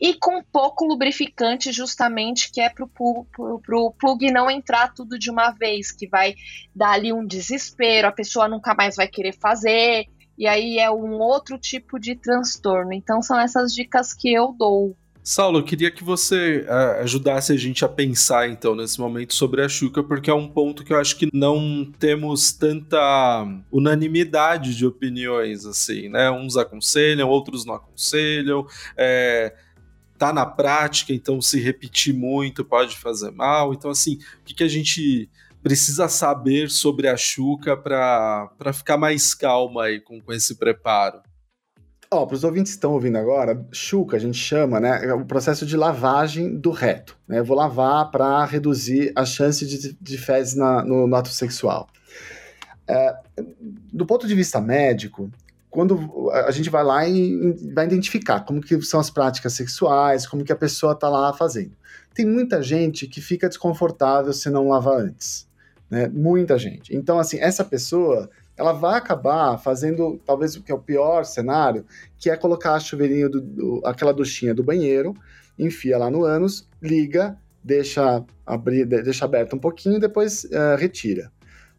e 0.00 0.14
com 0.14 0.42
pouco 0.42 0.84
lubrificante, 0.84 1.72
justamente 1.72 2.52
que 2.52 2.60
é 2.60 2.70
para 2.70 2.84
o 2.84 3.92
plug 3.92 4.30
não 4.30 4.50
entrar 4.50 4.94
tudo 4.94 5.18
de 5.18 5.30
uma 5.30 5.50
vez, 5.50 5.90
que 5.90 6.06
vai 6.08 6.34
dar 6.74 6.90
ali 6.90 7.12
um 7.12 7.26
desespero, 7.26 8.08
a 8.08 8.12
pessoa 8.12 8.48
nunca 8.48 8.74
mais 8.74 8.96
vai 8.96 9.08
querer 9.08 9.32
fazer, 9.32 10.06
e 10.36 10.46
aí 10.46 10.78
é 10.78 10.90
um 10.90 11.14
outro 11.14 11.58
tipo 11.58 11.98
de 11.98 12.14
transtorno. 12.14 12.92
Então 12.92 13.20
são 13.20 13.38
essas 13.38 13.74
dicas 13.74 14.14
que 14.14 14.32
eu 14.32 14.54
dou. 14.56 14.96
Saulo, 15.20 15.58
eu 15.58 15.64
queria 15.64 15.90
que 15.90 16.02
você 16.02 16.64
uh, 16.66 17.02
ajudasse 17.02 17.52
a 17.52 17.56
gente 17.56 17.84
a 17.84 17.88
pensar, 17.88 18.48
então, 18.48 18.74
nesse 18.74 18.98
momento 18.98 19.34
sobre 19.34 19.60
a 19.62 19.68
Xuca, 19.68 20.02
porque 20.02 20.30
é 20.30 20.34
um 20.34 20.48
ponto 20.48 20.82
que 20.82 20.90
eu 20.90 20.98
acho 20.98 21.18
que 21.18 21.28
não 21.34 21.84
temos 21.98 22.50
tanta 22.50 23.46
unanimidade 23.70 24.74
de 24.74 24.86
opiniões, 24.86 25.66
assim, 25.66 26.08
né? 26.08 26.30
Uns 26.30 26.56
aconselham, 26.56 27.28
outros 27.28 27.66
não 27.66 27.74
aconselham. 27.74 28.66
É 28.96 29.54
tá 30.18 30.32
na 30.32 30.44
prática, 30.44 31.12
então 31.12 31.40
se 31.40 31.60
repetir 31.60 32.14
muito 32.14 32.64
pode 32.64 32.96
fazer 32.96 33.30
mal. 33.30 33.72
Então, 33.72 33.90
assim, 33.90 34.18
o 34.40 34.44
que, 34.44 34.54
que 34.54 34.64
a 34.64 34.68
gente 34.68 35.30
precisa 35.62 36.08
saber 36.08 36.70
sobre 36.70 37.08
a 37.08 37.16
Chuca 37.16 37.76
para 37.76 38.72
ficar 38.72 38.96
mais 38.96 39.34
calma 39.34 39.84
aí 39.84 40.00
com, 40.00 40.20
com 40.20 40.32
esse 40.32 40.56
preparo? 40.56 41.20
Ó, 42.10 42.24
para 42.24 42.36
os 42.36 42.44
ouvintes 42.44 42.72
que 42.72 42.76
estão 42.78 42.92
ouvindo 42.92 43.18
agora, 43.18 43.66
chuca 43.70 44.16
a 44.16 44.20
gente 44.20 44.38
chama, 44.38 44.80
né, 44.80 45.04
é 45.04 45.12
o 45.12 45.26
processo 45.26 45.66
de 45.66 45.76
lavagem 45.76 46.58
do 46.58 46.70
reto. 46.70 47.18
Né? 47.28 47.38
Eu 47.38 47.44
vou 47.44 47.54
lavar 47.54 48.10
para 48.10 48.46
reduzir 48.46 49.12
a 49.14 49.26
chance 49.26 49.66
de, 49.66 49.92
de 49.92 50.18
fezes 50.18 50.54
na, 50.54 50.82
no, 50.82 51.06
no 51.06 51.14
ato 51.14 51.28
sexual. 51.28 51.86
É, 52.86 53.14
do 53.92 54.06
ponto 54.06 54.26
de 54.26 54.34
vista 54.34 54.58
médico, 54.58 55.30
quando 55.70 56.30
a 56.30 56.50
gente 56.50 56.70
vai 56.70 56.82
lá 56.82 57.06
e 57.06 57.54
vai 57.74 57.84
identificar 57.84 58.40
como 58.40 58.60
que 58.60 58.80
são 58.82 58.98
as 58.98 59.10
práticas 59.10 59.52
sexuais, 59.52 60.26
como 60.26 60.44
que 60.44 60.52
a 60.52 60.56
pessoa 60.56 60.92
está 60.92 61.08
lá 61.08 61.32
fazendo. 61.32 61.72
Tem 62.14 62.24
muita 62.26 62.62
gente 62.62 63.06
que 63.06 63.20
fica 63.20 63.48
desconfortável 63.48 64.32
se 64.32 64.50
não 64.50 64.68
lavar 64.68 64.98
antes, 64.98 65.46
né? 65.90 66.08
Muita 66.08 66.58
gente. 66.58 66.94
Então, 66.96 67.18
assim, 67.18 67.38
essa 67.38 67.64
pessoa, 67.64 68.30
ela 68.56 68.72
vai 68.72 68.96
acabar 68.96 69.58
fazendo, 69.58 70.18
talvez 70.24 70.56
o 70.56 70.62
que 70.62 70.72
é 70.72 70.74
o 70.74 70.80
pior 70.80 71.24
cenário, 71.24 71.84
que 72.18 72.30
é 72.30 72.36
colocar 72.36 72.74
a 72.74 72.80
chuveirinho, 72.80 73.28
do, 73.28 73.40
do, 73.40 73.82
aquela 73.84 74.12
duchinha 74.12 74.54
do 74.54 74.64
banheiro, 74.64 75.14
enfia 75.58 75.98
lá 75.98 76.10
no 76.10 76.24
ânus, 76.24 76.66
liga, 76.82 77.36
deixa, 77.62 78.24
abrir, 78.46 78.86
deixa 78.86 79.24
aberto 79.24 79.54
um 79.54 79.58
pouquinho 79.58 80.00
depois 80.00 80.44
uh, 80.44 80.76
retira. 80.78 81.30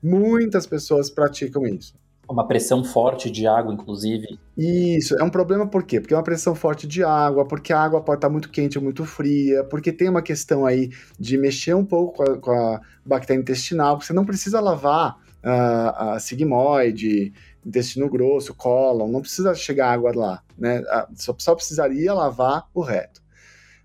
Muitas 0.02 0.66
pessoas 0.66 1.10
praticam 1.10 1.66
isso. 1.66 1.94
Uma 2.30 2.48
pressão 2.48 2.84
forte 2.84 3.32
de 3.32 3.48
água, 3.48 3.74
inclusive. 3.74 4.40
Isso, 4.56 5.18
é 5.18 5.24
um 5.24 5.30
problema 5.32 5.66
por 5.68 5.84
quê? 5.84 6.00
Porque 6.00 6.14
é 6.14 6.18
uma 6.18 6.24
pressão 6.24 6.54
forte 6.54 6.86
de 6.86 7.04
água, 7.04 7.46
porque 7.48 7.74
a 7.74 7.82
água 7.82 8.02
pode 8.02 8.18
estar 8.18 8.30
muito 8.30 8.50
quente 8.52 8.78
ou 8.78 8.84
muito 8.84 9.04
fria, 9.04 9.64
porque 9.64 9.92
tem 9.92 10.08
uma 10.08 10.22
questão 10.22 10.66
aí 10.66 10.92
de 11.20 11.38
mexer 11.38 11.74
um 11.74 11.84
pouco 11.84 12.18
com 12.18 12.24
a, 12.24 12.38
com 12.38 12.52
a 12.52 12.82
bactéria 13.04 13.42
intestinal, 13.42 13.96
porque 13.96 14.06
você 14.06 14.14
não 14.14 14.26
precisa 14.26 14.60
lavar 14.60 15.18
uh, 15.44 16.14
a 16.14 16.20
sigmoide, 16.20 17.34
intestino 17.66 18.10
grosso, 18.10 18.54
cólon, 18.54 19.12
não 19.12 19.22
precisa 19.22 19.54
chegar 19.56 19.92
água 19.92 20.12
lá, 20.16 20.44
né? 20.58 20.84
Só, 21.16 21.36
só 21.38 21.56
precisaria 21.56 22.14
lavar 22.14 22.68
o 22.74 22.82
reto. 22.82 23.22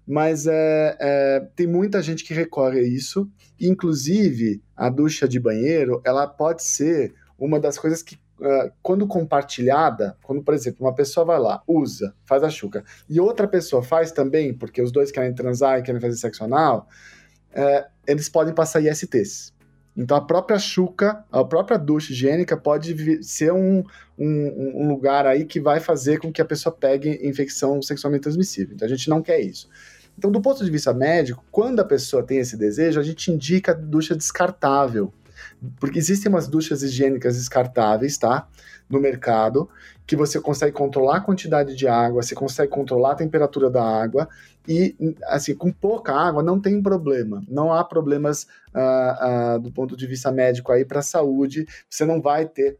Mas 0.07 0.47
é, 0.47 0.97
é, 1.01 1.49
tem 1.57 1.67
muita 1.67 2.03
gente 2.03 2.25
que 2.25 2.35
recorre 2.35 2.81
a 2.81 2.83
isso, 2.83 3.29
inclusive 3.59 4.63
a 4.77 4.91
ducha 4.91 5.27
de 5.27 5.41
banheiro, 5.41 6.03
ela 6.05 6.27
pode 6.27 6.63
ser 6.63 7.15
uma 7.39 7.59
das 7.59 7.79
coisas 7.79 8.03
que 8.03 8.19
quando 8.83 9.07
compartilhada, 9.07 10.17
quando, 10.23 10.43
por 10.43 10.55
exemplo, 10.55 10.85
uma 10.85 10.95
pessoa 10.95 11.25
vai 11.25 11.39
lá, 11.39 11.63
usa, 11.67 12.15
faz 12.25 12.43
a 12.43 12.51
chuca, 12.51 12.85
e 13.09 13.21
outra 13.21 13.47
pessoa 13.47 13.83
faz 13.83 14.13
também, 14.13 14.53
porque 14.53 14.83
os 14.83 14.91
dois 14.91 15.11
querem 15.11 15.35
transar 15.35 15.79
e 15.79 15.83
querem 15.83 16.01
fazer 16.01 16.17
sexo 16.17 16.45
anal, 16.45 16.89
uh, 17.53 17.85
eles 18.07 18.29
podem 18.29 18.55
passar 18.55 18.81
ISTs. 18.81 19.53
Então, 19.97 20.17
a 20.17 20.21
própria 20.21 20.59
chuca, 20.59 21.25
a 21.31 21.45
própria 21.45 21.79
ducha 21.79 22.13
higiênica 22.13 22.57
pode 22.57 23.23
ser 23.23 23.53
um, 23.53 23.85
um, 24.19 24.83
um, 24.83 24.89
lugar 24.89 25.25
aí 25.25 25.45
que 25.45 25.61
vai 25.61 25.79
fazer 25.79 26.19
com 26.19 26.33
que 26.33 26.43
a 26.43 26.45
pessoa 26.45 26.75
pegue 26.75 27.21
infecção 27.23 27.81
sexualmente 27.81 28.23
transmissível. 28.23 28.75
Então, 28.75 28.87
a 28.87 28.89
gente 28.89 29.09
não 29.09 29.23
quer 29.23 29.39
isso. 29.41 29.69
Então, 30.19 30.33
do 30.33 30.41
ponto 30.41 30.65
de 30.65 30.71
vista 30.71 30.93
médico, 30.93 31.45
quando 31.51 31.79
a 31.79 31.85
pessoa 31.85 32.25
tem 32.25 32.39
esse 32.39 32.57
desejo, 32.57 32.99
a 32.99 33.05
gente 33.05 33.31
indica 33.31 33.73
ducha 33.73 34.17
descartável 34.17 35.13
porque 35.79 35.99
existem 35.99 36.31
umas 36.31 36.49
duchas 36.49 36.83
higiênicas 36.83 37.37
descartáveis, 37.37 38.17
tá? 38.19 38.49
No 38.89 39.01
mercado, 39.01 39.69
que 40.07 40.15
você 40.15 40.41
consegue 40.41 40.73
controlar 40.73 41.17
a 41.17 41.21
quantidade 41.21 41.75
de 41.75 41.89
água, 41.89 42.23
você 42.23 42.35
consegue 42.35 42.71
controlar 42.71 43.13
a 43.13 43.17
temperatura 43.17 43.71
da 43.71 43.83
água 43.83 44.29
e, 44.69 44.95
assim, 45.25 45.55
com 45.55 45.73
pouca 45.73 46.13
água 46.13 46.43
não 46.43 46.61
tem 46.61 46.83
problema. 46.83 47.43
Não 47.49 47.73
há 47.73 47.83
problemas 47.83 48.47
uh, 48.75 49.57
uh, 49.57 49.61
do 49.61 49.73
ponto 49.73 49.97
de 49.97 50.07
vista 50.07 50.31
médico 50.31 50.73
aí 50.73 50.85
para 50.85 51.01
a 51.01 51.03
saúde. 51.03 51.67
Você 51.89 52.05
não 52.05 52.21
vai 52.21 52.47
ter 52.47 52.79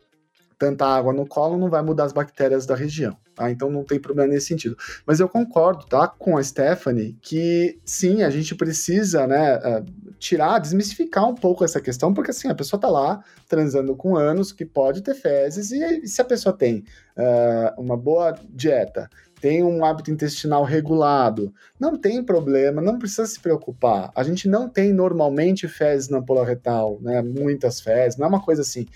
tanta 0.65 0.87
água 0.87 1.13
no 1.13 1.27
colo, 1.27 1.59
não 1.59 1.69
vai 1.69 1.83
mudar 1.83 2.05
as 2.05 2.13
bactérias 2.13 2.65
da 2.65 2.75
região. 2.75 3.15
Tá? 3.35 3.51
Então 3.51 3.71
não 3.71 3.85
tem 3.85 4.01
problema 4.01 4.33
nesse 4.33 4.47
sentido. 4.47 4.75
Mas 5.07 5.21
eu 5.21 5.29
concordo, 5.29 5.85
tá, 5.85 6.09
com 6.09 6.39
a 6.39 6.43
Stephanie, 6.43 7.19
que 7.21 7.79
sim, 7.85 8.23
a 8.23 8.31
gente 8.31 8.55
precisa, 8.55 9.27
né, 9.27 9.61
é, 9.63 9.85
tirar, 10.19 10.59
desmistificar 10.59 11.29
um 11.29 11.35
pouco 11.35 11.65
essa 11.65 11.83
questão, 11.83 12.15
porque 12.15 12.31
assim, 12.31 12.49
a 12.49 12.55
pessoa 12.55 12.81
tá 12.81 12.89
lá 12.89 13.23
transando 13.47 13.95
com 13.95 14.17
anos, 14.17 14.53
que 14.53 14.65
pode 14.65 15.03
ter 15.03 15.15
fezes, 15.15 15.71
e 15.71 16.07
se 16.07 16.23
a 16.23 16.25
pessoa 16.25 16.57
tem 16.57 16.85
uh, 17.19 17.79
uma 17.79 17.97
boa 17.97 18.35
dieta, 18.49 19.11
tem 19.41 19.63
um 19.63 19.85
hábito 19.85 20.11
intestinal 20.11 20.65
regulado, 20.65 21.53
não 21.79 21.99
tem 21.99 22.25
problema, 22.25 22.81
não 22.81 22.99
precisa 22.99 23.27
se 23.27 23.39
preocupar. 23.39 24.11
A 24.15 24.23
gente 24.23 24.49
não 24.49 24.67
tem 24.67 24.93
normalmente 24.95 25.69
fezes 25.69 26.09
na 26.09 26.23
pola 26.23 26.47
retal, 26.47 26.99
né, 27.03 27.21
muitas 27.21 27.81
fezes, 27.81 28.19
não 28.19 28.27
é 28.27 28.29
uma 28.31 28.43
coisa 28.43 28.63
assim. 28.63 28.87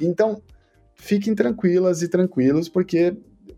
Então, 0.00 0.40
fiquem 0.96 1.34
tranquilas 1.34 2.02
e 2.02 2.08
tranquilos, 2.08 2.68
porque 2.68 3.16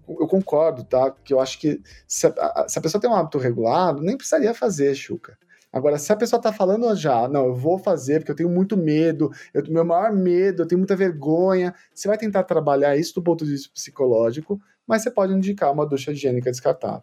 eu 0.08 0.26
concordo, 0.26 0.84
tá? 0.84 1.10
Que 1.24 1.32
eu 1.32 1.40
acho 1.40 1.58
que 1.58 1.80
se 2.06 2.26
a, 2.26 2.66
se 2.68 2.78
a, 2.78 2.82
pessoa 2.82 3.00
tem 3.00 3.10
um 3.10 3.14
hábito 3.14 3.38
regulado, 3.38 4.02
nem 4.02 4.16
precisaria 4.16 4.52
fazer 4.54 4.94
chuca. 4.94 5.36
Agora, 5.70 5.98
se 5.98 6.10
a 6.10 6.16
pessoa 6.16 6.40
tá 6.40 6.50
falando 6.50 6.94
já, 6.96 7.28
não, 7.28 7.46
eu 7.46 7.54
vou 7.54 7.78
fazer 7.78 8.20
porque 8.20 8.32
eu 8.32 8.36
tenho 8.36 8.48
muito 8.48 8.76
medo, 8.76 9.30
eu, 9.52 9.62
meu 9.68 9.84
maior 9.84 10.12
medo, 10.12 10.62
eu 10.62 10.66
tenho 10.66 10.78
muita 10.78 10.96
vergonha, 10.96 11.74
você 11.94 12.08
vai 12.08 12.16
tentar 12.16 12.44
trabalhar 12.44 12.96
isso 12.96 13.14
do 13.14 13.22
ponto 13.22 13.44
de 13.44 13.52
vista 13.52 13.70
psicológico, 13.72 14.58
mas 14.86 15.02
você 15.02 15.10
pode 15.10 15.34
indicar 15.34 15.70
uma 15.70 15.86
ducha 15.86 16.10
higiênica 16.10 16.50
descartável. 16.50 17.02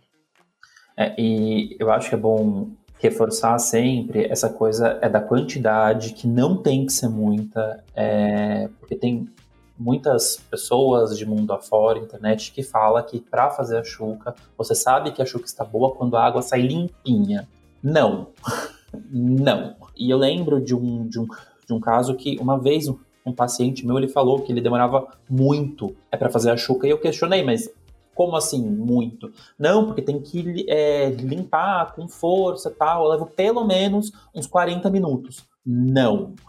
É, 0.98 1.14
e 1.20 1.76
eu 1.80 1.92
acho 1.92 2.10
que 2.10 2.16
é 2.16 2.18
bom 2.18 2.72
reforçar 2.98 3.60
sempre 3.60 4.26
essa 4.26 4.50
coisa 4.50 4.98
é 5.02 5.08
da 5.08 5.22
quantidade, 5.22 6.14
que 6.14 6.28
não 6.28 6.58
tem 6.62 6.86
que 6.86 6.94
ser 6.94 7.10
muita, 7.10 7.84
é, 7.96 8.68
porque 8.80 8.96
tem 8.96 9.30
muitas 9.78 10.38
pessoas 10.50 11.18
de 11.18 11.26
mundo 11.26 11.52
afora, 11.54 12.00
internet, 12.00 12.52
que 12.52 12.64
fala 12.64 13.04
que 13.04 13.20
para 13.20 13.50
fazer 13.50 13.78
a 13.78 13.84
chuca, 13.84 14.34
você 14.58 14.74
sabe 14.74 15.12
que 15.12 15.22
a 15.22 15.26
chuca 15.26 15.46
está 15.46 15.64
boa 15.64 15.94
quando 15.94 16.16
a 16.16 16.24
água 16.24 16.42
sai 16.42 16.62
limpinha. 16.62 17.48
Não. 17.82 18.28
não. 19.12 19.76
E 19.96 20.10
eu 20.10 20.18
lembro 20.18 20.62
de 20.62 20.76
um, 20.76 21.08
de 21.08 21.20
um, 21.20 21.28
de 21.68 21.74
um 21.74 21.80
caso 21.80 22.16
que 22.16 22.38
uma 22.40 22.58
vez 22.58 22.88
um 23.26 23.34
paciente 23.34 23.86
meu 23.86 23.98
ele 23.98 24.08
falou 24.08 24.42
que 24.42 24.52
ele 24.52 24.62
demorava 24.62 25.08
muito 25.28 25.96
é 26.12 26.18
para 26.18 26.30
fazer 26.30 26.52
a 26.52 26.58
chuca 26.58 26.86
e 26.86 26.92
eu 26.92 27.00
questionei, 27.00 27.44
mas 27.44 27.70
como 28.14 28.38
assim 28.38 28.66
muito? 28.66 29.32
Não, 29.60 29.86
porque 29.86 30.02
tem 30.02 30.22
que 30.22 30.66
é, 30.70 31.10
limpar 31.10 31.94
com 31.94 32.08
força 32.08 32.72
tal. 32.72 33.04
Eu 33.04 33.12
levo 33.12 33.26
pelo 33.26 33.66
menos 33.66 34.12
uns 34.34 34.48
40 34.48 34.90
minutos. 34.90 35.46
Não. 35.66 36.34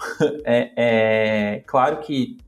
É, 0.45 0.72
é, 0.77 1.62
claro 1.66 1.99
que 1.99 2.39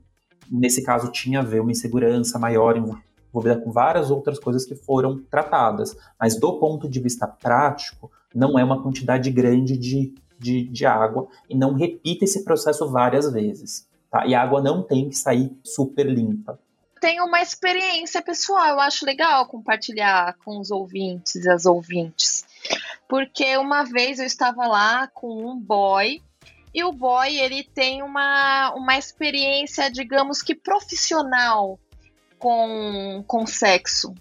nesse 0.49 0.83
caso 0.83 1.11
tinha 1.11 1.39
a 1.39 1.43
ver 1.43 1.61
uma 1.61 1.71
insegurança 1.71 2.39
maior 2.39 2.75
envolvida 2.77 3.59
com 3.59 3.71
várias 3.71 4.09
outras 4.09 4.39
coisas 4.39 4.65
que 4.65 4.75
foram 4.75 5.19
tratadas. 5.29 5.95
Mas 6.19 6.39
do 6.39 6.59
ponto 6.59 6.89
de 6.89 6.99
vista 6.99 7.27
prático, 7.27 8.11
não 8.33 8.57
é 8.57 8.63
uma 8.63 8.81
quantidade 8.81 9.29
grande 9.31 9.77
de, 9.77 10.13
de, 10.37 10.63
de 10.63 10.85
água 10.85 11.27
e 11.49 11.55
não 11.55 11.73
repita 11.73 12.25
esse 12.25 12.43
processo 12.43 12.89
várias 12.89 13.31
vezes. 13.31 13.87
Tá? 14.09 14.25
E 14.25 14.33
a 14.33 14.41
água 14.41 14.61
não 14.61 14.81
tem 14.81 15.09
que 15.09 15.15
sair 15.15 15.55
super 15.63 16.07
limpa 16.07 16.57
tenho 16.99 17.25
uma 17.25 17.41
experiência 17.41 18.21
pessoal, 18.21 18.67
eu 18.67 18.79
acho 18.79 19.05
legal 19.05 19.47
compartilhar 19.47 20.35
com 20.43 20.59
os 20.59 20.69
ouvintes 20.69 21.35
e 21.35 21.49
as 21.49 21.65
ouvintes. 21.65 22.45
Porque 23.07 23.57
uma 23.57 23.83
vez 23.83 24.19
eu 24.19 24.25
estava 24.25 24.67
lá 24.67 25.07
com 25.07 25.49
um 25.49 25.57
boy 25.57 26.21
e 26.73 26.83
o 26.83 26.91
boy 26.91 27.39
ele 27.39 27.63
tem 27.63 28.03
uma, 28.03 28.73
uma 28.75 28.97
experiência, 28.97 29.89
digamos 29.89 30.41
que 30.41 30.53
profissional 30.53 31.79
com, 32.37 33.23
com 33.27 33.45
sexo. 33.47 34.13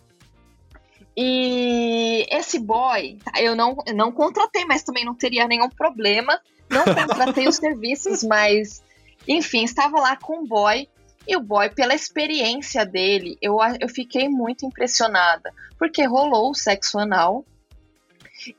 E 1.17 2.27
esse 2.31 2.59
boy, 2.59 3.19
tá, 3.25 3.41
eu 3.41 3.57
não, 3.57 3.77
eu 3.87 3.95
não 3.95 4.13
contratei, 4.13 4.65
mas 4.65 4.83
também 4.83 5.05
não 5.05 5.15
teria 5.15 5.47
nenhum 5.47 5.69
problema. 5.69 6.41
Não 6.71 6.85
contratei 6.85 7.49
os 7.49 7.57
serviços, 7.57 8.23
mas 8.23 8.83
enfim, 9.27 9.65
estava 9.65 10.01
lá 10.01 10.17
com 10.17 10.41
um 10.41 10.47
boy 10.47 10.89
e 11.29 11.37
o 11.37 11.41
boy, 11.41 11.69
pela 11.69 11.95
experiência 11.95 12.87
dele, 12.87 13.37
eu, 13.43 13.59
eu 13.79 13.89
fiquei 13.91 14.31
muito 14.31 14.65
impressionada, 14.65 15.53
porque 15.79 16.03
rolou 16.07 16.51
o 16.51 16.55
sexo 16.55 16.99
anal 16.99 17.45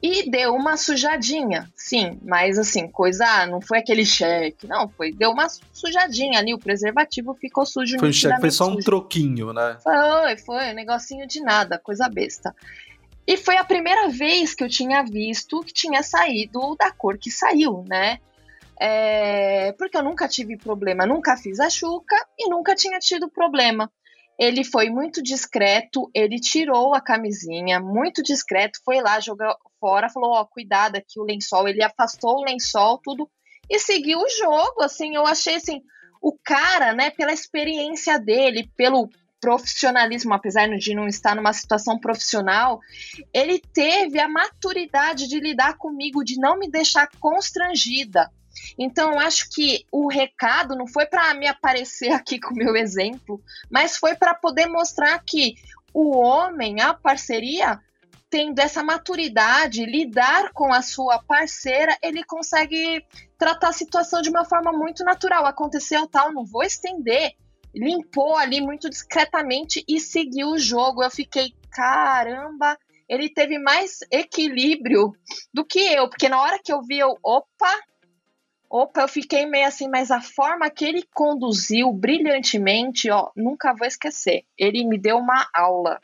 e 0.02 0.30
deu 0.30 0.54
uma 0.54 0.78
sujadinha, 0.78 1.70
sim, 1.76 2.20
mas 2.24 2.58
assim, 2.58 2.88
coisa, 2.88 3.26
ah, 3.26 3.46
não 3.46 3.62
foi 3.62 3.80
aquele 3.80 4.06
cheque, 4.06 4.68
não, 4.68 4.90
foi, 4.90 5.12
deu 5.12 5.32
uma 5.32 5.48
sujadinha 5.72 6.40
ali, 6.40 6.54
o 6.54 6.60
preservativo 6.60 7.34
ficou 7.36 7.66
sujo. 7.66 7.98
Foi 8.00 8.10
um 8.10 8.14
cheque, 8.14 8.40
foi 8.40 8.52
só 8.52 8.68
um 8.68 8.78
troquinho, 8.78 9.54
né? 9.54 9.78
Foi, 9.82 10.38
foi, 10.38 10.72
um 10.72 10.76
negocinho 10.76 11.28
de 11.28 11.42
nada, 11.42 11.80
coisa 11.80 12.10
besta. 12.10 12.54
E 13.26 13.38
foi 13.38 13.58
a 13.58 13.64
primeira 13.64 14.10
vez 14.10 14.56
que 14.56 14.64
eu 14.64 14.70
tinha 14.70 15.04
visto 15.04 15.62
que 15.62 15.72
tinha 15.72 16.02
saído 16.02 16.76
da 16.78 16.92
cor 16.92 17.18
que 17.18 17.30
saiu, 17.30 17.86
né? 17.88 18.20
É, 18.80 19.74
porque 19.74 19.98
eu 19.98 20.04
nunca 20.04 20.28
tive 20.28 20.58
problema, 20.58 21.06
nunca 21.06 21.36
fiz 21.36 21.60
a 21.60 21.70
chuca 21.70 22.16
e 22.38 22.50
nunca 22.50 22.74
tinha 22.74 22.98
tido 22.98 23.30
problema. 23.30 23.92
Ele 24.38 24.64
foi 24.64 24.90
muito 24.90 25.22
discreto, 25.22 26.10
ele 26.14 26.40
tirou 26.40 26.96
a 26.96 27.02
camisinha, 27.02 27.80
muito 27.80 28.24
discreto, 28.24 28.80
foi 28.86 29.02
lá, 29.02 29.20
jogou 29.20 29.54
fora, 29.80 30.10
falou: 30.10 30.32
Ó, 30.32 30.42
oh, 30.42 30.46
cuidado 30.46 30.96
aqui 30.96 31.20
o 31.20 31.24
lençol. 31.24 31.68
Ele 31.68 31.84
afastou 31.84 32.38
o 32.38 32.44
lençol, 32.44 32.98
tudo, 33.00 33.30
e 33.70 33.80
seguiu 33.80 34.20
o 34.20 34.30
jogo. 34.30 34.82
Assim, 34.82 35.16
eu 35.16 35.26
achei 35.26 35.56
assim, 35.56 35.82
o 36.22 36.38
cara, 36.38 36.94
né, 36.94 37.10
pela 37.10 37.34
experiência 37.34 38.20
dele, 38.20 38.70
pelo 38.76 39.10
profissionalismo, 39.40 40.34
apesar 40.34 40.68
de 40.68 40.94
não 40.94 41.08
estar 41.08 41.36
numa 41.36 41.54
situação 41.54 41.98
profissional, 41.98 42.80
ele 43.34 43.60
teve 43.60 44.20
a 44.20 44.28
maturidade 44.28 45.28
de 45.28 45.40
lidar 45.40 45.78
comigo, 45.78 46.24
de 46.24 46.38
não 46.38 46.60
me 46.60 46.70
deixar 46.70 47.10
constrangida. 47.20 48.30
Então, 48.78 49.18
acho 49.20 49.50
que 49.50 49.86
o 49.92 50.08
recado 50.08 50.76
não 50.76 50.88
foi 50.88 51.06
para 51.06 51.34
me 51.34 51.48
aparecer 51.48 52.12
aqui 52.14 52.40
com 52.40 52.54
o 52.54 52.58
meu 52.58 52.76
exemplo, 52.76 53.42
mas 53.70 53.98
foi 53.98 54.16
para 54.16 54.34
poder 54.34 54.68
mostrar 54.68 55.18
que 55.26 55.56
o 55.94 56.18
homem, 56.18 56.82
a 56.82 56.94
parceria, 56.94 57.80
tendo 58.30 58.60
essa 58.60 58.84
maturidade, 58.84 59.86
lidar 59.86 60.52
com 60.54 60.72
a 60.72 60.82
sua 60.82 61.22
parceira, 61.24 61.98
ele 62.02 62.24
consegue 62.24 63.04
tratar 63.38 63.70
a 63.70 63.74
situação 63.74 64.22
de 64.22 64.30
uma 64.30 64.46
forma 64.46 64.72
muito 64.72 65.04
natural. 65.04 65.46
Aconteceu 65.46 66.08
tal, 66.08 66.32
não 66.32 66.46
vou 66.46 66.64
estender. 66.64 67.34
Limpou 67.74 68.36
ali 68.36 68.62
muito 68.62 68.90
discretamente 68.90 69.84
e 69.88 70.00
seguiu 70.00 70.50
o 70.50 70.60
jogo. 70.60 71.04
Eu 71.04 71.10
fiquei, 71.10 71.54
caramba, 71.72 72.78
ele 73.08 73.30
teve 73.30 73.58
mais 73.58 74.00
equilíbrio 74.12 75.14
do 75.54 75.66
que 75.66 75.80
eu, 75.80 76.08
porque 76.10 76.30
na 76.30 76.42
hora 76.42 76.60
que 76.64 76.72
eu 76.72 76.82
vi, 76.82 77.00
eu, 77.00 77.18
opa, 77.24 77.76
Opa, 78.72 79.02
eu 79.02 79.08
fiquei 79.08 79.48
meio 79.48 79.68
assim, 79.68 79.88
mas 79.88 80.12
a 80.12 80.22
forma 80.22 80.70
que 80.70 80.86
ele 80.86 81.04
conduziu 81.12 81.92
brilhantemente, 81.92 83.10
ó, 83.10 83.32
nunca 83.36 83.74
vou 83.74 83.88
esquecer. 83.88 84.46
Ele 84.56 84.86
me 84.86 84.96
deu 84.96 85.18
uma 85.18 85.50
aula. 85.52 86.00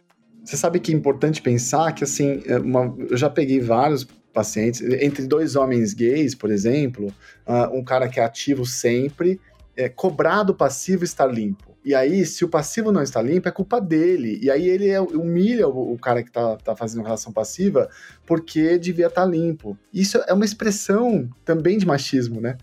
Você 0.46 0.56
sabe 0.56 0.80
que 0.80 0.92
é 0.94 0.96
importante 0.96 1.42
pensar 1.42 1.92
que, 1.94 2.04
assim, 2.04 2.44
é 2.46 2.60
uma, 2.60 2.96
eu 3.10 3.18
já 3.18 3.30
peguei 3.30 3.60
vários 3.60 4.08
pacientes, 4.32 4.82
entre 4.82 5.26
dois 5.26 5.56
homens 5.56 5.94
gays, 5.94 6.36
por 6.36 6.52
exemplo, 6.52 7.08
uh, 7.48 7.76
um 7.76 7.84
cara 7.84 8.08
que 8.08 8.20
é 8.20 8.24
ativo 8.24 8.66
sempre, 8.66 9.40
é, 9.76 9.90
cobrar 9.90 10.44
do 10.44 10.54
passivo 10.54 11.04
estar 11.04 11.26
limpo. 11.26 11.76
E 11.84 11.94
aí, 11.94 12.26
se 12.26 12.44
o 12.44 12.50
passivo 12.50 12.92
não 12.92 13.02
está 13.02 13.22
limpo, 13.22 13.48
é 13.48 13.52
culpa 13.52 13.80
dele. 13.80 14.40
E 14.42 14.50
aí 14.50 14.68
ele 14.68 14.90
é, 14.90 15.00
humilha 15.00 15.68
o, 15.68 15.94
o, 15.94 16.00
cara 16.00 16.24
que 16.24 16.30
está 16.30 16.58
tá 16.58 16.76
fazendo 16.76 17.04
relação 17.04 17.32
passiva 17.32 17.88
porque 18.26 18.80
devia 18.80 19.08
estar 19.08 19.22
tá 19.22 19.28
limpo. 19.28 19.78
Isso 19.94 20.18
é 20.28 20.34
uma 20.34 20.46
expressão 20.46 21.30
também 21.44 21.78
de 21.78 21.86
machismo, 21.86 22.42
né? 22.42 22.58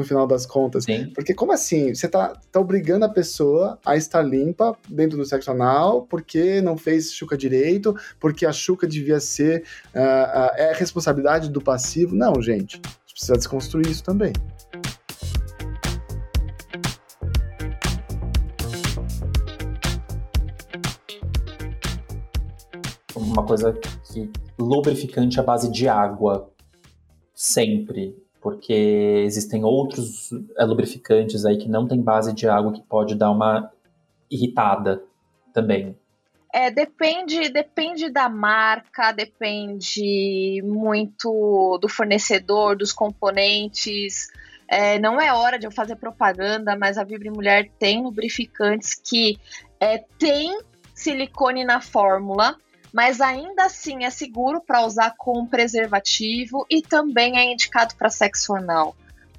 No 0.00 0.06
final 0.06 0.26
das 0.26 0.46
contas. 0.46 0.84
Sim. 0.84 1.12
Porque 1.14 1.34
como 1.34 1.52
assim? 1.52 1.94
Você 1.94 2.08
tá, 2.08 2.32
tá 2.50 2.58
obrigando 2.58 3.04
a 3.04 3.08
pessoa 3.10 3.78
a 3.84 3.96
estar 3.96 4.22
limpa 4.22 4.74
dentro 4.88 5.18
do 5.18 5.26
sexo 5.26 5.50
anal 5.50 6.06
porque 6.08 6.62
não 6.62 6.74
fez 6.74 7.12
chuca 7.12 7.36
direito, 7.36 7.94
porque 8.18 8.46
a 8.46 8.52
chuca 8.52 8.86
devia 8.86 9.20
ser... 9.20 9.62
Uh, 9.94 9.98
uh, 9.98 10.56
é 10.56 10.72
responsabilidade 10.72 11.50
do 11.50 11.60
passivo. 11.60 12.16
Não, 12.16 12.40
gente. 12.40 12.80
A 12.82 12.88
gente 12.88 13.12
precisa 13.12 13.34
desconstruir 13.34 13.90
isso 13.90 14.02
também. 14.02 14.32
uma 23.14 23.44
coisa 23.44 23.78
que 24.10 24.30
lubrificante 24.58 25.38
à 25.38 25.42
base 25.42 25.70
de 25.70 25.86
água 25.86 26.50
sempre, 27.34 28.16
porque 28.40 29.22
existem 29.24 29.64
outros 29.64 30.32
é, 30.56 30.64
lubrificantes 30.64 31.44
aí 31.44 31.58
que 31.58 31.68
não 31.68 31.86
tem 31.86 32.00
base 32.00 32.32
de 32.32 32.48
água 32.48 32.72
que 32.72 32.82
pode 32.82 33.14
dar 33.14 33.30
uma 33.30 33.70
irritada 34.30 35.02
também. 35.52 35.96
É, 36.52 36.70
depende, 36.70 37.48
depende 37.48 38.10
da 38.10 38.28
marca, 38.28 39.12
depende 39.12 40.60
muito 40.64 41.78
do 41.80 41.88
fornecedor, 41.88 42.76
dos 42.76 42.92
componentes. 42.92 44.28
É, 44.66 44.98
não 44.98 45.20
é 45.20 45.32
hora 45.32 45.58
de 45.58 45.66
eu 45.66 45.70
fazer 45.70 45.96
propaganda, 45.96 46.76
mas 46.76 46.98
a 46.98 47.04
Vibre 47.04 47.30
Mulher 47.30 47.70
tem 47.78 48.02
lubrificantes 48.02 48.94
que 48.94 49.38
é, 49.78 49.98
tem 50.18 50.58
silicone 50.92 51.64
na 51.64 51.80
fórmula, 51.80 52.56
mas 52.92 53.20
ainda 53.20 53.64
assim 53.64 54.04
é 54.04 54.10
seguro 54.10 54.60
para 54.60 54.84
usar 54.84 55.14
com 55.16 55.46
preservativo 55.46 56.66
e 56.68 56.82
também 56.82 57.38
é 57.38 57.52
indicado 57.52 57.94
para 57.96 58.10
sexo 58.10 58.54
anal, 58.54 58.96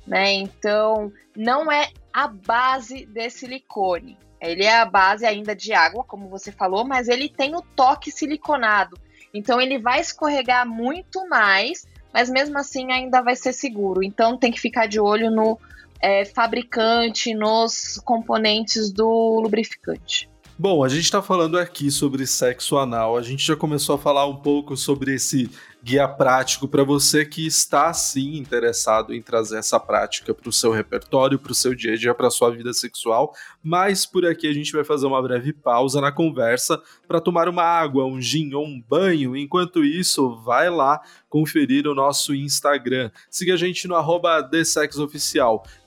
né? 0.08 0.32
Então, 0.34 1.12
não 1.36 1.72
é 1.72 1.89
a 2.14 2.28
base 2.28 3.06
de 3.06 3.30
silicone. 3.30 4.18
Ele 4.39 4.64
é 4.64 4.78
a 4.78 4.86
base 4.86 5.26
ainda 5.26 5.56
de 5.56 5.72
água, 5.72 6.04
como 6.04 6.28
você 6.28 6.52
falou, 6.52 6.84
mas 6.84 7.08
ele 7.08 7.30
tem 7.30 7.56
o 7.56 7.62
toque 7.62 8.12
siliconado. 8.12 8.97
Então 9.34 9.62
ele 9.62 9.78
vai 9.78 10.02
escorregar 10.02 10.68
muito 10.68 11.28
mais, 11.30 11.86
mas 12.12 12.30
mesmo 12.30 12.58
assim 12.58 12.91
ainda 12.91 13.22
vai 13.22 13.36
ser 13.36 13.54
seguro. 13.54 14.04
Então 14.04 14.38
tem 14.38 14.52
que 14.52 14.60
ficar 14.60 14.88
de 14.88 14.99
olho 14.99 15.30
no 15.30 15.60
é, 16.02 16.26
fabricante, 16.26 17.34
nos 17.34 18.02
componentes 18.04 18.91
do 18.91 19.39
lubrificante. 19.39 20.31
Bom, 20.62 20.84
a 20.84 20.88
gente 20.88 21.05
está 21.05 21.24
falando 21.24 21.57
aqui 21.57 21.89
sobre 21.89 22.28
sexo 22.28 22.78
anal. 22.78 23.18
A 23.18 23.24
gente 23.24 23.43
já 23.43 23.55
começou 23.55 23.95
a 23.95 23.97
falar 23.97 24.28
um 24.28 24.36
pouco 24.36 24.78
sobre 24.78 25.16
esse 25.16 25.49
guia 25.84 26.08
prático 26.08 26.68
para 26.68 26.84
você 26.84 27.26
que 27.26 27.46
está 27.46 27.92
sim 27.92 28.38
interessado 28.38 29.14
em 29.14 29.22
trazer 29.22 29.58
essa 29.58 29.80
prática 29.80 30.34
para 30.34 30.48
o 30.48 30.54
seu 30.54 30.72
repertório, 30.72 31.40
para 31.40 31.52
o 31.52 31.56
seu 31.56 31.74
dia 31.74 31.94
a 31.94 31.98
dia, 31.98 32.14
para 32.14 32.28
a 32.28 32.32
sua 32.32 32.52
vida 32.52 32.72
sexual. 32.72 33.34
Mas 33.64 34.06
por 34.06 34.26
aqui 34.26 34.48
a 34.48 34.54
gente 34.54 34.72
vai 34.72 34.84
fazer 34.84 35.08
uma 35.08 35.22
breve 35.22 35.52
pausa 35.52 36.00
na 36.00 36.12
conversa 36.12 36.82
para 37.08 37.20
tomar 37.20 37.50
uma 37.50 37.64
água, 37.64 38.06
um 38.06 38.22
gin 38.22 38.54
ou 38.54 38.66
um 38.66 38.80
banho. 38.80 39.36
Enquanto 39.36 39.84
isso, 39.84 40.36
vai 40.44 40.70
lá 40.70 41.02
conferir 41.28 41.88
o 41.88 41.96
nosso 41.96 42.36
Instagram. 42.36 43.10
Siga 43.30 43.56
a 43.56 43.58
gente 43.58 43.88
no 43.88 43.96
arroba. 43.96 44.50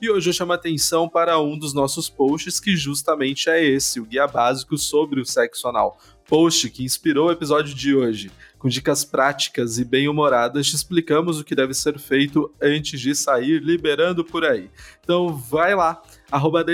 E 0.01 0.09
hoje 0.09 0.29
eu 0.29 0.33
chamo 0.33 0.51
a 0.51 0.55
atenção 0.55 1.07
para 1.07 1.39
um 1.39 1.57
dos 1.57 1.73
nossos 1.73 2.09
posts 2.09 2.59
que 2.59 2.75
justamente 2.75 3.49
é 3.49 3.63
esse, 3.63 3.99
o 3.99 4.05
guia 4.05 4.27
básico 4.27 4.77
sobre 4.77 5.21
o 5.21 5.25
sexo 5.25 5.67
anal 5.67 5.97
post 6.27 6.69
que 6.69 6.83
inspirou 6.83 7.27
o 7.27 7.31
episódio 7.31 7.73
de 7.73 7.95
hoje. 7.95 8.31
Com 8.65 8.69
dicas 8.69 9.05
práticas 9.05 9.77
e 9.77 9.85
bem-humoradas, 9.85 10.65
te 10.65 10.75
explicamos 10.75 11.39
o 11.39 11.43
que 11.43 11.53
deve 11.53 11.71
ser 11.75 11.99
feito 11.99 12.51
antes 12.59 12.99
de 12.99 13.13
sair 13.13 13.61
liberando 13.61 14.25
por 14.25 14.43
aí. 14.43 14.71
Então 15.03 15.37
vai 15.37 15.75
lá, 15.75 16.01
arroba 16.35 16.65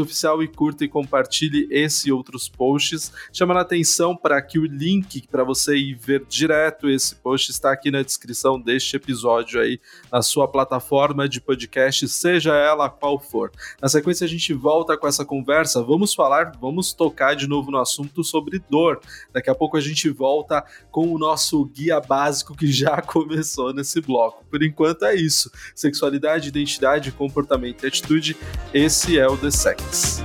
Oficial 0.00 0.40
e 0.40 0.46
curta 0.46 0.84
e 0.84 0.88
compartilhe 0.88 1.66
esse 1.70 2.08
e 2.08 2.12
outros 2.12 2.48
posts, 2.48 3.12
chamando 3.32 3.56
a 3.56 3.62
atenção 3.62 4.16
para 4.16 4.40
que 4.40 4.56
o 4.56 4.64
link 4.64 5.26
para 5.26 5.42
você 5.42 5.76
ir 5.76 5.94
ver 5.94 6.24
direto 6.28 6.88
esse 6.88 7.16
post 7.16 7.50
está 7.50 7.72
aqui 7.72 7.90
na 7.90 8.02
descrição 8.02 8.60
deste 8.60 8.94
episódio 8.94 9.60
aí, 9.60 9.80
na 10.12 10.22
sua 10.22 10.46
plataforma 10.46 11.28
de 11.28 11.40
podcast, 11.40 12.06
seja 12.08 12.54
ela 12.54 12.88
qual 12.88 13.18
for. 13.18 13.50
Na 13.82 13.88
sequência 13.88 14.24
a 14.24 14.28
gente 14.28 14.54
volta 14.54 14.96
com 14.96 15.08
essa 15.08 15.24
conversa, 15.24 15.82
vamos 15.82 16.14
falar, 16.14 16.52
vamos 16.60 16.92
tocar 16.92 17.34
de 17.34 17.48
novo 17.48 17.72
no 17.72 17.78
assunto 17.78 18.22
sobre 18.22 18.62
dor. 18.70 19.00
Daqui 19.32 19.50
a 19.50 19.54
pouco 19.56 19.76
a 19.76 19.80
gente 19.80 20.08
volta 20.08 20.64
com 20.90 21.12
o 21.12 21.18
nosso 21.18 21.64
guia 21.64 22.00
básico 22.00 22.56
que 22.56 22.70
já 22.70 23.02
começou 23.02 23.72
nesse 23.72 24.00
bloco. 24.00 24.44
Por 24.48 24.62
enquanto 24.62 25.04
é 25.04 25.16
isso. 25.16 25.50
Sexualidade, 25.74 26.48
identidade, 26.48 27.10
comportamento 27.10 27.82
e 27.82 27.88
atitude, 27.88 28.36
esse 28.72 28.99
esse 29.00 29.18
é 29.18 29.26
o 29.26 29.34
The 29.34 29.50
Sex. 29.50 30.22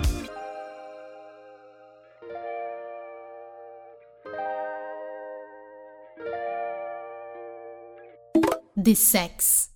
The 8.75 8.95
Sex. 8.95 9.69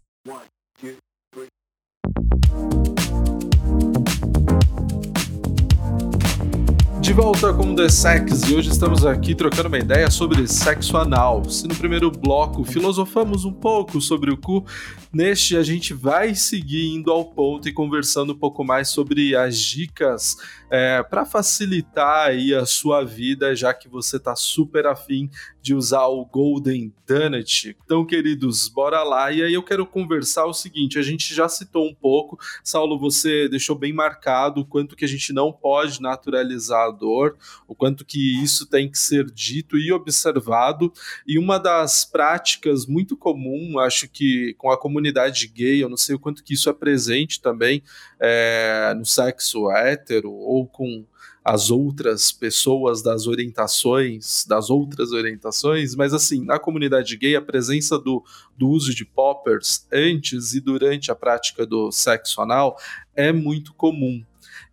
De 7.09 7.13
volta 7.13 7.51
com 7.51 7.73
The 7.73 7.89
Sex 7.89 8.43
e 8.43 8.53
hoje 8.53 8.69
estamos 8.69 9.03
aqui 9.03 9.33
trocando 9.33 9.67
uma 9.67 9.79
ideia 9.79 10.11
sobre 10.11 10.45
sexo 10.47 10.95
anal. 10.95 11.43
Se 11.49 11.67
no 11.67 11.73
primeiro 11.75 12.11
bloco 12.11 12.63
filosofamos 12.63 13.45
um 13.45 13.51
pouco 13.51 13.99
sobre 13.99 14.29
o 14.29 14.37
cu, 14.37 14.63
neste 15.11 15.57
a 15.57 15.63
gente 15.63 15.91
vai 15.91 16.35
seguir 16.35 16.93
indo 16.93 17.11
ao 17.11 17.25
ponto 17.25 17.67
e 17.67 17.73
conversando 17.73 18.33
um 18.33 18.37
pouco 18.37 18.63
mais 18.63 18.89
sobre 18.89 19.35
as 19.35 19.57
dicas 19.57 20.37
é, 20.69 21.01
para 21.01 21.25
facilitar 21.25 22.27
aí 22.27 22.53
a 22.53 22.63
sua 22.67 23.03
vida, 23.03 23.55
já 23.55 23.73
que 23.73 23.89
você 23.89 24.17
está 24.17 24.35
super 24.35 24.85
afim 24.85 25.31
de 25.61 25.73
usar 25.73 26.07
o 26.07 26.25
Golden 26.25 26.93
Donut. 27.07 27.75
Então, 27.83 28.05
queridos, 28.05 28.67
bora 28.67 29.03
lá. 29.03 29.31
E 29.31 29.43
aí 29.43 29.53
eu 29.53 29.63
quero 29.63 29.85
conversar 29.85 30.45
o 30.45 30.53
seguinte, 30.53 30.99
a 30.99 31.01
gente 31.01 31.33
já 31.33 31.49
citou 31.49 31.87
um 31.87 31.93
pouco, 31.93 32.39
Saulo, 32.63 32.99
você 32.99 33.49
deixou 33.49 33.75
bem 33.75 33.91
marcado 33.91 34.61
o 34.61 34.65
quanto 34.65 34.95
que 34.95 35.05
a 35.05 35.07
gente 35.07 35.33
não 35.33 35.51
pode 35.51 36.01
naturalizar 36.01 36.87
a 36.87 36.91
dor, 36.91 37.37
o 37.67 37.75
quanto 37.75 38.05
que 38.05 38.41
isso 38.41 38.65
tem 38.67 38.89
que 38.89 38.97
ser 38.97 39.25
dito 39.25 39.77
e 39.77 39.91
observado. 39.91 40.91
E 41.27 41.37
uma 41.37 41.57
das 41.57 42.05
práticas 42.05 42.85
muito 42.85 43.17
comum, 43.17 43.79
acho 43.79 44.07
que 44.07 44.53
com 44.57 44.71
a 44.71 44.77
comunidade 44.77 45.47
gay, 45.47 45.83
eu 45.83 45.89
não 45.89 45.97
sei 45.97 46.15
o 46.15 46.19
quanto 46.19 46.43
que 46.43 46.53
isso 46.53 46.69
é 46.69 46.73
presente 46.73 47.41
também 47.41 47.81
é, 48.19 48.93
no 48.95 49.05
sexo 49.05 49.69
hétero 49.71 50.31
ou 50.31 50.67
com 50.67 51.05
as 51.43 51.71
outras 51.71 52.31
pessoas 52.31 53.01
das 53.01 53.25
orientações, 53.25 54.45
das 54.45 54.69
outras 54.69 55.11
orientações, 55.11 55.95
mas 55.95 56.13
assim, 56.13 56.43
na 56.43 56.59
comunidade 56.59 57.15
gay, 57.17 57.35
a 57.35 57.41
presença 57.41 57.97
do, 57.97 58.23
do 58.57 58.69
uso 58.69 58.93
de 58.93 59.05
poppers 59.05 59.87
antes 59.91 60.53
e 60.53 60.59
durante 60.59 61.11
a 61.11 61.15
prática 61.15 61.65
do 61.65 61.91
sexo 61.91 62.41
anal 62.41 62.77
é 63.15 63.31
muito 63.31 63.73
comum. 63.73 64.23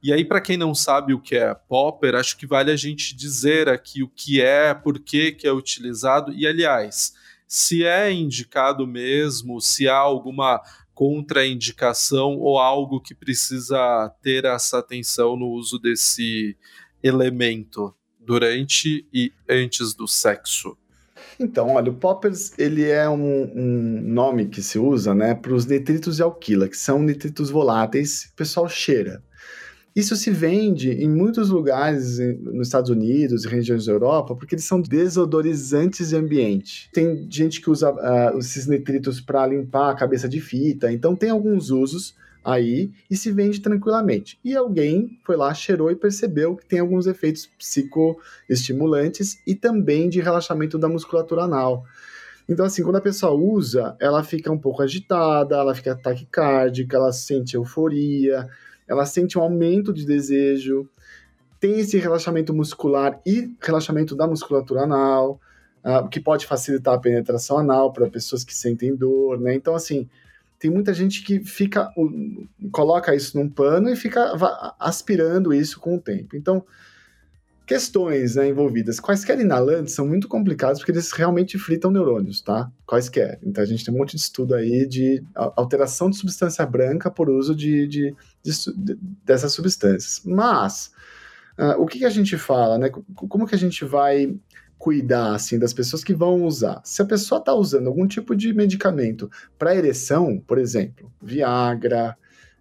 E 0.03 0.13
aí, 0.13 0.25
para 0.25 0.41
quem 0.41 0.57
não 0.57 0.75
sabe 0.75 1.15
o 1.15 1.21
que 1.21 1.37
é 1.37 1.55
popper, 1.55 2.15
acho 2.15 2.37
que 2.37 2.47
vale 2.47 2.71
a 2.71 2.77
gente 2.77 3.17
dizer 3.17 3.69
aqui 3.69 4.03
o 4.03 4.09
que 4.09 4.41
é, 4.41 4.75
por 4.75 4.99
que, 4.99 5.33
que 5.33 5.47
é 5.47 5.53
utilizado, 5.53 6.33
e 6.33 6.47
aliás, 6.47 7.15
se 7.47 7.85
é 7.85 8.13
indicado 8.13 8.87
mesmo, 8.87 9.61
se 9.61 9.89
há 9.89 9.97
alguma 9.97 10.61
contraindicação 10.97 12.39
ou 12.39 12.59
algo 12.59 13.03
que 13.03 13.15
precisa 13.15 14.11
ter 14.23 14.47
essa 14.47 14.79
atenção 14.79 15.37
no 15.37 15.47
uso 15.49 15.79
desse 15.79 16.57
elemento 17.03 17.95
durante 18.19 19.07
e 19.13 19.31
antes 19.47 19.95
do 19.95 20.09
sexo? 20.09 20.75
Então, 21.39 21.75
olha, 21.75 21.91
o 21.91 21.95
poppers 21.95 22.59
ele 22.59 22.89
é 22.89 23.07
um, 23.11 23.43
um 23.55 24.01
nome 24.01 24.47
que 24.47 24.63
se 24.63 24.79
usa 24.79 25.15
né, 25.15 25.35
para 25.35 25.53
os 25.53 25.67
nitritos 25.67 26.17
de 26.17 26.23
alquila, 26.23 26.67
que 26.67 26.79
são 26.79 27.03
nitritos 27.03 27.51
voláteis 27.51 28.25
que 28.25 28.33
o 28.33 28.37
pessoal 28.37 28.67
cheira. 28.67 29.23
Isso 29.97 30.15
se 30.15 30.31
vende 30.31 30.91
em 30.91 31.09
muitos 31.09 31.49
lugares 31.49 32.19
nos 32.19 32.69
Estados 32.69 32.91
Unidos 32.91 33.47
e 33.47 33.49
regiões 33.49 33.87
da 33.87 33.93
Europa, 33.93 34.37
porque 34.37 34.55
eles 34.55 34.67
são 34.67 34.79
desodorizantes 34.79 36.11
de 36.11 36.17
ambiente. 36.17 36.91
Tem 36.93 37.27
gente 37.31 37.63
que 37.63 37.71
usa 37.71 37.91
uh, 37.91 38.39
esses 38.39 38.67
nitritos 38.67 39.23
para 39.23 39.47
limpar 39.47 39.91
a 39.91 39.95
cabeça 39.95 40.29
de 40.29 40.39
fita, 40.39 40.93
então 40.93 41.17
tem 41.17 41.31
alguns 41.31 41.71
usos 41.71 42.15
aí 42.45 42.91
e 43.11 43.17
se 43.17 43.33
vende 43.33 43.59
tranquilamente. 43.59 44.39
E 44.45 44.55
alguém 44.55 45.19
foi 45.25 45.35
lá, 45.35 45.55
cheirou 45.55 45.91
e 45.91 45.97
percebeu 45.97 46.55
que 46.55 46.67
tem 46.67 46.79
alguns 46.79 47.07
efeitos 47.07 47.49
psicoestimulantes 47.59 49.41
e 49.47 49.55
também 49.55 50.11
de 50.11 50.21
relaxamento 50.21 50.77
da 50.77 50.91
musculatura 50.91 51.45
anal. 51.45 51.87
Então, 52.47 52.67
assim, 52.67 52.83
quando 52.83 52.97
a 52.97 53.01
pessoa 53.01 53.33
usa, 53.33 53.97
ela 53.99 54.23
fica 54.23 54.53
um 54.53 54.59
pouco 54.59 54.83
agitada, 54.83 55.57
ela 55.57 55.75
fica 55.75 55.97
taquicárdica, 55.97 56.99
ela 56.99 57.13
sente 57.13 57.57
euforia, 57.57 58.47
ela 58.89 59.07
sente 59.07 59.39
um 59.39 59.43
aumento 59.43 59.93
de 59.93 60.07
desejo, 60.07 60.89
tem 61.59 61.81
esse 61.81 61.99
relaxamento 61.99 62.55
muscular 62.55 63.21
e 63.25 63.55
relaxamento 63.61 64.15
da 64.15 64.27
musculatura 64.27 64.83
anal, 64.83 65.41
uh, 65.85 66.09
que 66.09 66.21
pode 66.21 66.47
facilitar 66.47 66.95
a 66.95 66.99
penetração 66.99 67.59
anal 67.59 67.93
para 67.93 68.09
pessoas 68.09 68.45
que 68.45 68.55
sentem 68.55 68.95
dor, 68.95 69.41
né? 69.41 69.55
Então, 69.55 69.75
assim, 69.75 70.09
tem 70.59 70.71
muita 70.71 70.93
gente 70.95 71.23
que 71.23 71.41
fica, 71.41 71.91
coloca 72.73 73.15
isso 73.15 73.39
num 73.39 73.49
pano 73.49 73.89
e 73.91 73.97
fica 73.97 74.33
aspirando 74.79 75.53
isso 75.53 75.79
com 75.79 75.97
o 75.97 76.01
tempo. 76.01 76.37
Então, 76.37 76.65
questões 77.67 78.37
né, 78.37 78.49
envolvidas. 78.49 79.01
Quaisquer 79.01 79.41
inalantes 79.41 79.93
são 79.93 80.07
muito 80.07 80.29
complicados 80.29 80.79
porque 80.79 80.93
eles 80.93 81.11
realmente 81.11 81.59
fritam 81.59 81.91
neurônios, 81.91 82.41
tá? 82.41 82.71
Quaisquer. 82.87 83.41
Então 83.43 83.63
a 83.63 83.67
gente 83.67 83.85
tem 83.85 83.93
um 83.93 83.99
monte 83.99 84.17
de 84.17 84.23
estudo 84.23 84.55
aí 84.55 84.87
de 84.87 85.23
alteração 85.35 86.09
de 86.09 86.17
substância 86.17 86.65
branca 86.65 87.11
por 87.11 87.29
uso 87.29 87.55
de, 87.57 87.89
de, 87.89 88.15
de, 88.43 88.53
de 88.77 88.99
dessas 89.25 89.53
substâncias. 89.53 90.23
Mas 90.25 90.93
uh, 91.59 91.83
o 91.83 91.87
que, 91.87 91.99
que, 91.99 92.05
a 92.05 92.11
gente 92.11 92.39
fala, 92.39 92.79
né? 92.79 92.89
Como 93.15 93.47
que 93.47 93.57
a 93.57 93.59
gente 93.59 93.85
vai 93.85 94.33
cuidar 94.79 95.35
assim 95.35 95.59
das 95.59 95.73
pessoas 95.73 96.05
que 96.05 96.15
vão 96.15 96.45
usar? 96.45 96.81
Se 96.85 97.03
a 97.03 97.07
pessoa 97.07 97.41
está 97.41 97.53
usando 97.53 97.89
algum 97.89 98.07
tipo 98.07 98.37
de 98.37 98.55
medicamento 98.55 99.29
para 99.59 99.75
ereção, 99.75 100.41
por 100.47 100.59
exemplo, 100.59 101.13
Viagra, 101.21 102.17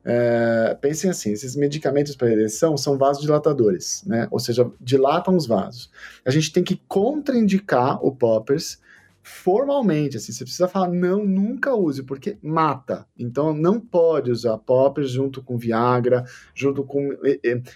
é, 0.07 0.77
pensem 0.79 1.09
assim, 1.09 1.31
esses 1.31 1.55
medicamentos 1.55 2.15
para 2.15 2.31
ereção 2.31 2.77
são 2.77 2.95
vasodilatadores, 2.95 4.03
né? 4.05 4.27
Ou 4.29 4.39
seja, 4.39 4.69
dilatam 4.79 5.35
os 5.35 5.47
vasos. 5.47 5.89
A 6.23 6.29
gente 6.29 6.53
tem 6.53 6.63
que 6.63 6.79
contraindicar 6.87 8.05
o 8.05 8.15
poppers 8.15 8.79
formalmente, 9.23 10.17
assim, 10.17 10.31
você 10.31 10.43
precisa 10.43 10.67
falar, 10.67 10.87
não, 10.89 11.25
nunca 11.25 11.73
use, 11.73 12.03
porque 12.03 12.37
mata. 12.43 13.07
Então, 13.17 13.51
não 13.51 13.79
pode 13.79 14.29
usar 14.29 14.55
poppers 14.59 15.09
junto 15.09 15.41
com 15.41 15.57
Viagra, 15.57 16.23
junto 16.53 16.83
com 16.83 17.09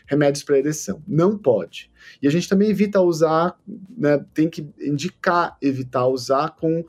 remédios 0.05 0.43
para 0.43 0.59
ereção. 0.59 1.01
Não 1.07 1.35
pode. 1.35 1.89
E 2.21 2.27
a 2.27 2.31
gente 2.31 2.47
também 2.47 2.69
evita 2.69 3.01
usar, 3.01 3.57
né, 3.97 4.23
tem 4.31 4.47
que 4.47 4.69
indicar 4.79 5.57
evitar 5.59 6.05
usar 6.05 6.55
com 6.55 6.81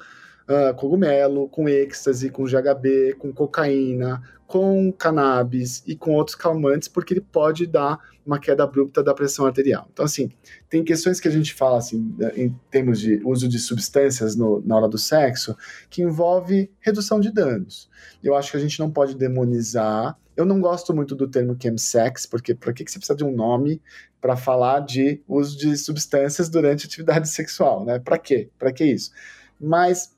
uh, 0.51 0.75
cogumelo, 0.77 1.49
com 1.49 1.67
êxtase, 1.67 2.29
com 2.29 2.45
GHB, 2.45 3.15
com 3.19 3.33
cocaína, 3.33 4.23
com 4.51 4.93
cannabis 4.93 5.81
e 5.87 5.95
com 5.95 6.17
outros 6.17 6.35
calmantes, 6.35 6.89
porque 6.89 7.15
ele 7.15 7.21
pode 7.21 7.69
dar 7.69 8.01
uma 8.27 8.37
queda 8.37 8.65
abrupta 8.65 9.01
da 9.01 9.15
pressão 9.15 9.47
arterial. 9.47 9.89
Então, 9.93 10.05
assim, 10.05 10.29
tem 10.69 10.83
questões 10.83 11.21
que 11.21 11.29
a 11.29 11.31
gente 11.31 11.55
fala, 11.55 11.79
assim, 11.79 12.13
em 12.35 12.53
termos 12.69 12.99
de 12.99 13.23
uso 13.25 13.49
de 13.49 13.61
substâncias 13.61 14.35
no, 14.35 14.61
na 14.67 14.77
hora 14.77 14.89
do 14.89 14.99
sexo, 14.99 15.57
que 15.89 16.03
envolve 16.03 16.69
redução 16.81 17.21
de 17.21 17.31
danos. 17.31 17.89
Eu 18.25 18.35
acho 18.35 18.51
que 18.51 18.57
a 18.57 18.61
gente 18.61 18.81
não 18.81 18.91
pode 18.91 19.15
demonizar. 19.15 20.19
Eu 20.37 20.45
não 20.45 20.61
gosto 20.61 20.93
muito 20.93 21.15
do 21.15 21.29
termo 21.29 21.57
chemsex, 21.57 22.27
porque 22.27 22.53
por 22.53 22.75
que, 22.75 22.85
que 22.85 22.91
você 22.91 22.99
precisa 22.99 23.17
de 23.17 23.23
um 23.23 23.31
nome 23.31 23.81
para 24.21 24.37
falar 24.37 24.81
de 24.81 25.23
uso 25.29 25.57
de 25.57 25.77
substâncias 25.77 26.49
durante 26.49 26.87
atividade 26.87 27.29
sexual, 27.31 27.85
né? 27.85 28.01
Para 28.01 28.19
quê? 28.19 28.51
Para 28.59 28.73
que 28.73 28.85
isso? 28.85 29.13
Mas 29.61 30.11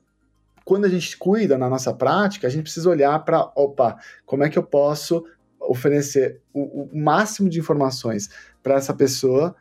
quando 0.63 0.85
a 0.85 0.89
gente 0.89 1.17
cuida 1.17 1.57
na 1.57 1.69
nossa 1.69 1.93
prática, 1.93 2.47
a 2.47 2.49
gente 2.49 2.63
precisa 2.63 2.89
olhar 2.89 3.17
para, 3.23 3.51
opa, 3.55 3.97
como 4.25 4.43
é 4.43 4.49
que 4.49 4.57
eu 4.57 4.63
posso 4.63 5.23
oferecer 5.59 6.41
o, 6.53 6.83
o 6.83 6.97
máximo 6.97 7.49
de 7.49 7.59
informações 7.59 8.29
para 8.61 8.75
essa 8.75 8.93
pessoa 8.93 9.55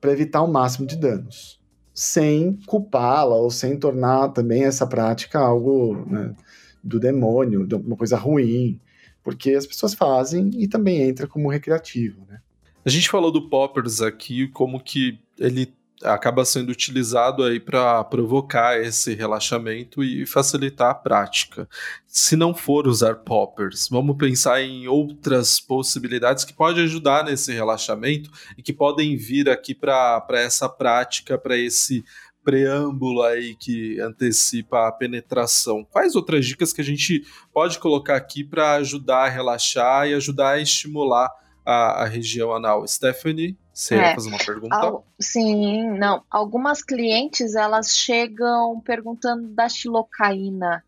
para 0.00 0.12
evitar 0.12 0.42
o 0.42 0.52
máximo 0.52 0.86
de 0.86 0.96
danos, 0.96 1.60
sem 1.92 2.58
culpá-la 2.66 3.36
ou 3.36 3.50
sem 3.50 3.78
tornar 3.78 4.28
também 4.30 4.64
essa 4.64 4.86
prática 4.86 5.38
algo 5.38 6.04
né, 6.06 6.34
do 6.82 7.00
demônio, 7.00 7.66
de 7.66 7.74
uma 7.74 7.96
coisa 7.96 8.16
ruim, 8.16 8.78
porque 9.22 9.52
as 9.52 9.66
pessoas 9.66 9.94
fazem 9.94 10.50
e 10.58 10.68
também 10.68 11.02
entra 11.02 11.26
como 11.26 11.48
recreativo, 11.48 12.26
né? 12.28 12.40
A 12.84 12.90
gente 12.90 13.08
falou 13.08 13.32
do 13.32 13.48
Poppers 13.48 14.02
aqui, 14.02 14.46
como 14.48 14.78
que 14.78 15.18
ele 15.38 15.74
acaba 16.02 16.44
sendo 16.44 16.70
utilizado 16.70 17.44
aí 17.44 17.60
para 17.60 18.02
provocar 18.04 18.80
esse 18.80 19.14
relaxamento 19.14 20.02
e 20.02 20.26
facilitar 20.26 20.90
a 20.90 20.94
prática. 20.94 21.68
Se 22.06 22.36
não 22.36 22.54
for 22.54 22.86
usar 22.86 23.16
poppers, 23.16 23.88
vamos 23.88 24.16
pensar 24.16 24.60
em 24.60 24.86
outras 24.88 25.60
possibilidades 25.60 26.44
que 26.44 26.52
podem 26.52 26.84
ajudar 26.84 27.24
nesse 27.24 27.52
relaxamento 27.52 28.30
e 28.58 28.62
que 28.62 28.72
podem 28.72 29.16
vir 29.16 29.48
aqui 29.48 29.74
para 29.74 30.24
essa 30.32 30.68
prática, 30.68 31.38
para 31.38 31.56
esse 31.56 32.04
preâmbulo 32.44 33.22
aí 33.22 33.56
que 33.56 33.98
antecipa 34.00 34.86
a 34.86 34.92
penetração. 34.92 35.82
Quais 35.82 36.14
outras 36.14 36.44
dicas 36.44 36.72
que 36.72 36.82
a 36.82 36.84
gente 36.84 37.24
pode 37.52 37.78
colocar 37.78 38.16
aqui 38.16 38.44
para 38.44 38.74
ajudar 38.74 39.24
a 39.24 39.30
relaxar 39.30 40.06
e 40.06 40.14
ajudar 40.14 40.50
a 40.50 40.60
estimular 40.60 41.30
a, 41.64 42.02
a 42.02 42.04
região 42.04 42.52
anal? 42.52 42.86
Stephanie? 42.86 43.56
Você 43.74 43.96
é, 43.96 44.10
ia 44.10 44.14
fazer 44.14 44.28
uma 44.28 44.38
pergunta? 44.38 44.76
Al 44.76 45.04
sim, 45.20 45.90
não. 45.98 46.24
Algumas 46.30 46.80
clientes 46.80 47.56
elas 47.56 47.96
chegam 47.96 48.80
perguntando 48.80 49.48
da 49.48 49.68
xilocaína. 49.68 50.84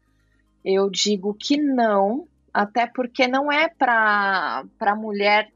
Eu 0.64 0.88
digo 0.88 1.34
que 1.34 1.56
não, 1.56 2.28
até 2.54 2.86
porque 2.86 3.26
não 3.26 3.50
é 3.50 3.68
para 3.68 4.64
a 4.80 4.94
mulher, 4.94 5.52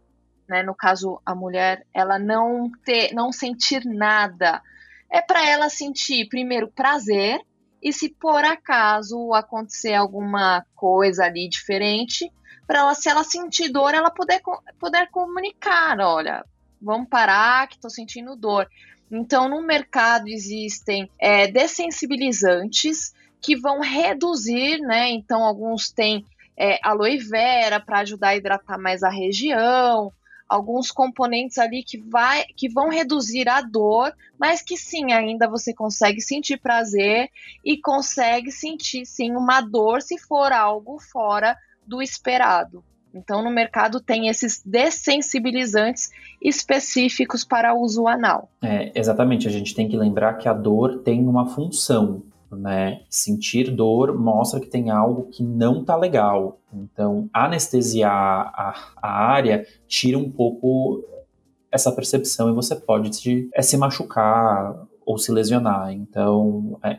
né, 0.48 0.62
no 0.64 0.74
caso 0.74 1.20
a 1.24 1.34
mulher, 1.34 1.86
ela 1.94 2.18
não 2.18 2.70
ter, 2.84 3.14
não 3.14 3.32
sentir 3.32 3.84
nada. 3.84 4.60
É 5.08 5.22
para 5.22 5.48
ela 5.48 5.68
sentir 5.68 6.28
primeiro 6.28 6.66
prazer 6.68 7.40
e 7.80 7.92
se 7.92 8.08
por 8.08 8.44
acaso 8.44 9.32
acontecer 9.34 9.94
alguma 9.94 10.64
coisa 10.74 11.24
ali 11.24 11.48
diferente, 11.48 12.30
para 12.66 12.80
ela 12.80 12.94
se 12.94 13.08
ela 13.08 13.24
sentir 13.24 13.68
dor, 13.68 13.94
ela 13.94 14.10
poder 14.10 14.40
poder 14.78 15.08
comunicar, 15.10 15.98
olha, 16.00 16.44
vamos 16.80 17.08
parar 17.08 17.68
que 17.68 17.76
estou 17.76 17.90
sentindo 17.90 18.36
dor. 18.36 18.68
Então, 19.10 19.48
no 19.48 19.60
mercado 19.62 20.28
existem 20.28 21.10
é, 21.18 21.48
dessensibilizantes 21.48 23.12
que 23.40 23.56
vão 23.56 23.80
reduzir, 23.80 24.78
né? 24.78 25.10
Então, 25.10 25.44
alguns 25.44 25.90
têm 25.90 26.24
é, 26.56 26.78
aloe 26.82 27.18
vera 27.18 27.80
para 27.80 28.00
ajudar 28.00 28.28
a 28.28 28.36
hidratar 28.36 28.78
mais 28.78 29.02
a 29.02 29.08
região, 29.08 30.12
alguns 30.50 30.90
componentes 30.90 31.58
ali 31.58 31.82
que, 31.82 31.96
vai, 31.96 32.44
que 32.56 32.68
vão 32.68 32.88
reduzir 32.88 33.48
a 33.48 33.60
dor, 33.60 34.12
mas 34.38 34.60
que 34.60 34.76
sim, 34.76 35.12
ainda 35.12 35.48
você 35.48 35.72
consegue 35.72 36.20
sentir 36.20 36.58
prazer 36.58 37.30
e 37.64 37.78
consegue 37.78 38.50
sentir 38.50 39.06
sim 39.06 39.36
uma 39.36 39.60
dor 39.60 40.02
se 40.02 40.18
for 40.18 40.52
algo 40.52 40.98
fora 40.98 41.56
do 41.86 42.02
esperado. 42.02 42.84
Então, 43.14 43.42
no 43.42 43.50
mercado 43.50 44.00
tem 44.00 44.28
esses 44.28 44.62
dessensibilizantes 44.64 46.10
específicos 46.40 47.44
para 47.44 47.74
uso 47.74 48.06
anal. 48.06 48.50
É, 48.62 48.92
exatamente, 48.94 49.48
a 49.48 49.50
gente 49.50 49.74
tem 49.74 49.88
que 49.88 49.96
lembrar 49.96 50.34
que 50.34 50.48
a 50.48 50.52
dor 50.52 50.98
tem 50.98 51.26
uma 51.26 51.46
função. 51.46 52.22
Né? 52.50 53.02
Sentir 53.08 53.70
dor 53.70 54.18
mostra 54.18 54.58
que 54.58 54.66
tem 54.66 54.90
algo 54.90 55.28
que 55.30 55.42
não 55.42 55.84
tá 55.84 55.96
legal. 55.96 56.60
Então, 56.72 57.28
anestesiar 57.32 58.52
a, 58.54 58.74
a 59.00 59.08
área 59.08 59.64
tira 59.86 60.18
um 60.18 60.30
pouco 60.30 61.04
essa 61.70 61.92
percepção 61.92 62.50
e 62.50 62.52
você 62.52 62.74
pode 62.74 63.14
se, 63.14 63.48
é, 63.54 63.62
se 63.62 63.76
machucar 63.76 64.76
ou 65.06 65.16
se 65.16 65.30
lesionar. 65.30 65.92
Então, 65.92 66.78
é, 66.82 66.98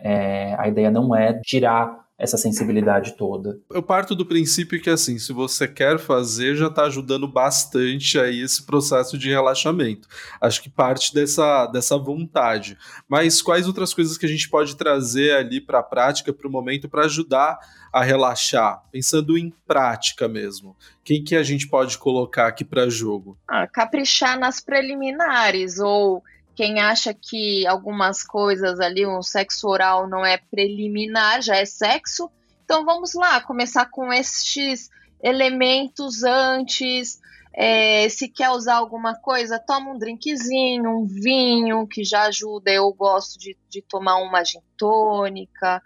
é 0.51 0.55
a 0.57 0.68
ideia 0.68 0.89
não 0.89 1.16
é 1.16 1.39
tirar 1.41 2.01
essa 2.22 2.38
sensibilidade 2.38 3.13
toda. 3.17 3.59
Eu 3.72 3.82
parto 3.82 4.13
do 4.13 4.24
princípio 4.24 4.80
que 4.80 4.91
assim, 4.91 5.17
se 5.17 5.34
você 5.34 5.67
quer 5.67 5.97
fazer, 5.97 6.55
já 6.55 6.67
está 6.67 6.84
ajudando 6.84 7.28
bastante 7.28 8.19
aí 8.19 8.41
esse 8.41 8.63
processo 8.63 9.17
de 9.17 9.28
relaxamento. 9.28 10.07
Acho 10.39 10.61
que 10.61 10.69
parte 10.69 11.11
dessa, 11.15 11.65
dessa 11.65 11.97
vontade. 11.97 12.78
Mas 13.09 13.41
quais 13.41 13.65
outras 13.65 13.91
coisas 13.91 14.19
que 14.19 14.28
a 14.28 14.30
gente 14.30 14.47
pode 14.47 14.78
trazer 14.78 15.36
ali 15.36 15.59
para 15.59 15.80
a 15.80 15.84
prática, 15.84 16.32
para 16.32 16.47
o 16.47 16.51
momento, 16.51 16.88
para 16.88 17.05
ajudar 17.05 17.57
a 17.91 18.03
relaxar? 18.03 18.84
Pensando 18.91 19.36
em 19.36 19.51
prática 19.65 20.28
mesmo. 20.28 20.78
Quem 21.03 21.24
que 21.24 21.36
a 21.36 21.41
gente 21.41 21.67
pode 21.67 21.97
colocar 21.97 22.45
aqui 22.45 22.63
para 22.63 22.88
jogo? 22.88 23.36
Ah, 23.47 23.65
caprichar 23.65 24.38
nas 24.38 24.59
preliminares 24.59 25.80
ou 25.80 26.24
quem 26.62 26.80
acha 26.80 27.12
que 27.12 27.66
algumas 27.66 28.22
coisas 28.22 28.80
ali, 28.80 29.03
um 29.03 29.24
sexo 29.24 29.68
oral 29.68 30.07
não 30.07 30.24
é 30.24 30.38
preliminar, 30.38 31.41
já 31.41 31.55
é 31.55 31.66
sexo. 31.66 32.30
Então 32.64 32.86
vamos 32.86 33.16
lá, 33.16 33.41
começar 33.41 33.88
com 33.88 34.14
estes 34.14 34.88
elementos 35.24 36.24
antes. 36.24 37.20
É, 37.51 38.07
se 38.09 38.28
quer 38.28 38.51
usar 38.51 38.76
alguma 38.76 39.16
coisa, 39.16 39.57
toma 39.57 39.89
um 39.89 39.97
drinkzinho, 39.97 40.88
um 40.88 41.07
vinho, 41.07 41.88
que 41.88 42.03
já 42.03 42.26
ajuda. 42.26 42.70
Eu 42.70 42.93
gosto 42.93 43.39
de, 43.39 43.57
de 43.68 43.82
tomar 43.82 44.18
uma 44.18 44.43
gin 44.43 44.62
tônica. 44.78 45.82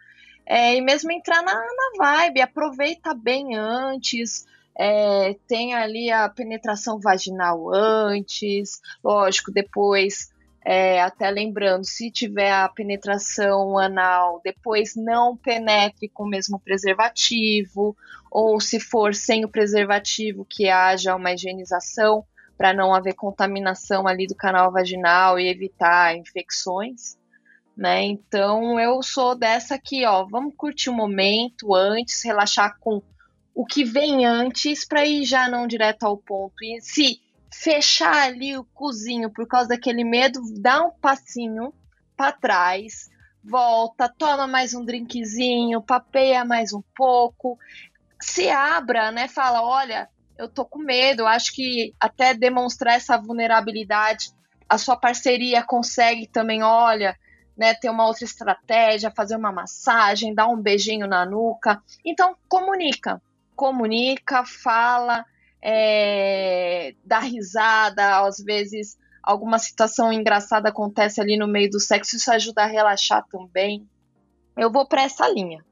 É, 0.46 0.76
e 0.76 0.82
mesmo 0.82 1.10
entrar 1.10 1.42
na, 1.42 1.54
na 1.54 1.98
vibe, 1.98 2.42
aproveita 2.42 3.14
bem 3.14 3.56
antes. 3.56 4.46
É, 4.78 5.38
tem 5.48 5.74
ali 5.74 6.12
a 6.12 6.28
penetração 6.28 7.00
vaginal 7.00 7.74
antes, 7.74 8.82
lógico, 9.02 9.54
depois 9.54 10.35
é, 10.68 11.00
até 11.00 11.30
lembrando, 11.30 11.86
se 11.86 12.10
tiver 12.10 12.52
a 12.52 12.68
penetração 12.68 13.78
anal, 13.78 14.42
depois 14.44 14.96
não 14.96 15.38
penetre 15.38 16.10
com 16.10 16.24
o 16.24 16.28
mesmo 16.28 16.60
preservativo, 16.60 17.96
ou 18.32 18.60
se 18.60 18.80
for 18.80 19.14
sem 19.14 19.46
o 19.46 19.50
preservativo, 19.50 20.44
que 20.44 20.68
haja 20.68 21.16
uma 21.16 21.34
higienização 21.34 22.26
para 22.58 22.74
não 22.74 22.96
haver 22.96 23.14
contaminação 23.14 24.08
ali 24.08 24.26
do 24.26 24.34
canal 24.34 24.72
vaginal 24.72 25.40
e 25.40 25.48
evitar 25.48 26.18
infecções. 26.18 27.16
Né? 27.78 28.04
Então 28.04 28.80
eu 28.80 29.04
sou 29.04 29.36
dessa 29.36 29.76
aqui, 29.76 30.04
ó, 30.04 30.26
vamos 30.26 30.56
curtir 30.58 30.90
o 30.90 30.94
momento 30.94 31.76
antes, 31.76 32.24
relaxar 32.24 32.76
com 32.80 33.04
o 33.54 33.66
que 33.66 33.84
vem 33.84 34.26
antes 34.26 34.86
para 34.88 35.06
ir 35.06 35.26
já 35.26 35.48
não 35.48 35.68
direto 35.68 36.04
ao 36.04 36.18
ponto. 36.18 36.56
E 36.64 36.82
se 36.82 37.20
fechar 37.62 38.28
ali 38.28 38.58
o 38.58 38.64
cozinho 38.64 39.30
por 39.30 39.48
causa 39.48 39.70
daquele 39.70 40.04
medo, 40.04 40.42
dá 40.60 40.84
um 40.84 40.92
passinho 40.92 41.74
para 42.16 42.32
trás, 42.32 43.10
volta, 43.44 44.10
toma 44.10 44.46
mais 44.46 44.74
um 44.74 44.84
drinkzinho, 44.84 45.82
papeia 45.82 46.44
mais 46.44 46.74
um 46.74 46.82
pouco, 46.96 47.58
se 48.20 48.50
abra, 48.50 49.12
né? 49.12 49.28
Fala, 49.28 49.62
olha, 49.62 50.10
eu 50.38 50.50
tô 50.50 50.66
com 50.66 50.80
medo, 50.80 51.26
acho 51.26 51.54
que 51.54 51.94
até 52.00 52.34
demonstrar 52.34 52.96
essa 52.96 53.18
vulnerabilidade, 53.18 54.32
a 54.68 54.78
sua 54.78 54.98
parceria 54.98 55.64
consegue 55.64 56.28
também, 56.28 56.62
olha, 56.62 57.18
né, 57.58 57.74
ter 57.74 57.90
uma 57.90 58.06
outra 58.06 58.26
estratégia, 58.26 59.14
fazer 59.16 59.38
uma 59.38 59.52
massagem, 59.52 60.36
dar 60.36 60.48
um 60.48 60.62
beijinho 60.62 61.08
na 61.08 61.26
nuca. 61.26 61.82
Então, 62.04 62.36
comunica, 62.50 63.22
comunica, 63.56 64.44
fala, 64.46 65.26
é, 65.62 66.94
dar 67.04 67.20
risada, 67.20 68.26
às 68.26 68.38
vezes 68.38 68.98
alguma 69.24 69.58
situação 69.58 70.14
engraçada 70.14 70.70
acontece 70.70 71.20
ali 71.20 71.38
no 71.38 71.48
meio 71.48 71.70
do 71.70 71.80
sexo, 71.80 72.16
isso 72.16 72.32
ajuda 72.32 72.64
a 72.64 72.68
relaxar 72.68 73.26
também. 73.30 73.88
Eu 74.56 74.72
vou 74.72 74.88
para 74.88 75.04
essa 75.04 75.28
linha. 75.28 75.66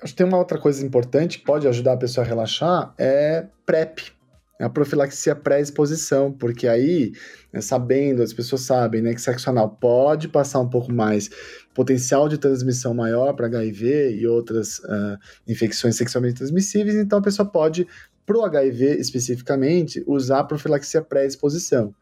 Acho 0.00 0.12
que 0.12 0.18
tem 0.18 0.26
uma 0.26 0.38
outra 0.38 0.58
coisa 0.58 0.84
importante 0.84 1.38
que 1.38 1.44
pode 1.44 1.66
ajudar 1.66 1.94
a 1.94 1.96
pessoa 1.96 2.24
a 2.24 2.28
relaxar, 2.28 2.94
é 2.98 3.46
PrEP, 3.66 4.12
a 4.60 4.68
profilaxia 4.68 5.34
pré-exposição, 5.34 6.32
porque 6.32 6.68
aí, 6.68 7.12
né, 7.52 7.60
sabendo, 7.60 8.22
as 8.22 8.32
pessoas 8.32 8.62
sabem 8.62 9.02
né, 9.02 9.14
que 9.14 9.20
sexo 9.20 9.50
anal 9.50 9.70
pode 9.70 10.28
passar 10.28 10.60
um 10.60 10.68
pouco 10.68 10.92
mais, 10.92 11.28
potencial 11.74 12.28
de 12.28 12.38
transmissão 12.38 12.94
maior 12.94 13.32
para 13.34 13.46
HIV 13.46 14.16
e 14.16 14.26
outras 14.26 14.78
uh, 14.80 15.18
infecções 15.46 15.96
sexualmente 15.96 16.36
transmissíveis, 16.36 16.96
então 16.96 17.18
a 17.18 17.22
pessoa 17.22 17.48
pode 17.48 17.86
para 18.24 18.38
o 18.38 18.44
HIV 18.44 18.98
especificamente, 18.98 20.02
usar 20.06 20.44
profilaxia 20.44 21.02
pré-exposição. 21.02 21.94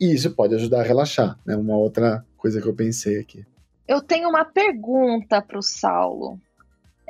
E 0.00 0.12
isso 0.12 0.30
pode 0.34 0.54
ajudar 0.54 0.80
a 0.80 0.84
relaxar, 0.84 1.38
né? 1.46 1.56
Uma 1.56 1.76
outra 1.76 2.24
coisa 2.36 2.60
que 2.60 2.68
eu 2.68 2.74
pensei 2.74 3.20
aqui. 3.20 3.44
Eu 3.86 4.00
tenho 4.00 4.28
uma 4.28 4.44
pergunta 4.44 5.40
para 5.40 5.58
o 5.58 5.62
Saulo. 5.62 6.38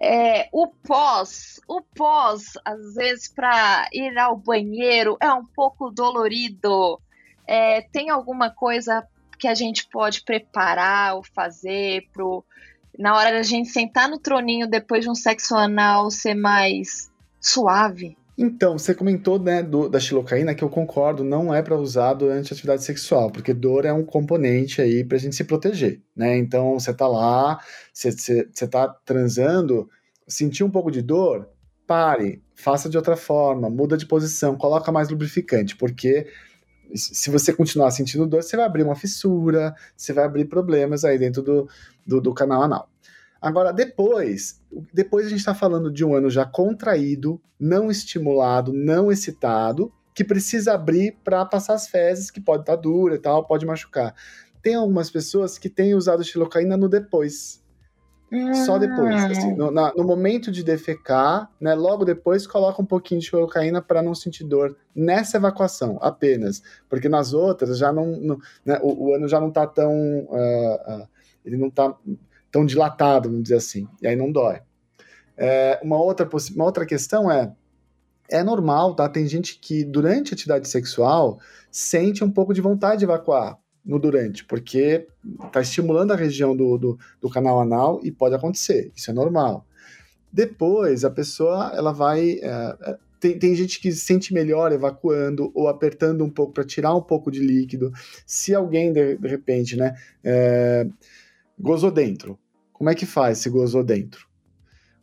É, 0.00 0.48
o 0.52 0.66
pós, 0.66 1.61
o 1.68 1.80
pós, 1.80 2.52
às 2.64 2.94
vezes, 2.94 3.28
para 3.28 3.88
ir 3.92 4.16
ao 4.18 4.36
banheiro 4.36 5.16
é 5.20 5.32
um 5.32 5.44
pouco 5.44 5.90
dolorido. 5.90 7.00
É, 7.46 7.80
tem 7.80 8.11
alguma 8.11 8.50
coisa 8.50 9.07
que 9.38 9.46
a 9.46 9.55
gente 9.55 9.86
pode 9.88 10.22
preparar 10.22 11.16
ou 11.16 11.22
fazer 11.22 12.09
pro 12.12 12.44
Na 12.98 13.16
hora 13.16 13.32
da 13.32 13.42
gente 13.42 13.68
sentar 13.68 14.09
no 14.09 14.18
troninho 14.18 14.68
depois 14.68 15.02
de 15.02 15.11
um 15.11 15.14
sexo 15.14 15.55
anal 15.55 16.11
ser 16.11 16.34
mais 16.34 17.11
suave? 17.40 18.16
Então, 18.37 18.76
você 18.76 18.95
comentou 18.95 19.39
né, 19.39 19.62
do, 19.62 19.89
da 19.89 20.01
xilocaína, 20.01 20.55
que 20.55 20.64
eu 20.64 20.68
concordo, 20.68 21.22
não 21.22 21.55
é 21.55 21.62
para 21.62 21.76
usar 21.76 22.14
durante 22.14 22.53
a 22.53 22.55
atividade 22.55 22.82
sexual, 22.82 23.30
porque 23.30 23.55
dor 23.55 23.85
é 23.85 23.93
um 23.93 24.05
componente 24.05 24.82
aí 24.82 25.05
para 25.05 25.16
a 25.16 25.20
gente 25.20 25.37
se 25.37 25.45
proteger, 25.45 26.03
né? 26.16 26.37
Então, 26.37 26.78
você 26.78 26.93
tá 26.93 27.07
lá, 27.07 27.61
você, 27.93 28.11
você, 28.11 28.49
você 28.53 28.66
tá 28.66 28.89
transando, 29.05 29.89
sentiu 30.26 30.66
um 30.66 30.70
pouco 30.70 30.91
de 30.91 31.01
dor, 31.01 31.49
pare, 31.87 32.43
faça 32.57 32.89
de 32.89 32.97
outra 32.97 33.16
forma, 33.16 33.70
muda 33.70 33.97
de 33.97 34.07
posição, 34.07 34.57
coloca 34.57 34.91
mais 34.91 35.09
lubrificante, 35.11 35.76
porque 35.76 36.26
se 36.95 37.30
você 37.30 37.53
continuar 37.53 37.91
sentindo 37.93 38.26
dor, 38.26 38.43
você 38.43 38.57
vai 38.57 38.66
abrir 38.66 38.82
uma 38.82 38.97
fissura, 38.97 39.74
você 39.97 40.12
vai 40.12 40.24
abrir 40.24 40.47
problemas 40.47 41.05
aí 41.05 41.18
dentro 41.18 41.43
do, 41.43 41.68
do, 42.07 42.20
do 42.20 42.35
canal 42.35 42.62
anal. 42.62 42.89
Agora, 43.45 43.74
depois, 43.74 44.59
depois 44.90 45.26
a 45.26 45.28
gente 45.28 45.40
está 45.40 45.55
falando 45.55 45.92
de 45.92 46.03
um 46.03 46.14
ano 46.14 46.30
já 46.30 46.47
contraído, 46.47 47.38
não 47.61 47.90
estimulado, 47.90 48.72
não 48.72 49.12
excitado, 49.12 49.92
que 50.14 50.24
precisa 50.24 50.72
abrir 50.72 51.18
para 51.22 51.45
passar 51.45 51.74
as 51.74 51.86
fezes, 51.86 52.30
que 52.30 52.40
pode 52.40 52.62
estar 52.62 52.76
tá 52.76 52.80
dura 52.80 53.16
e 53.16 53.18
tal, 53.18 53.47
pode 53.47 53.66
machucar. 53.66 54.14
Tem 54.62 54.76
algumas 54.76 55.11
pessoas 55.11 55.59
que 55.59 55.68
têm 55.68 55.95
usado 55.95 56.24
xilocaína 56.24 56.74
no 56.74 56.88
depois. 56.88 57.62
Só 58.64 58.78
depois, 58.78 59.22
ah. 59.22 59.26
assim, 59.26 59.55
no, 59.55 59.70
na, 59.70 59.92
no, 59.95 60.05
momento 60.05 60.51
de 60.51 60.64
defecar, 60.64 61.51
né, 61.61 61.74
logo 61.74 62.07
depois 62.07 62.47
coloca 62.47 62.80
um 62.80 62.86
pouquinho 62.86 63.20
de 63.20 63.26
xilocaína 63.26 63.82
para 63.82 64.03
não 64.03 64.14
sentir 64.14 64.45
dor 64.45 64.74
nessa 64.97 65.36
evacuação, 65.36 65.99
apenas, 66.01 66.62
porque 66.88 67.11
nas 67.11 67.34
outras 67.34 67.76
já 67.76 67.92
não, 67.92 68.07
não 68.07 68.38
né, 68.64 68.80
o, 68.82 69.09
o, 69.09 69.14
ano 69.14 69.28
já 69.28 69.38
não 69.38 69.49
está 69.49 69.66
tão, 69.66 69.92
uh, 69.92 71.03
uh, 71.03 71.09
ele 71.45 71.59
não 71.59 71.68
está 71.68 71.95
tão 72.55 72.64
dilatado, 72.64 73.28
vamos 73.28 73.42
dizer 73.42 73.57
assim, 73.57 73.88
e 74.00 74.07
aí 74.07 74.14
não 74.14 74.30
dói. 74.30 74.61
É, 75.36 75.80
uma, 75.82 76.00
outra, 76.00 76.28
uma 76.55 76.64
outra 76.64 76.86
questão 76.86 77.28
é, 77.28 77.52
é 78.30 78.44
normal, 78.44 78.94
tá? 78.94 79.09
Tem 79.09 79.26
gente 79.26 79.59
que 79.59 79.82
durante 79.82 80.32
a 80.32 80.34
atividade 80.34 80.68
sexual 80.68 81.40
sente 81.68 82.22
um 82.22 82.30
pouco 82.30 82.55
de 82.55 82.61
vontade 82.61 83.00
de 83.00 83.07
evacuar, 83.07 83.59
no 83.84 83.98
durante, 83.98 84.44
porque 84.44 85.09
está 85.46 85.61
estimulando 85.61 86.12
a 86.12 86.16
região 86.16 86.57
do, 86.57 86.78
do, 86.78 86.98
do, 87.20 87.28
canal 87.28 87.61
anal 87.61 88.00
e 88.05 88.12
pode 88.12 88.36
acontecer, 88.36 88.92
isso 88.94 89.11
é 89.11 89.14
normal. 89.14 89.66
Depois, 90.32 91.05
a 91.05 91.11
pessoa 91.11 91.72
ela 91.74 91.92
vai. 91.92 92.38
É, 92.40 92.76
é 92.82 92.96
tem, 93.18 93.38
tem 93.38 93.55
gente 93.55 93.80
que 93.80 93.90
se 93.90 94.00
sente 94.00 94.32
melhor 94.32 94.70
evacuando 94.70 95.50
ou 95.55 95.66
apertando 95.66 96.22
um 96.22 96.30
pouco 96.30 96.52
para 96.52 96.62
tirar 96.62 96.94
um 96.94 97.00
pouco 97.00 97.30
de 97.30 97.40
líquido. 97.40 97.90
Se 98.26 98.55
alguém, 98.55 98.92
de, 98.92 99.16
de 99.16 99.28
repente, 99.28 99.76
né, 99.76 99.96
é, 100.22 100.86
gozou 101.59 101.90
dentro, 101.90 102.38
como 102.85 102.91
é 102.91 102.95
que 102.95 103.07
faz 103.07 103.39
se 103.39 103.49
gozou 103.49 103.82
dentro? 103.82 104.28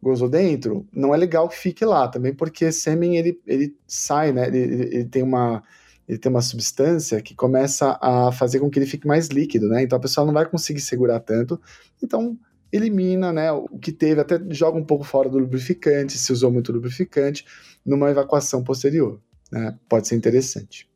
Gozou 0.03 0.29
dentro, 0.29 0.87
não 0.93 1.15
é 1.15 1.17
legal 1.17 1.49
que 1.49 1.57
fique 1.57 1.83
lá 1.83 2.07
também, 2.07 2.31
porque 2.31 2.71
sêmen 2.71 3.17
ele, 3.17 3.41
ele 3.47 3.75
sai, 3.87 4.31
né? 4.31 4.49
Ele, 4.49 4.57
ele 4.95 5.05
tem 5.05 5.23
uma 5.23 5.63
ele 6.07 6.19
tem 6.19 6.29
uma 6.29 6.43
substância 6.43 7.19
que 7.23 7.33
começa 7.33 7.97
a 7.99 8.31
fazer 8.31 8.59
com 8.59 8.69
que 8.69 8.77
ele 8.77 8.85
fique 8.85 9.07
mais 9.07 9.29
líquido, 9.29 9.67
né? 9.67 9.81
Então 9.81 9.97
a 9.97 10.01
pessoa 10.01 10.27
não 10.27 10.33
vai 10.33 10.47
conseguir 10.47 10.79
segurar 10.81 11.21
tanto. 11.21 11.59
Então 12.03 12.37
elimina, 12.71 13.33
né, 13.33 13.51
o 13.51 13.79
que 13.79 13.91
teve, 13.91 14.21
até 14.21 14.39
joga 14.51 14.77
um 14.77 14.85
pouco 14.85 15.03
fora 15.03 15.27
do 15.27 15.39
lubrificante, 15.39 16.19
se 16.19 16.31
usou 16.31 16.51
muito 16.51 16.71
lubrificante, 16.71 17.43
numa 17.83 18.11
evacuação 18.11 18.63
posterior, 18.63 19.19
né? 19.51 19.75
Pode 19.89 20.07
ser 20.07 20.15
interessante. 20.15 20.87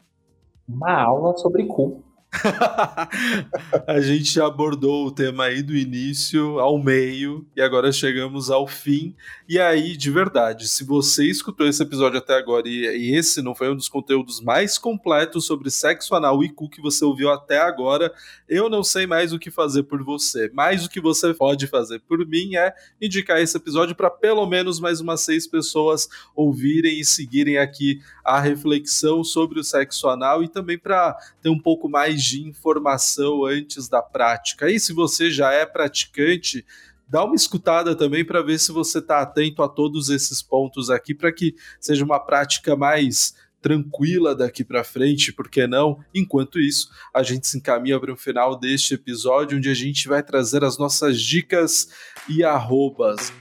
Uma 0.70 1.02
aula 1.02 1.36
sobre 1.36 1.66
cu. 1.66 2.05
a 3.88 4.00
gente 4.00 4.40
abordou 4.40 5.08
o 5.08 5.12
tema 5.12 5.46
aí 5.46 5.62
do 5.62 5.76
início 5.76 6.60
ao 6.60 6.78
meio 6.78 7.46
e 7.56 7.62
agora 7.62 7.92
chegamos 7.92 8.50
ao 8.50 8.68
fim. 8.68 9.16
E 9.48 9.60
aí, 9.60 9.96
de 9.96 10.10
verdade, 10.10 10.68
se 10.68 10.84
você 10.84 11.26
escutou 11.26 11.68
esse 11.68 11.82
episódio 11.82 12.18
até 12.18 12.36
agora 12.36 12.68
e, 12.68 12.86
e 12.86 13.16
esse 13.16 13.42
não 13.42 13.56
foi 13.56 13.70
um 13.72 13.76
dos 13.76 13.90
conteúdos 13.90 14.42
mais 14.42 14.78
completos 14.78 15.46
sobre 15.46 15.70
sexo 15.70 16.16
anal 16.16 16.44
e 16.44 16.50
cu 16.50 16.70
que 16.70 16.82
você 16.82 17.06
ouviu 17.06 17.32
até 17.32 17.60
agora, 17.60 18.12
eu 18.48 18.70
não 18.70 18.84
sei 18.84 19.08
mais 19.08 19.34
o 19.34 19.40
que 19.40 19.52
fazer 19.52 19.84
por 19.84 20.04
você. 20.04 20.50
Mas 20.54 20.86
o 20.86 20.90
que 20.90 21.00
você 21.00 21.34
pode 21.34 21.68
fazer 21.68 22.00
por 22.00 22.26
mim 22.26 22.56
é 22.56 22.74
indicar 23.02 23.40
esse 23.40 23.56
episódio 23.56 23.96
para 23.96 24.10
pelo 24.10 24.46
menos 24.46 24.80
mais 24.80 25.00
umas 25.00 25.22
seis 25.22 25.48
pessoas 25.48 26.08
ouvirem 26.36 27.00
e 27.00 27.06
seguirem 27.06 27.58
aqui 27.58 28.00
a 28.24 28.40
reflexão 28.40 29.24
sobre 29.24 29.60
o 29.60 29.64
sexo 29.64 30.08
anal 30.10 30.44
e 30.44 30.48
também 30.48 30.78
para 30.78 31.16
ter 31.42 31.50
um 31.50 31.60
pouco 31.60 31.88
mais 31.88 32.25
de 32.26 32.42
informação 32.42 33.46
antes 33.46 33.88
da 33.88 34.02
prática. 34.02 34.70
E 34.70 34.80
se 34.80 34.94
você 34.94 35.30
já 35.30 35.52
é 35.52 35.66
praticante, 35.66 36.66
dá 37.08 37.24
uma 37.24 37.36
escutada 37.36 37.96
também 37.96 38.26
para 38.26 38.42
ver 38.42 38.60
se 38.60 38.72
você 38.72 39.00
está 39.00 39.22
atento 39.22 39.62
a 39.62 39.70
todos 39.70 40.10
esses 40.10 40.42
pontos 40.42 40.90
aqui, 40.90 41.14
para 41.14 41.32
que 41.32 41.56
seja 41.80 42.04
uma 42.04 42.20
prática 42.20 42.76
mais 42.76 43.36
tranquila 43.62 44.36
daqui 44.36 44.64
para 44.64 44.84
frente, 44.84 45.34
por 45.34 45.50
que 45.50 45.66
não? 45.66 46.00
Enquanto 46.14 46.60
isso, 46.60 46.90
a 47.14 47.24
gente 47.24 47.48
se 47.48 47.58
encaminha 47.58 48.00
para 48.00 48.14
o 48.14 48.18
final 48.18 48.60
deste 48.60 48.94
episódio, 48.94 49.58
onde 49.58 49.70
a 49.70 49.74
gente 49.74 50.08
vai 50.08 50.22
trazer 50.22 50.64
as 50.64 50.78
nossas 50.78 51.20
dicas 51.20 51.90
e 52.30 52.44
arrobas. 52.44 53.34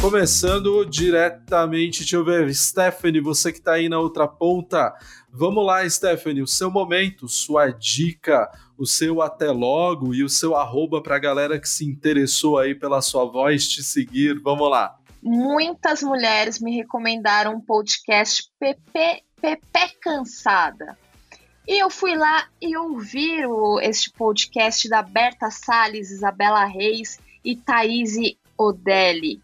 Começando 0.00 0.86
diretamente, 0.86 1.98
deixa 1.98 2.16
eu 2.16 2.24
ver, 2.24 2.52
Stephanie, 2.54 3.20
você 3.20 3.52
que 3.52 3.58
está 3.58 3.74
aí 3.74 3.86
na 3.86 3.98
outra 3.98 4.26
ponta. 4.26 4.94
Vamos 5.30 5.64
lá, 5.64 5.88
Stephanie, 5.88 6.40
o 6.40 6.46
seu 6.46 6.70
momento, 6.70 7.28
sua 7.28 7.70
dica, 7.70 8.50
o 8.78 8.86
seu 8.86 9.20
até 9.20 9.50
logo 9.50 10.14
e 10.14 10.24
o 10.24 10.28
seu 10.28 10.56
arroba 10.56 11.02
para 11.02 11.16
a 11.16 11.18
galera 11.18 11.60
que 11.60 11.68
se 11.68 11.84
interessou 11.84 12.58
aí 12.58 12.74
pela 12.74 13.02
sua 13.02 13.26
voz 13.26 13.68
te 13.68 13.82
seguir. 13.82 14.40
Vamos 14.40 14.70
lá. 14.70 14.96
Muitas 15.22 16.02
mulheres 16.02 16.58
me 16.58 16.74
recomendaram 16.74 17.56
um 17.56 17.60
podcast 17.60 18.50
PP, 18.58 19.22
PP 19.38 19.98
Cansada. 20.00 20.96
E 21.68 21.78
eu 21.78 21.90
fui 21.90 22.16
lá 22.16 22.48
e 22.60 22.74
ouvi 22.74 23.44
o, 23.44 23.78
este 23.78 24.10
podcast 24.10 24.88
da 24.88 25.02
Berta 25.02 25.50
Salles, 25.50 26.10
Isabela 26.10 26.64
Reis 26.64 27.20
e 27.44 27.54
Thaís 27.54 28.14
Odelli. 28.56 29.42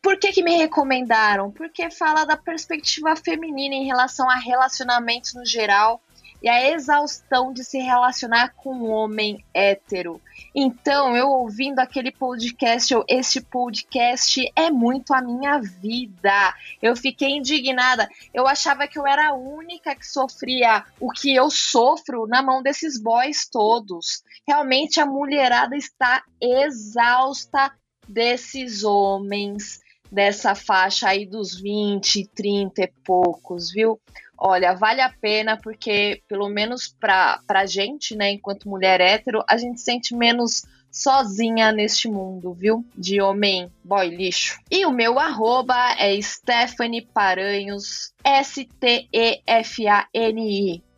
Por 0.00 0.18
que, 0.18 0.32
que 0.32 0.42
me 0.42 0.56
recomendaram? 0.56 1.50
Porque 1.50 1.90
fala 1.90 2.24
da 2.24 2.36
perspectiva 2.36 3.16
feminina 3.16 3.74
em 3.74 3.84
relação 3.84 4.30
a 4.30 4.36
relacionamentos 4.36 5.34
no 5.34 5.44
geral 5.44 6.00
e 6.40 6.48
a 6.48 6.70
exaustão 6.70 7.52
de 7.52 7.64
se 7.64 7.78
relacionar 7.78 8.54
com 8.54 8.72
um 8.72 8.90
homem 8.90 9.44
hétero. 9.52 10.20
Então, 10.54 11.16
eu 11.16 11.28
ouvindo 11.28 11.80
aquele 11.80 12.12
podcast, 12.12 12.94
ou 12.94 13.04
esse 13.08 13.40
podcast 13.40 14.40
é 14.54 14.70
muito 14.70 15.12
a 15.12 15.20
minha 15.20 15.60
vida. 15.60 16.54
Eu 16.80 16.94
fiquei 16.94 17.30
indignada. 17.30 18.08
Eu 18.32 18.46
achava 18.46 18.86
que 18.86 18.98
eu 18.98 19.06
era 19.06 19.30
a 19.30 19.34
única 19.34 19.96
que 19.96 20.06
sofria 20.06 20.84
o 21.00 21.10
que 21.10 21.34
eu 21.34 21.50
sofro 21.50 22.26
na 22.26 22.40
mão 22.40 22.62
desses 22.62 23.00
boys 23.00 23.48
todos. 23.50 24.22
Realmente 24.46 25.00
a 25.00 25.06
mulherada 25.06 25.76
está 25.76 26.22
exausta 26.40 27.72
desses 28.08 28.84
homens 28.84 29.80
dessa 30.10 30.54
faixa 30.54 31.08
aí 31.08 31.26
dos 31.26 31.60
20, 31.60 32.26
30 32.34 32.82
e 32.82 32.92
poucos, 33.04 33.70
viu? 33.70 34.00
Olha, 34.36 34.74
vale 34.74 35.00
a 35.00 35.10
pena 35.10 35.56
porque, 35.56 36.22
pelo 36.28 36.48
menos 36.48 36.94
pra, 37.00 37.40
pra 37.46 37.66
gente, 37.66 38.14
né, 38.14 38.30
enquanto 38.30 38.68
mulher 38.68 39.00
hétero, 39.00 39.42
a 39.48 39.56
gente 39.56 39.80
sente 39.80 40.14
menos 40.14 40.62
sozinha 40.90 41.72
neste 41.72 42.08
mundo, 42.08 42.52
viu? 42.52 42.84
De 42.96 43.20
homem 43.20 43.70
boy 43.84 44.08
lixo. 44.08 44.58
E 44.70 44.86
o 44.86 44.92
meu 44.92 45.18
arroba 45.18 45.74
é 45.98 46.20
Stephanie 46.20 47.06
Paranhos, 47.06 48.12
S-T-E-F-A-N-I, 48.24 48.84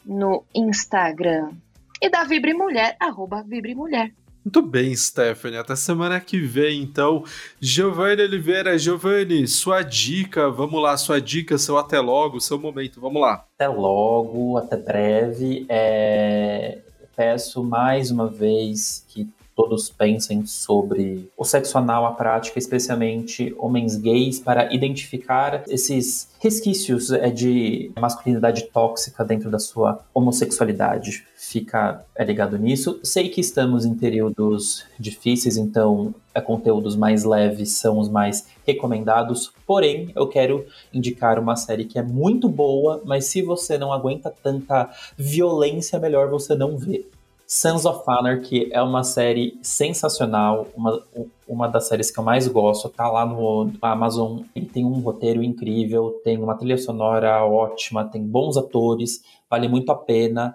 no 0.04 0.44
Instagram. 0.54 1.52
E 2.00 2.08
da 2.08 2.24
Vibre 2.24 2.54
Mulher, 2.54 2.96
arroba 2.98 3.42
Vibre 3.42 3.74
Mulher. 3.74 4.12
Muito 4.44 4.62
bem, 4.62 4.96
Stephanie. 4.96 5.58
Até 5.58 5.76
semana 5.76 6.18
que 6.18 6.40
vem, 6.40 6.82
então. 6.82 7.22
Giovanni 7.60 8.22
Oliveira, 8.22 8.78
Giovanni, 8.78 9.46
sua 9.46 9.82
dica, 9.82 10.50
vamos 10.50 10.80
lá, 10.82 10.96
sua 10.96 11.20
dica, 11.20 11.58
seu 11.58 11.76
até 11.76 12.00
logo, 12.00 12.40
seu 12.40 12.58
momento, 12.58 13.00
vamos 13.00 13.20
lá. 13.20 13.44
Até 13.54 13.68
logo, 13.68 14.56
até 14.56 14.76
breve. 14.76 15.66
É... 15.68 16.78
Peço 17.14 17.62
mais 17.62 18.10
uma 18.10 18.28
vez 18.28 19.04
que 19.08 19.28
todos 19.60 19.90
pensem 19.90 20.46
sobre 20.46 21.28
o 21.36 21.44
sexo 21.44 21.76
anal, 21.76 22.06
a 22.06 22.12
prática, 22.12 22.58
especialmente 22.58 23.54
homens 23.58 23.94
gays, 23.94 24.40
para 24.40 24.72
identificar 24.72 25.64
esses 25.68 26.30
resquícios 26.40 27.12
é, 27.12 27.28
de 27.28 27.92
masculinidade 28.00 28.62
tóxica 28.72 29.22
dentro 29.22 29.50
da 29.50 29.58
sua 29.58 30.00
homossexualidade. 30.14 31.26
Fica 31.36 32.02
é, 32.16 32.24
ligado 32.24 32.56
nisso. 32.56 33.00
Sei 33.02 33.28
que 33.28 33.42
estamos 33.42 33.84
em 33.84 33.94
períodos 33.94 34.86
difíceis, 34.98 35.58
então 35.58 36.14
é, 36.34 36.40
conteúdos 36.40 36.96
mais 36.96 37.24
leves 37.24 37.72
são 37.72 37.98
os 37.98 38.08
mais 38.08 38.46
recomendados. 38.66 39.52
Porém, 39.66 40.10
eu 40.16 40.26
quero 40.26 40.64
indicar 40.90 41.38
uma 41.38 41.54
série 41.54 41.84
que 41.84 41.98
é 41.98 42.02
muito 42.02 42.48
boa, 42.48 43.02
mas 43.04 43.26
se 43.26 43.42
você 43.42 43.76
não 43.76 43.92
aguenta 43.92 44.32
tanta 44.42 44.88
violência, 45.18 45.98
melhor 45.98 46.30
você 46.30 46.54
não 46.54 46.78
ver 46.78 47.10
Sons 47.52 47.84
of 47.84 48.04
Anarchy 48.06 48.68
é 48.70 48.80
uma 48.80 49.02
série 49.02 49.58
sensacional, 49.60 50.68
uma, 50.72 51.02
uma 51.48 51.66
das 51.66 51.88
séries 51.88 52.08
que 52.08 52.20
eu 52.20 52.22
mais 52.22 52.46
gosto, 52.46 52.88
tá 52.88 53.10
lá 53.10 53.26
no 53.26 53.72
Amazon. 53.82 54.42
Ele 54.54 54.66
tem 54.66 54.84
um 54.84 55.00
roteiro 55.00 55.42
incrível, 55.42 56.20
tem 56.22 56.38
uma 56.38 56.56
trilha 56.56 56.78
sonora 56.78 57.44
ótima, 57.44 58.04
tem 58.04 58.22
bons 58.22 58.56
atores, 58.56 59.20
vale 59.50 59.66
muito 59.66 59.90
a 59.90 59.96
pena. 59.96 60.54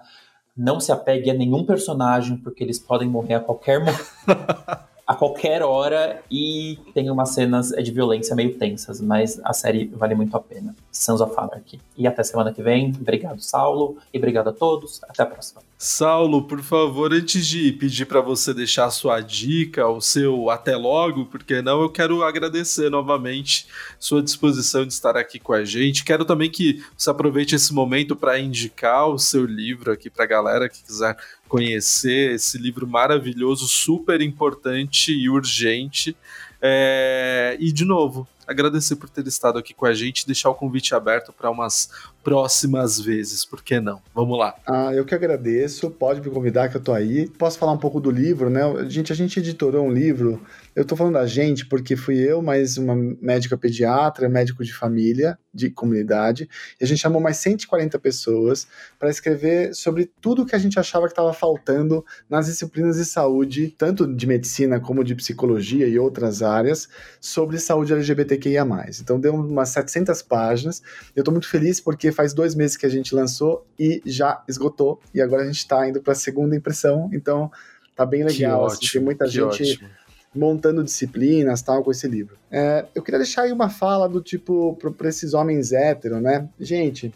Não 0.55 0.79
se 0.79 0.89
apegue 0.89 1.29
a 1.29 1.33
nenhum 1.33 1.65
personagem, 1.65 2.37
porque 2.37 2.63
eles 2.63 2.79
podem 2.79 3.09
morrer 3.09 3.33
a 3.33 3.39
qualquer 3.41 3.79
momento. 3.79 4.05
a 5.05 5.13
qualquer 5.13 5.61
hora 5.63 6.23
e 6.31 6.79
tem 6.93 7.11
umas 7.11 7.31
cenas 7.31 7.71
de 7.71 7.91
violência 7.91 8.33
meio 8.37 8.57
tensas, 8.57 9.01
mas 9.01 9.39
a 9.43 9.51
série 9.51 9.87
vale 9.87 10.15
muito 10.15 10.35
a 10.35 10.39
pena. 10.39 10.73
Sons 10.93 11.19
of 11.19 11.33
Anarchy. 11.37 11.81
E 11.97 12.07
até 12.07 12.23
semana 12.23 12.53
que 12.53 12.63
vem. 12.63 12.93
Obrigado, 12.99 13.41
Saulo, 13.41 13.97
e 14.13 14.17
obrigado 14.17 14.47
a 14.47 14.53
todos. 14.53 15.03
Até 15.03 15.23
a 15.23 15.25
próxima. 15.25 15.61
Saulo, 15.77 16.41
por 16.43 16.63
favor, 16.63 17.13
antes 17.13 17.45
de 17.45 17.69
pedir 17.73 18.05
para 18.05 18.21
você 18.21 18.53
deixar 18.53 18.85
a 18.85 18.89
sua 18.89 19.19
dica, 19.19 19.85
o 19.85 19.99
seu 19.99 20.49
até 20.49 20.73
logo, 20.77 21.25
porque 21.25 21.61
não, 21.61 21.81
eu 21.81 21.89
quero 21.89 22.23
agradecer 22.23 22.89
novamente 22.89 23.67
sua 23.99 24.23
disposição 24.23 24.85
de 24.85 24.93
estar 24.93 25.17
aqui 25.17 25.37
com 25.37 25.51
a 25.51 25.65
gente. 25.65 26.05
Quero 26.05 26.23
também 26.23 26.49
que 26.49 26.81
você 26.97 27.09
aproveite 27.09 27.55
esse 27.55 27.73
momento 27.73 28.15
para 28.15 28.39
indicar 28.39 29.09
o 29.09 29.19
seu 29.19 29.45
livro 29.45 29.91
aqui 29.91 30.09
para 30.09 30.23
a 30.23 30.27
galera 30.27 30.69
que 30.69 30.81
quiser 30.81 31.17
conhecer 31.47 32.35
esse 32.35 32.57
livro 32.57 32.87
maravilhoso, 32.87 33.67
super 33.67 34.21
importante 34.21 35.11
e 35.11 35.29
urgente. 35.29 36.15
É... 36.61 37.57
E, 37.59 37.69
de 37.73 37.83
novo, 37.83 38.25
agradecer 38.47 38.95
por 38.95 39.09
ter 39.09 39.27
estado 39.27 39.59
aqui 39.59 39.73
com 39.73 39.85
a 39.85 39.93
gente 39.93 40.25
deixar 40.25 40.49
o 40.49 40.55
convite 40.55 40.95
aberto 40.95 41.33
para 41.33 41.49
umas 41.49 41.89
próximas 42.25 42.99
vezes, 42.99 43.45
por 43.45 43.63
que 43.63 43.79
não? 43.79 44.01
Vamos 44.11 44.39
lá. 44.39 44.55
Ah, 44.65 44.91
eu 44.91 45.05
que 45.05 45.13
agradeço, 45.13 45.91
pode 45.91 46.21
me 46.21 46.33
convidar 46.33 46.69
que 46.69 46.75
eu 46.75 46.81
tô 46.81 46.91
aí. 46.91 47.29
Posso 47.29 47.59
falar 47.59 47.71
um 47.71 47.77
pouco 47.77 47.99
do 47.99 48.09
livro, 48.09 48.49
né? 48.49 48.61
Gente, 48.89 49.13
a 49.13 49.15
gente 49.15 49.39
editorou 49.39 49.85
um 49.85 49.91
livro, 49.91 50.41
eu 50.75 50.83
tô 50.83 50.95
falando 50.95 51.13
da 51.13 51.27
gente 51.27 51.67
porque 51.67 51.95
fui 51.95 52.17
eu, 52.17 52.41
mais 52.41 52.79
uma 52.79 52.95
médica 53.21 53.55
pediatra, 53.55 54.27
médico 54.27 54.63
de 54.63 54.73
família, 54.73 55.37
de 55.53 55.69
comunidade, 55.69 56.49
e 56.81 56.83
a 56.83 56.87
gente 56.87 56.97
chamou 56.97 57.21
mais 57.21 57.37
140 57.37 57.97
pessoas 57.99 58.67
para 58.99 59.09
escrever 59.09 59.75
sobre 59.75 60.11
tudo 60.19 60.45
que 60.45 60.55
a 60.55 60.59
gente 60.59 60.79
achava 60.79 61.05
que 61.05 61.11
estava 61.11 61.31
faltando 61.31 62.03
nas 62.27 62.47
disciplinas 62.47 62.97
de 62.97 63.05
saúde, 63.05 63.73
tanto 63.77 64.11
de 64.11 64.25
medicina 64.25 64.79
como 64.79 65.03
de 65.03 65.13
psicologia 65.13 65.87
e 65.87 65.99
outras 65.99 66.41
áreas, 66.41 66.89
sobre 67.21 67.59
saúde 67.59 67.93
LGBTQIA+. 67.93 68.65
Então 68.99 69.19
deu 69.19 69.35
umas 69.35 69.69
700 69.69 70.23
páginas, 70.23 70.81
eu 71.15 71.23
tô 71.23 71.31
muito 71.31 71.47
feliz 71.47 71.79
porque 71.79 72.14
faz 72.15 72.33
dois 72.33 72.55
meses 72.55 72.77
que 72.77 72.85
a 72.85 72.89
gente 72.89 73.13
lançou 73.13 73.65
e 73.77 74.01
já 74.05 74.43
esgotou. 74.47 74.99
E 75.13 75.21
agora 75.21 75.43
a 75.43 75.45
gente 75.45 75.57
está 75.57 75.87
indo 75.87 76.01
para 76.01 76.13
a 76.13 76.15
segunda 76.15 76.55
impressão. 76.55 77.09
Então 77.13 77.51
tá 77.95 78.05
bem 78.05 78.23
legal. 78.23 78.65
Assim, 78.65 78.87
tem 78.93 79.01
muita 79.01 79.27
gente 79.27 79.73
ótimo. 79.73 79.89
montando 80.33 80.83
disciplinas 80.83 81.61
tal 81.61 81.83
com 81.83 81.91
esse 81.91 82.07
livro. 82.07 82.37
É, 82.49 82.85
eu 82.95 83.03
queria 83.03 83.19
deixar 83.19 83.43
aí 83.43 83.51
uma 83.51 83.69
fala 83.69 84.07
do 84.07 84.21
tipo 84.21 84.77
para 84.97 85.09
esses 85.09 85.33
homens 85.33 85.71
héteros, 85.71 86.21
né? 86.21 86.47
Gente, 86.59 87.13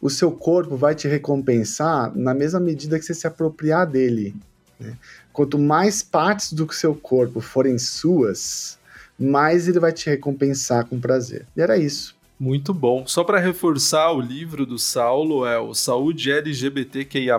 o 0.00 0.08
seu 0.08 0.30
corpo 0.30 0.76
vai 0.76 0.94
te 0.94 1.08
recompensar 1.08 2.14
na 2.16 2.34
mesma 2.34 2.60
medida 2.60 2.98
que 2.98 3.04
você 3.04 3.14
se 3.14 3.26
apropriar 3.26 3.86
dele. 3.86 4.34
Né? 4.78 4.96
Quanto 5.32 5.58
mais 5.58 6.02
partes 6.02 6.52
do 6.52 6.72
seu 6.72 6.94
corpo 6.94 7.40
forem 7.40 7.78
suas, 7.78 8.78
mais 9.18 9.68
ele 9.68 9.80
vai 9.80 9.92
te 9.92 10.08
recompensar 10.08 10.86
com 10.86 11.00
prazer. 11.00 11.46
E 11.56 11.60
era 11.60 11.76
isso. 11.76 12.17
Muito 12.38 12.72
bom. 12.72 13.04
Só 13.04 13.24
para 13.24 13.40
reforçar, 13.40 14.12
o 14.12 14.20
livro 14.20 14.64
do 14.64 14.78
Saulo 14.78 15.44
é 15.44 15.58
o 15.58 15.74
Saúde 15.74 16.30
LGBTQIA+, 16.30 17.36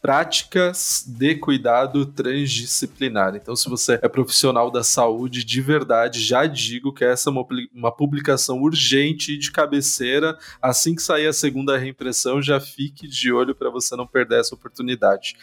práticas 0.00 1.04
de 1.06 1.34
cuidado 1.34 2.06
transdisciplinar. 2.06 3.36
Então, 3.36 3.54
se 3.54 3.68
você 3.68 3.98
é 4.00 4.08
profissional 4.08 4.70
da 4.70 4.82
saúde 4.82 5.44
de 5.44 5.60
verdade, 5.60 6.22
já 6.22 6.46
digo 6.46 6.90
que 6.90 7.04
essa 7.04 7.28
é 7.28 7.32
uma, 7.32 7.92
publicação 7.92 8.62
urgente 8.62 9.32
e 9.32 9.38
de 9.38 9.50
cabeceira. 9.50 10.38
Assim 10.60 10.94
que 10.94 11.02
sair 11.02 11.26
a 11.26 11.32
segunda 11.32 11.76
reimpressão, 11.76 12.40
já 12.40 12.58
fique 12.58 13.06
de 13.06 13.30
olho 13.30 13.54
para 13.54 13.68
você 13.68 13.94
não 13.94 14.06
perder 14.06 14.40
essa 14.40 14.54
oportunidade. 14.54 15.36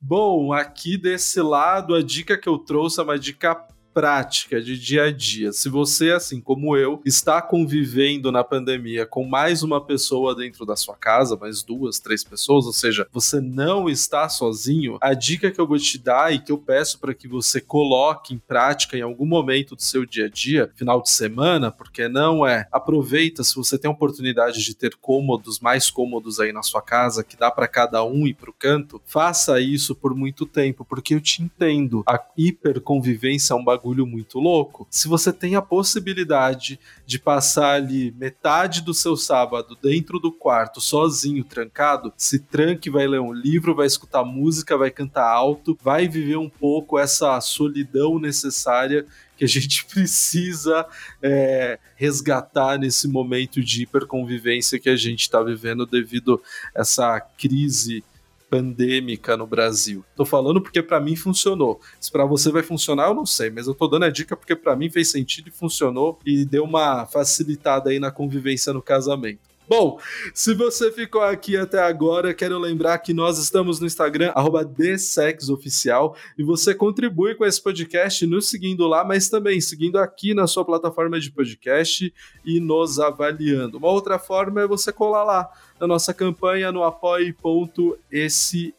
Bom, 0.00 0.52
aqui 0.52 0.96
desse 0.96 1.40
lado, 1.42 1.92
a 1.92 2.00
dica 2.00 2.38
que 2.38 2.48
eu 2.48 2.56
trouxe 2.56 3.00
é 3.00 3.02
uma 3.02 3.18
dica 3.18 3.56
prática 3.98 4.62
de 4.62 4.78
dia 4.78 5.06
a 5.06 5.10
dia, 5.10 5.52
se 5.52 5.68
você, 5.68 6.12
assim 6.12 6.40
como 6.40 6.76
eu, 6.76 7.02
está 7.04 7.42
convivendo 7.42 8.30
na 8.30 8.44
pandemia 8.44 9.04
com 9.04 9.24
mais 9.24 9.64
uma 9.64 9.84
pessoa 9.84 10.36
dentro 10.36 10.64
da 10.64 10.76
sua 10.76 10.94
casa, 10.94 11.36
mais 11.36 11.64
duas, 11.64 11.98
três 11.98 12.22
pessoas, 12.22 12.64
ou 12.64 12.72
seja, 12.72 13.08
você 13.12 13.40
não 13.40 13.88
está 13.88 14.28
sozinho, 14.28 14.98
a 15.00 15.14
dica 15.14 15.50
que 15.50 15.60
eu 15.60 15.66
vou 15.66 15.78
te 15.78 15.98
dar 15.98 16.32
e 16.32 16.38
que 16.38 16.52
eu 16.52 16.58
peço 16.58 17.00
para 17.00 17.12
que 17.12 17.26
você 17.26 17.60
coloque 17.60 18.32
em 18.32 18.38
prática 18.38 18.96
em 18.96 19.02
algum 19.02 19.26
momento 19.26 19.74
do 19.74 19.82
seu 19.82 20.06
dia 20.06 20.26
a 20.26 20.28
dia, 20.28 20.70
final 20.76 21.02
de 21.02 21.10
semana, 21.10 21.72
porque 21.72 22.06
não 22.06 22.46
é, 22.46 22.68
aproveita 22.70 23.42
se 23.42 23.56
você 23.56 23.76
tem 23.76 23.88
a 23.88 23.92
oportunidade 23.92 24.62
de 24.62 24.76
ter 24.76 24.94
cômodos, 24.94 25.58
mais 25.58 25.90
cômodos 25.90 26.38
aí 26.38 26.52
na 26.52 26.62
sua 26.62 26.80
casa, 26.80 27.24
que 27.24 27.36
dá 27.36 27.50
para 27.50 27.66
cada 27.66 28.04
um 28.04 28.28
ir 28.28 28.34
para 28.34 28.50
o 28.50 28.54
canto, 28.56 29.02
faça 29.04 29.60
isso 29.60 29.92
por 29.92 30.14
muito 30.14 30.46
tempo, 30.46 30.84
porque 30.84 31.16
eu 31.16 31.20
te 31.20 31.42
entendo. 31.42 32.04
A 32.06 32.24
hiperconvivência 32.36 33.54
é 33.54 33.56
um 33.56 33.64
bagulho 33.64 33.87
bagulho 33.88 34.06
muito 34.06 34.38
louco. 34.38 34.86
Se 34.90 35.08
você 35.08 35.32
tem 35.32 35.56
a 35.56 35.62
possibilidade 35.62 36.78
de 37.06 37.18
passar 37.18 37.76
ali 37.76 38.14
metade 38.18 38.82
do 38.82 38.92
seu 38.92 39.16
sábado 39.16 39.76
dentro 39.82 40.18
do 40.18 40.30
quarto, 40.30 40.80
sozinho, 40.80 41.44
trancado, 41.44 42.12
se 42.16 42.38
tranque, 42.38 42.90
vai 42.90 43.06
ler 43.06 43.20
um 43.20 43.32
livro, 43.32 43.74
vai 43.74 43.86
escutar 43.86 44.24
música, 44.24 44.76
vai 44.76 44.90
cantar 44.90 45.28
alto, 45.28 45.78
vai 45.82 46.06
viver 46.06 46.36
um 46.36 46.50
pouco 46.50 46.98
essa 46.98 47.40
solidão 47.40 48.18
necessária 48.18 49.06
que 49.36 49.44
a 49.44 49.48
gente 49.48 49.86
precisa 49.86 50.86
é, 51.22 51.78
resgatar 51.96 52.78
nesse 52.78 53.08
momento 53.08 53.62
de 53.62 53.82
hiperconvivência 53.82 54.78
que 54.78 54.90
a 54.90 54.96
gente 54.96 55.22
está 55.22 55.42
vivendo 55.42 55.86
devido 55.86 56.42
a 56.74 56.80
essa 56.80 57.20
crise 57.20 58.04
pandêmica 58.48 59.36
no 59.36 59.46
Brasil. 59.46 60.04
Tô 60.16 60.24
falando 60.24 60.60
porque 60.60 60.82
para 60.82 61.00
mim 61.00 61.16
funcionou. 61.16 61.80
Se 62.00 62.10
para 62.10 62.24
você 62.24 62.50
vai 62.50 62.62
funcionar, 62.62 63.08
eu 63.08 63.14
não 63.14 63.26
sei, 63.26 63.50
mas 63.50 63.66
eu 63.66 63.74
tô 63.74 63.86
dando 63.86 64.04
a 64.04 64.10
dica 64.10 64.36
porque 64.36 64.56
para 64.56 64.76
mim 64.76 64.90
fez 64.90 65.10
sentido 65.10 65.48
e 65.48 65.52
funcionou 65.52 66.18
e 66.24 66.44
deu 66.44 66.64
uma 66.64 67.06
facilitada 67.06 67.90
aí 67.90 67.98
na 67.98 68.10
convivência 68.10 68.72
no 68.72 68.82
casamento. 68.82 69.57
Bom, 69.68 70.00
se 70.32 70.54
você 70.54 70.90
ficou 70.90 71.20
aqui 71.20 71.54
até 71.54 71.78
agora, 71.78 72.32
quero 72.32 72.58
lembrar 72.58 72.96
que 72.98 73.12
nós 73.12 73.38
estamos 73.38 73.78
no 73.78 73.86
Instagram, 73.86 74.32
@dsexoficial, 74.74 76.16
e 76.38 76.42
você 76.42 76.74
contribui 76.74 77.34
com 77.34 77.44
esse 77.44 77.62
podcast 77.62 78.26
nos 78.26 78.48
seguindo 78.48 78.86
lá, 78.86 79.04
mas 79.04 79.28
também 79.28 79.60
seguindo 79.60 79.98
aqui 79.98 80.32
na 80.32 80.46
sua 80.46 80.64
plataforma 80.64 81.20
de 81.20 81.30
podcast 81.30 82.10
e 82.46 82.58
nos 82.60 82.98
avaliando. 82.98 83.76
Uma 83.76 83.88
outra 83.88 84.18
forma 84.18 84.62
é 84.62 84.66
você 84.66 84.90
colar 84.90 85.24
lá 85.24 85.50
na 85.78 85.86
nossa 85.86 86.14
campanha 86.14 86.72
no 86.72 86.82
apoie.se 86.82 88.74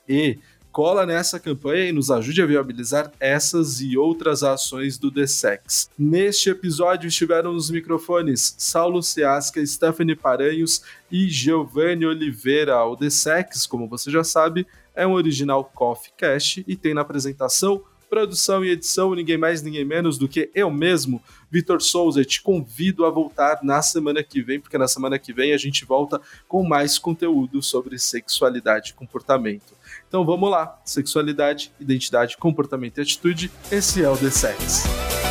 cola 0.71 1.05
nessa 1.05 1.39
campanha 1.39 1.89
e 1.89 1.91
nos 1.91 2.11
ajude 2.11 2.41
a 2.41 2.45
viabilizar 2.45 3.11
essas 3.19 3.81
e 3.81 3.97
outras 3.97 4.43
ações 4.43 4.97
do 4.97 5.11
The 5.11 5.27
Sex. 5.27 5.89
Neste 5.97 6.49
episódio 6.49 7.07
estiveram 7.07 7.53
nos 7.53 7.69
microfones 7.69 8.55
Saulo 8.57 9.01
Ciasca, 9.01 9.65
Stephanie 9.65 10.15
Paranhos 10.15 10.81
e 11.11 11.27
Giovanni 11.27 12.05
Oliveira. 12.05 12.83
O 12.85 12.95
The 12.95 13.09
Sex, 13.09 13.65
como 13.65 13.87
você 13.87 14.11
já 14.11 14.23
sabe, 14.23 14.67
é 14.95 15.05
um 15.05 15.13
original 15.13 15.63
Coffee 15.63 16.13
Cash 16.17 16.63
e 16.67 16.75
tem 16.75 16.93
na 16.93 17.01
apresentação 17.01 17.83
produção 18.09 18.65
e 18.65 18.71
edição, 18.71 19.13
ninguém 19.13 19.37
mais, 19.37 19.61
ninguém 19.61 19.85
menos 19.85 20.17
do 20.17 20.27
que 20.27 20.49
eu 20.55 20.71
mesmo, 20.71 21.21
Vitor 21.49 21.81
Souza. 21.81 22.25
Te 22.25 22.41
convido 22.41 23.05
a 23.05 23.09
voltar 23.09 23.59
na 23.63 23.81
semana 23.81 24.23
que 24.23 24.41
vem, 24.41 24.59
porque 24.59 24.77
na 24.77 24.87
semana 24.87 25.19
que 25.19 25.31
vem 25.31 25.53
a 25.53 25.57
gente 25.57 25.85
volta 25.85 26.19
com 26.47 26.63
mais 26.63 26.97
conteúdo 26.97 27.61
sobre 27.61 27.99
sexualidade 27.99 28.91
e 28.91 28.93
comportamento. 28.93 29.77
Então 30.09 30.25
vamos 30.25 30.49
lá, 30.49 30.81
sexualidade, 30.83 31.71
identidade, 31.79 32.35
comportamento 32.35 32.97
e 32.97 33.01
atitude, 33.01 33.51
esse 33.71 34.03
é 34.03 34.09
o 34.09 34.17
The 34.17 34.31
Sex. 34.31 35.28